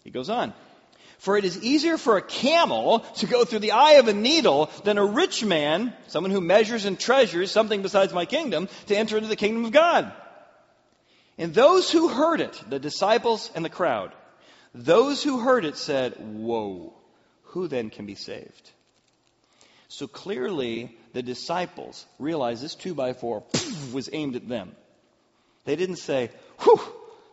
He 0.02 0.08
goes 0.08 0.30
on. 0.30 0.54
For 1.18 1.36
it 1.36 1.44
is 1.44 1.62
easier 1.62 1.96
for 1.96 2.16
a 2.16 2.22
camel 2.22 3.00
to 3.16 3.26
go 3.26 3.44
through 3.44 3.60
the 3.60 3.72
eye 3.72 3.94
of 3.94 4.08
a 4.08 4.12
needle 4.12 4.70
than 4.84 4.98
a 4.98 5.04
rich 5.04 5.44
man, 5.44 5.92
someone 6.08 6.30
who 6.30 6.40
measures 6.40 6.84
and 6.84 6.98
treasures 6.98 7.50
something 7.50 7.82
besides 7.82 8.12
my 8.12 8.26
kingdom, 8.26 8.68
to 8.86 8.96
enter 8.96 9.16
into 9.16 9.28
the 9.28 9.36
kingdom 9.36 9.64
of 9.64 9.72
God. 9.72 10.12
And 11.38 11.54
those 11.54 11.90
who 11.90 12.08
heard 12.08 12.40
it, 12.40 12.60
the 12.68 12.78
disciples 12.78 13.50
and 13.54 13.64
the 13.64 13.70
crowd, 13.70 14.12
those 14.74 15.22
who 15.22 15.40
heard 15.40 15.64
it 15.64 15.76
said, 15.76 16.14
Whoa, 16.18 16.92
who 17.42 17.68
then 17.68 17.90
can 17.90 18.06
be 18.06 18.14
saved? 18.14 18.70
So 19.88 20.06
clearly, 20.08 20.96
the 21.12 21.22
disciples 21.22 22.04
realized 22.18 22.62
this 22.62 22.74
2 22.74 22.94
by 22.94 23.12
4 23.12 23.44
was 23.92 24.10
aimed 24.12 24.34
at 24.36 24.48
them. 24.48 24.74
They 25.64 25.76
didn't 25.76 25.96
say, 25.96 26.30
Whew, 26.60 26.80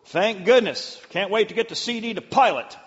thank 0.05 0.45
goodness, 0.45 1.01
can't 1.09 1.31
wait 1.31 1.49
to 1.49 1.55
get 1.55 1.69
the 1.69 1.75
CD 1.75 2.13
to 2.13 2.21
Pilate. 2.21 2.77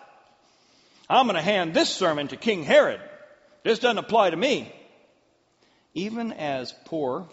I'm 1.08 1.26
going 1.26 1.36
to 1.36 1.42
hand 1.42 1.74
this 1.74 1.90
sermon 1.90 2.28
to 2.28 2.36
King 2.36 2.62
Herod. 2.62 3.00
This 3.62 3.78
doesn't 3.78 3.98
apply 3.98 4.30
to 4.30 4.36
me. 4.36 4.72
Even 5.94 6.32
as 6.32 6.74
poor, 6.86 7.28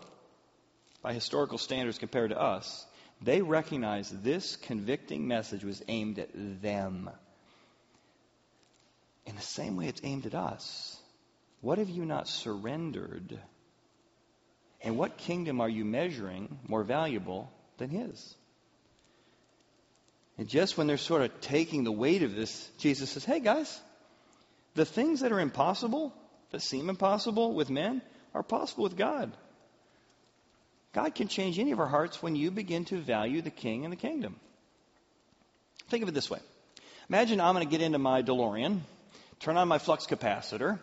by 1.02 1.14
historical 1.14 1.58
standards 1.58 1.98
compared 1.98 2.30
to 2.32 2.40
us, 2.40 2.86
they 3.22 3.42
recognized 3.42 4.24
this 4.24 4.56
convicting 4.56 5.28
message 5.28 5.64
was 5.64 5.82
aimed 5.88 6.20
at 6.20 6.30
them. 6.34 7.10
In 9.26 9.36
the 9.36 9.42
same 9.42 9.78
way 9.78 9.88
it's 9.88 10.02
aimed 10.04 10.26
at 10.26 10.36
us. 10.36 10.98
What 11.62 11.78
have 11.78 11.90
you 11.90 12.06
not 12.06 12.28
surrendered? 12.28 13.40
And 14.82 14.98
what 14.98 15.18
kingdom 15.18 15.62
are 15.62 15.70
you 15.70 15.86
measuring 15.86 16.60
more 16.68 16.84
valuable 16.84 17.52
than 17.78 17.90
his? 17.90 18.36
And 20.38 20.48
just 20.48 20.78
when 20.78 20.88
they're 20.88 20.98
sort 20.98 21.22
of 21.22 21.42
taking 21.42 21.84
the 21.84 21.92
weight 21.92 22.24
of 22.24 22.36
this, 22.36 22.70
Jesus 22.78 23.12
says, 23.12 23.26
Hey 23.26 23.40
guys, 23.40 23.80
the 24.76 24.86
things 24.86 25.20
that 25.22 25.32
are 25.32 25.40
impossible, 25.40 26.14
that 26.52 26.62
seem 26.62 26.90
impossible 26.90 27.54
with 27.54 27.70
men, 27.70 28.02
are 28.34 28.44
possible 28.44 28.84
with 28.84 28.98
God. 28.98 29.32
God 30.94 31.16
can 31.16 31.28
change 31.28 31.60
any 31.60 31.72
of 31.72 31.80
our 31.80 31.88
hearts 31.88 32.22
when 32.22 32.36
you 32.36 32.52
begin 32.52 32.86
to 32.86 32.98
value 32.98 33.42
the 33.42 33.50
king 33.50 33.86
and 33.86 33.92
the 33.92 33.98
kingdom. 33.98 34.36
Think 35.90 36.04
of 36.04 36.10
it 36.10 36.14
this 36.14 36.30
way 36.30 36.40
Imagine 37.10 37.42
I'm 37.42 37.56
going 37.56 37.68
to 37.68 37.72
get 37.72 37.82
into 37.82 38.00
my 38.00 38.24
DeLorean, 38.24 38.80
turn 39.40 39.58
on 39.58 39.68
my 39.68 39.78
flux 39.78 40.06
capacitor. 40.06 40.80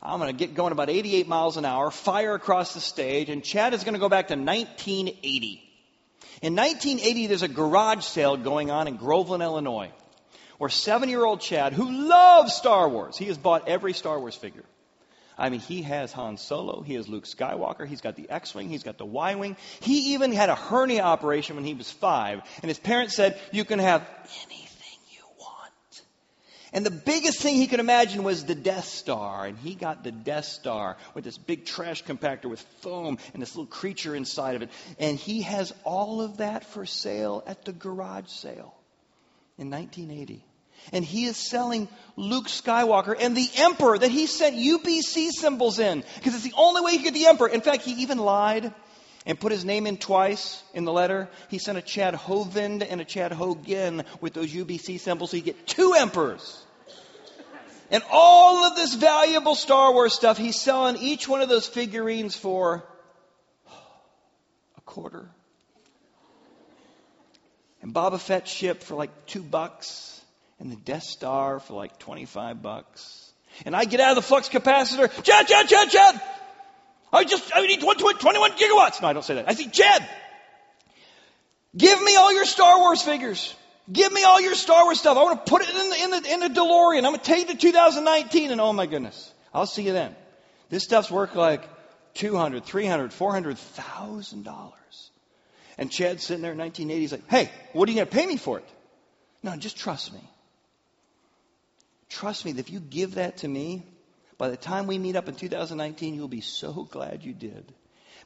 I'm 0.00 0.20
going 0.20 0.36
to 0.36 0.46
get 0.46 0.54
going 0.54 0.72
about 0.72 0.90
88 0.90 1.26
miles 1.26 1.56
an 1.56 1.64
hour, 1.64 1.90
fire 1.90 2.34
across 2.34 2.72
the 2.72 2.80
stage, 2.80 3.30
and 3.30 3.42
Chad 3.42 3.74
is 3.74 3.82
going 3.82 3.94
to 3.94 4.00
go 4.00 4.08
back 4.08 4.28
to 4.28 4.34
1980. 4.34 5.67
In 6.40 6.54
1980, 6.54 7.26
there's 7.26 7.42
a 7.42 7.48
garage 7.48 8.04
sale 8.04 8.36
going 8.36 8.70
on 8.70 8.86
in 8.86 8.96
Groveland, 8.96 9.42
Illinois, 9.42 9.90
where 10.58 10.70
seven 10.70 11.08
year 11.08 11.24
old 11.24 11.40
Chad, 11.40 11.72
who 11.72 12.08
loves 12.08 12.54
Star 12.54 12.88
Wars, 12.88 13.16
he 13.16 13.26
has 13.26 13.38
bought 13.38 13.68
every 13.68 13.92
Star 13.92 14.18
Wars 14.20 14.36
figure. 14.36 14.64
I 15.36 15.50
mean, 15.50 15.60
he 15.60 15.82
has 15.82 16.12
Han 16.12 16.36
Solo, 16.36 16.82
he 16.82 16.94
has 16.94 17.08
Luke 17.08 17.24
Skywalker, 17.24 17.86
he's 17.86 18.00
got 18.00 18.16
the 18.16 18.28
X 18.28 18.54
Wing, 18.54 18.68
he's 18.68 18.82
got 18.82 18.98
the 18.98 19.06
Y 19.06 19.36
Wing. 19.36 19.56
He 19.80 20.14
even 20.14 20.32
had 20.32 20.48
a 20.48 20.56
hernia 20.56 21.02
operation 21.02 21.54
when 21.54 21.64
he 21.64 21.74
was 21.74 21.90
five, 21.90 22.42
and 22.60 22.68
his 22.68 22.78
parents 22.78 23.14
said, 23.14 23.38
You 23.52 23.64
can 23.64 23.78
have. 23.78 24.06
And 26.72 26.84
the 26.84 26.90
biggest 26.90 27.40
thing 27.40 27.54
he 27.54 27.66
could 27.66 27.80
imagine 27.80 28.22
was 28.22 28.44
the 28.44 28.54
Death 28.54 28.86
Star, 28.86 29.46
and 29.46 29.56
he 29.58 29.74
got 29.74 30.04
the 30.04 30.12
Death 30.12 30.44
Star 30.44 30.96
with 31.14 31.24
this 31.24 31.38
big 31.38 31.64
trash 31.64 32.04
compactor 32.04 32.46
with 32.46 32.60
foam 32.80 33.18
and 33.32 33.42
this 33.42 33.56
little 33.56 33.70
creature 33.70 34.14
inside 34.14 34.56
of 34.56 34.62
it. 34.62 34.70
And 34.98 35.18
he 35.18 35.42
has 35.42 35.72
all 35.84 36.20
of 36.20 36.38
that 36.38 36.64
for 36.64 36.84
sale 36.84 37.42
at 37.46 37.64
the 37.64 37.72
garage 37.72 38.28
sale 38.28 38.74
in 39.56 39.70
1980 39.70 40.44
and 40.92 41.04
he 41.04 41.24
is 41.24 41.36
selling 41.36 41.88
Luke 42.16 42.46
Skywalker 42.46 43.14
and 43.18 43.36
the 43.36 43.50
Emperor 43.56 43.98
that 43.98 44.10
he 44.10 44.26
sent 44.26 44.56
UPC 44.56 45.30
symbols 45.30 45.78
in 45.78 46.04
because 46.16 46.34
it's 46.34 46.44
the 46.44 46.54
only 46.56 46.82
way 46.82 46.92
he 46.92 46.98
could 46.98 47.04
get 47.04 47.14
the 47.14 47.26
Emperor. 47.26 47.48
In 47.48 47.60
fact, 47.60 47.82
he 47.82 48.02
even 48.02 48.18
lied 48.18 48.72
and 49.28 49.38
put 49.38 49.52
his 49.52 49.64
name 49.64 49.86
in 49.86 49.98
twice 49.98 50.62
in 50.72 50.86
the 50.86 50.92
letter. 50.92 51.28
He 51.50 51.58
sent 51.58 51.76
a 51.76 51.82
Chad 51.82 52.14
Hovind 52.14 52.84
and 52.88 53.00
a 53.00 53.04
Chad 53.04 53.30
Hogan 53.30 54.04
with 54.22 54.32
those 54.32 54.50
UPC 54.50 54.98
symbols 54.98 55.30
so 55.30 55.36
he 55.36 55.42
get 55.42 55.66
two 55.66 55.92
emperors. 55.96 56.64
And 57.90 58.02
all 58.10 58.64
of 58.64 58.74
this 58.74 58.94
valuable 58.94 59.54
Star 59.54 59.92
Wars 59.92 60.14
stuff, 60.14 60.38
he's 60.38 60.58
selling 60.58 60.96
each 60.96 61.28
one 61.28 61.42
of 61.42 61.48
those 61.50 61.66
figurines 61.66 62.36
for 62.36 62.84
a 64.76 64.80
quarter. 64.86 65.28
And 67.82 67.94
Boba 67.94 68.18
Fett 68.18 68.48
ship 68.48 68.82
for 68.82 68.94
like 68.94 69.26
two 69.26 69.42
bucks 69.42 70.20
and 70.58 70.72
the 70.72 70.76
Death 70.76 71.04
Star 71.04 71.60
for 71.60 71.74
like 71.74 71.98
25 71.98 72.62
bucks. 72.62 73.30
And 73.66 73.76
I 73.76 73.84
get 73.84 74.00
out 74.00 74.10
of 74.10 74.16
the 74.16 74.22
flux 74.22 74.48
capacitor, 74.48 75.10
Chad, 75.22 75.46
Chad, 75.46 75.68
Chad, 75.68 75.90
Chad! 75.90 76.20
I 77.12 77.24
just, 77.24 77.50
I 77.54 77.66
need 77.66 77.80
21 77.80 78.16
gigawatts. 78.16 79.00
No, 79.00 79.08
I 79.08 79.12
don't 79.12 79.24
say 79.24 79.34
that. 79.34 79.48
I 79.48 79.54
say, 79.54 79.68
Chad, 79.68 80.08
give 81.76 82.00
me 82.02 82.16
all 82.16 82.32
your 82.32 82.44
Star 82.44 82.78
Wars 82.78 83.02
figures. 83.02 83.54
Give 83.90 84.12
me 84.12 84.22
all 84.24 84.40
your 84.40 84.54
Star 84.54 84.84
Wars 84.84 85.00
stuff. 85.00 85.16
I 85.16 85.22
want 85.22 85.46
to 85.46 85.50
put 85.50 85.62
it 85.62 85.70
in 85.70 85.76
the, 85.76 86.02
in 86.02 86.10
the, 86.10 86.32
in 86.34 86.40
the 86.40 86.60
DeLorean. 86.60 86.98
I'm 86.98 87.12
going 87.12 87.18
to 87.18 87.24
take 87.24 87.48
it 87.48 87.52
to 87.52 87.56
2019 87.56 88.50
and 88.50 88.60
oh 88.60 88.72
my 88.72 88.86
goodness. 88.86 89.32
I'll 89.54 89.66
see 89.66 89.82
you 89.82 89.92
then. 89.92 90.14
This 90.68 90.84
stuff's 90.84 91.10
worth 91.10 91.34
like 91.34 91.66
200, 92.14 92.64
300, 92.64 93.12
400,000 93.12 94.44
dollars. 94.44 94.74
And 95.78 95.90
Chad's 95.90 96.24
sitting 96.24 96.42
there 96.42 96.52
in 96.52 96.58
1980. 96.58 97.00
He's 97.00 97.12
like, 97.12 97.28
hey, 97.28 97.50
what 97.72 97.88
are 97.88 97.92
you 97.92 97.96
going 97.96 98.08
to 98.08 98.14
pay 98.14 98.26
me 98.26 98.36
for 98.36 98.58
it? 98.58 98.68
No, 99.42 99.56
just 99.56 99.78
trust 99.78 100.12
me. 100.12 100.20
Trust 102.08 102.44
me 102.44 102.52
that 102.52 102.60
if 102.60 102.70
you 102.70 102.80
give 102.80 103.14
that 103.14 103.38
to 103.38 103.48
me, 103.48 103.86
by 104.38 104.48
the 104.48 104.56
time 104.56 104.86
we 104.86 104.98
meet 104.98 105.16
up 105.16 105.28
in 105.28 105.34
2019, 105.34 106.14
you'll 106.14 106.28
be 106.28 106.40
so 106.40 106.86
glad 106.90 107.24
you 107.24 107.34
did. 107.34 107.72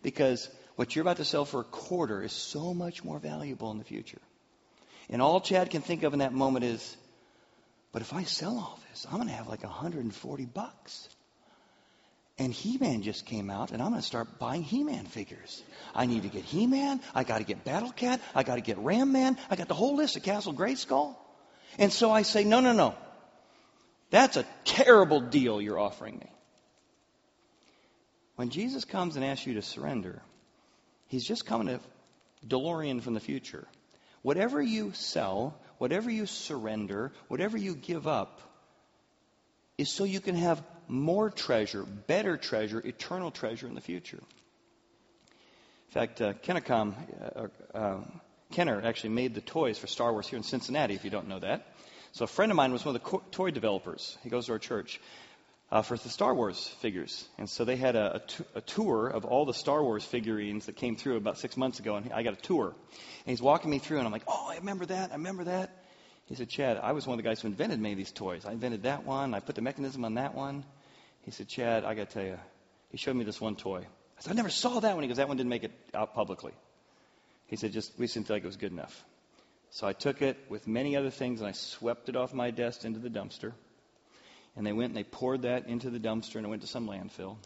Because 0.02 0.48
what 0.76 0.94
you're 0.94 1.02
about 1.02 1.16
to 1.16 1.24
sell 1.24 1.44
for 1.44 1.60
a 1.60 1.64
quarter 1.64 2.22
is 2.22 2.32
so 2.32 2.74
much 2.74 3.02
more 3.02 3.18
valuable 3.18 3.70
in 3.70 3.78
the 3.78 3.84
future. 3.84 4.20
And 5.08 5.20
all 5.22 5.40
Chad 5.40 5.70
can 5.70 5.82
think 5.82 6.02
of 6.02 6.12
in 6.12 6.20
that 6.20 6.32
moment 6.32 6.64
is, 6.64 6.96
but 7.92 8.02
if 8.02 8.12
I 8.12 8.24
sell 8.24 8.56
all 8.56 8.78
this, 8.90 9.06
I'm 9.10 9.16
going 9.16 9.28
to 9.28 9.34
have 9.34 9.48
like 9.48 9.64
140 9.64 10.44
bucks. 10.46 11.08
And 12.38 12.52
He-Man 12.52 13.02
just 13.02 13.26
came 13.26 13.50
out, 13.50 13.72
and 13.72 13.82
I'm 13.82 13.90
going 13.90 14.00
to 14.00 14.06
start 14.06 14.38
buying 14.38 14.62
He-Man 14.62 15.04
figures. 15.04 15.62
I 15.94 16.06
need 16.06 16.22
to 16.22 16.28
get 16.28 16.44
He-Man. 16.44 17.00
I 17.14 17.24
got 17.24 17.38
to 17.38 17.44
get 17.44 17.62
Battle 17.62 17.92
Cat. 17.92 18.20
I 18.34 18.42
got 18.42 18.54
to 18.54 18.62
get 18.62 18.78
Ram 18.78 19.12
Man. 19.12 19.36
I 19.50 19.56
got 19.56 19.68
the 19.68 19.74
whole 19.74 19.96
list 19.96 20.16
of 20.16 20.22
Castle 20.22 20.54
Grayskull. 20.54 21.14
And 21.78 21.92
so 21.92 22.10
I 22.10 22.22
say, 22.22 22.44
no, 22.44 22.60
no, 22.60 22.72
no. 22.72 22.94
That's 24.12 24.36
a 24.36 24.44
terrible 24.64 25.22
deal 25.22 25.60
you're 25.60 25.78
offering 25.78 26.18
me. 26.18 26.30
When 28.36 28.50
Jesus 28.50 28.84
comes 28.84 29.16
and 29.16 29.24
asks 29.24 29.46
you 29.46 29.54
to 29.54 29.62
surrender, 29.62 30.20
he's 31.08 31.24
just 31.24 31.46
coming 31.46 31.68
to 31.68 31.80
DeLorean 32.46 33.02
from 33.02 33.14
the 33.14 33.20
future. 33.20 33.66
Whatever 34.20 34.60
you 34.60 34.92
sell, 34.92 35.58
whatever 35.78 36.10
you 36.10 36.26
surrender, 36.26 37.10
whatever 37.28 37.56
you 37.56 37.74
give 37.74 38.06
up, 38.06 38.42
is 39.78 39.88
so 39.88 40.04
you 40.04 40.20
can 40.20 40.34
have 40.34 40.62
more 40.88 41.30
treasure, 41.30 41.82
better 41.82 42.36
treasure, 42.36 42.80
eternal 42.84 43.30
treasure 43.30 43.66
in 43.66 43.74
the 43.74 43.80
future. 43.80 44.20
In 45.88 45.92
fact, 45.92 46.20
uh, 46.20 46.34
Kennicom, 46.34 46.94
uh, 47.34 47.76
uh, 47.76 48.00
Kenner 48.50 48.82
actually 48.84 49.14
made 49.14 49.34
the 49.34 49.40
toys 49.40 49.78
for 49.78 49.86
Star 49.86 50.12
Wars 50.12 50.28
here 50.28 50.36
in 50.36 50.42
Cincinnati, 50.42 50.94
if 50.94 51.02
you 51.02 51.10
don't 51.10 51.28
know 51.28 51.38
that. 51.38 51.66
So 52.12 52.24
a 52.24 52.28
friend 52.28 52.52
of 52.52 52.56
mine 52.56 52.72
was 52.72 52.84
one 52.84 52.94
of 52.94 53.02
the 53.02 53.20
toy 53.30 53.50
developers. 53.50 54.18
He 54.22 54.28
goes 54.28 54.46
to 54.46 54.52
our 54.52 54.58
church 54.58 55.00
uh, 55.70 55.80
for 55.80 55.96
the 55.96 56.10
Star 56.10 56.34
Wars 56.34 56.68
figures. 56.80 57.26
And 57.38 57.48
so 57.48 57.64
they 57.64 57.76
had 57.76 57.96
a, 57.96 58.16
a, 58.16 58.18
t- 58.18 58.44
a 58.54 58.60
tour 58.60 59.08
of 59.08 59.24
all 59.24 59.46
the 59.46 59.54
Star 59.54 59.82
Wars 59.82 60.04
figurines 60.04 60.66
that 60.66 60.76
came 60.76 60.94
through 60.94 61.16
about 61.16 61.38
six 61.38 61.56
months 61.56 61.78
ago. 61.78 61.96
And 61.96 62.12
I 62.12 62.22
got 62.22 62.34
a 62.34 62.40
tour. 62.42 62.66
And 62.66 62.76
he's 63.24 63.40
walking 63.40 63.70
me 63.70 63.78
through, 63.78 63.98
and 63.98 64.06
I'm 64.06 64.12
like, 64.12 64.24
oh, 64.28 64.48
I 64.50 64.56
remember 64.56 64.84
that. 64.86 65.10
I 65.10 65.14
remember 65.14 65.44
that. 65.44 65.84
He 66.26 66.34
said, 66.34 66.50
Chad, 66.50 66.78
I 66.82 66.92
was 66.92 67.06
one 67.06 67.18
of 67.18 67.24
the 67.24 67.28
guys 67.28 67.40
who 67.40 67.48
invented 67.48 67.80
many 67.80 67.92
of 67.92 67.98
these 67.98 68.12
toys. 68.12 68.44
I 68.44 68.52
invented 68.52 68.82
that 68.82 69.04
one. 69.04 69.32
I 69.32 69.40
put 69.40 69.54
the 69.54 69.62
mechanism 69.62 70.04
on 70.04 70.14
that 70.14 70.34
one. 70.34 70.64
He 71.22 71.30
said, 71.30 71.48
Chad, 71.48 71.84
I 71.84 71.94
got 71.94 72.10
to 72.10 72.14
tell 72.14 72.24
you, 72.24 72.38
he 72.90 72.98
showed 72.98 73.16
me 73.16 73.24
this 73.24 73.40
one 73.40 73.56
toy. 73.56 73.78
I 73.78 74.20
said, 74.20 74.32
I 74.32 74.34
never 74.34 74.50
saw 74.50 74.80
that 74.80 74.94
one. 74.94 75.02
He 75.02 75.08
goes, 75.08 75.16
that 75.16 75.28
one 75.28 75.38
didn't 75.38 75.50
make 75.50 75.64
it 75.64 75.72
out 75.94 76.14
publicly. 76.14 76.52
He 77.46 77.56
said, 77.56 77.72
just, 77.72 77.98
we 77.98 78.06
didn't 78.06 78.26
feel 78.26 78.36
like 78.36 78.44
it 78.44 78.46
was 78.46 78.56
good 78.56 78.72
enough. 78.72 79.04
So 79.72 79.86
I 79.86 79.94
took 79.94 80.20
it 80.20 80.36
with 80.50 80.68
many 80.68 80.96
other 80.96 81.08
things 81.08 81.40
and 81.40 81.48
I 81.48 81.52
swept 81.52 82.10
it 82.10 82.16
off 82.16 82.34
my 82.34 82.50
desk 82.50 82.84
into 82.84 82.98
the 82.98 83.08
dumpster. 83.08 83.54
And 84.54 84.66
they 84.66 84.72
went 84.72 84.90
and 84.90 84.96
they 84.96 85.02
poured 85.02 85.42
that 85.42 85.66
into 85.66 85.88
the 85.88 85.98
dumpster 85.98 86.36
and 86.36 86.44
it 86.44 86.48
went 86.50 86.60
to 86.60 86.68
some 86.68 86.86
landfill. 86.86 87.38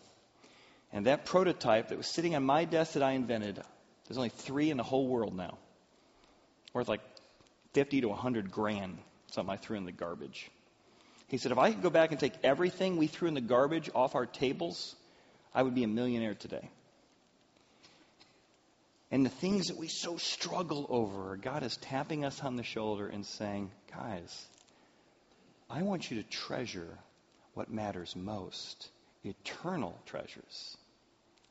And 0.92 1.06
that 1.06 1.24
prototype 1.24 1.88
that 1.88 1.96
was 1.96 2.08
sitting 2.08 2.34
on 2.34 2.42
my 2.42 2.64
desk 2.64 2.94
that 2.94 3.04
I 3.04 3.12
invented, 3.12 3.62
there's 4.06 4.16
only 4.16 4.30
three 4.30 4.70
in 4.70 4.76
the 4.76 4.82
whole 4.82 5.06
world 5.06 5.36
now. 5.36 5.56
Worth 6.72 6.88
like 6.88 7.00
50 7.74 8.00
to 8.00 8.08
100 8.08 8.50
grand, 8.50 8.98
something 9.28 9.52
I 9.52 9.56
threw 9.56 9.76
in 9.76 9.84
the 9.84 9.92
garbage. 9.92 10.50
He 11.28 11.38
said, 11.38 11.52
if 11.52 11.58
I 11.58 11.70
could 11.70 11.82
go 11.82 11.90
back 11.90 12.10
and 12.10 12.18
take 12.18 12.34
everything 12.42 12.96
we 12.96 13.06
threw 13.06 13.28
in 13.28 13.34
the 13.34 13.40
garbage 13.40 13.88
off 13.94 14.16
our 14.16 14.26
tables, 14.26 14.96
I 15.54 15.62
would 15.62 15.76
be 15.76 15.84
a 15.84 15.88
millionaire 15.88 16.34
today. 16.34 16.70
And 19.10 19.24
the 19.24 19.30
things 19.30 19.68
that 19.68 19.76
we 19.76 19.88
so 19.88 20.16
struggle 20.16 20.86
over, 20.88 21.36
God 21.36 21.62
is 21.62 21.76
tapping 21.76 22.24
us 22.24 22.42
on 22.42 22.56
the 22.56 22.64
shoulder 22.64 23.06
and 23.06 23.24
saying, 23.24 23.70
guys, 23.92 24.46
I 25.70 25.82
want 25.82 26.10
you 26.10 26.22
to 26.22 26.28
treasure 26.28 26.98
what 27.54 27.70
matters 27.70 28.14
most 28.16 28.88
eternal 29.24 29.98
treasures, 30.06 30.76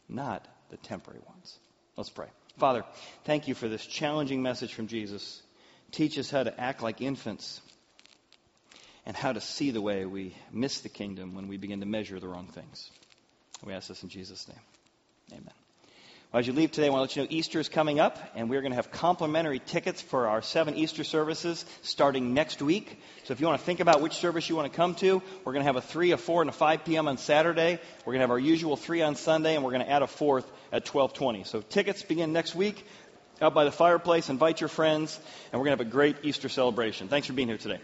not 0.07 0.47
the 0.69 0.77
temporary 0.77 1.21
ones. 1.27 1.57
Let's 1.97 2.09
pray. 2.09 2.27
Father, 2.57 2.83
thank 3.23 3.47
you 3.47 3.55
for 3.55 3.67
this 3.67 3.85
challenging 3.85 4.41
message 4.41 4.73
from 4.73 4.87
Jesus. 4.87 5.41
Teach 5.91 6.17
us 6.17 6.29
how 6.29 6.43
to 6.43 6.59
act 6.59 6.81
like 6.81 7.01
infants 7.01 7.61
and 9.05 9.15
how 9.15 9.33
to 9.33 9.41
see 9.41 9.71
the 9.71 9.81
way 9.81 10.05
we 10.05 10.35
miss 10.51 10.81
the 10.81 10.89
kingdom 10.89 11.35
when 11.35 11.47
we 11.47 11.57
begin 11.57 11.81
to 11.81 11.85
measure 11.85 12.19
the 12.19 12.27
wrong 12.27 12.47
things. 12.47 12.89
We 13.63 13.73
ask 13.73 13.87
this 13.87 14.03
in 14.03 14.09
Jesus' 14.09 14.47
name. 14.47 15.39
Amen. 15.39 15.64
As 16.35 16.45
you 16.45 16.51
leave 16.51 16.73
today, 16.73 16.87
I 16.87 16.89
want 16.89 16.97
to 16.97 17.01
let 17.03 17.15
you 17.15 17.21
know 17.21 17.39
Easter 17.39 17.61
is 17.61 17.69
coming 17.69 18.01
up, 18.01 18.19
and 18.35 18.49
we're 18.49 18.59
going 18.59 18.73
to 18.73 18.75
have 18.75 18.91
complimentary 18.91 19.59
tickets 19.59 20.01
for 20.01 20.27
our 20.27 20.41
seven 20.41 20.75
Easter 20.75 21.05
services 21.05 21.65
starting 21.81 22.33
next 22.33 22.61
week. 22.61 22.99
So 23.23 23.31
if 23.31 23.39
you 23.39 23.47
want 23.47 23.57
to 23.57 23.65
think 23.65 23.79
about 23.79 24.01
which 24.01 24.15
service 24.15 24.49
you 24.49 24.57
want 24.57 24.69
to 24.69 24.75
come 24.75 24.95
to, 24.95 25.21
we're 25.45 25.53
going 25.53 25.63
to 25.63 25.67
have 25.67 25.77
a 25.77 25.81
3, 25.81 26.11
a 26.11 26.17
4, 26.17 26.41
and 26.41 26.49
a 26.49 26.53
5 26.53 26.83
p.m. 26.83 27.07
on 27.07 27.17
Saturday. 27.17 27.79
We're 27.99 28.11
going 28.11 28.19
to 28.19 28.23
have 28.23 28.31
our 28.31 28.39
usual 28.39 28.75
3 28.75 29.01
on 29.03 29.15
Sunday, 29.15 29.55
and 29.55 29.63
we're 29.63 29.71
going 29.71 29.85
to 29.85 29.89
add 29.89 30.01
a 30.01 30.07
fourth 30.07 30.43
at 30.73 30.85
1220. 30.85 31.45
So 31.45 31.61
tickets 31.61 32.03
begin 32.03 32.33
next 32.33 32.53
week 32.53 32.85
out 33.41 33.53
by 33.53 33.63
the 33.63 33.71
fireplace. 33.71 34.27
Invite 34.27 34.59
your 34.59 34.67
friends, 34.67 35.17
and 35.53 35.61
we're 35.61 35.67
going 35.67 35.77
to 35.77 35.83
have 35.83 35.87
a 35.87 35.95
great 35.95 36.17
Easter 36.23 36.49
celebration. 36.49 37.07
Thanks 37.07 37.27
for 37.27 37.33
being 37.33 37.47
here 37.47 37.57
today. 37.57 37.79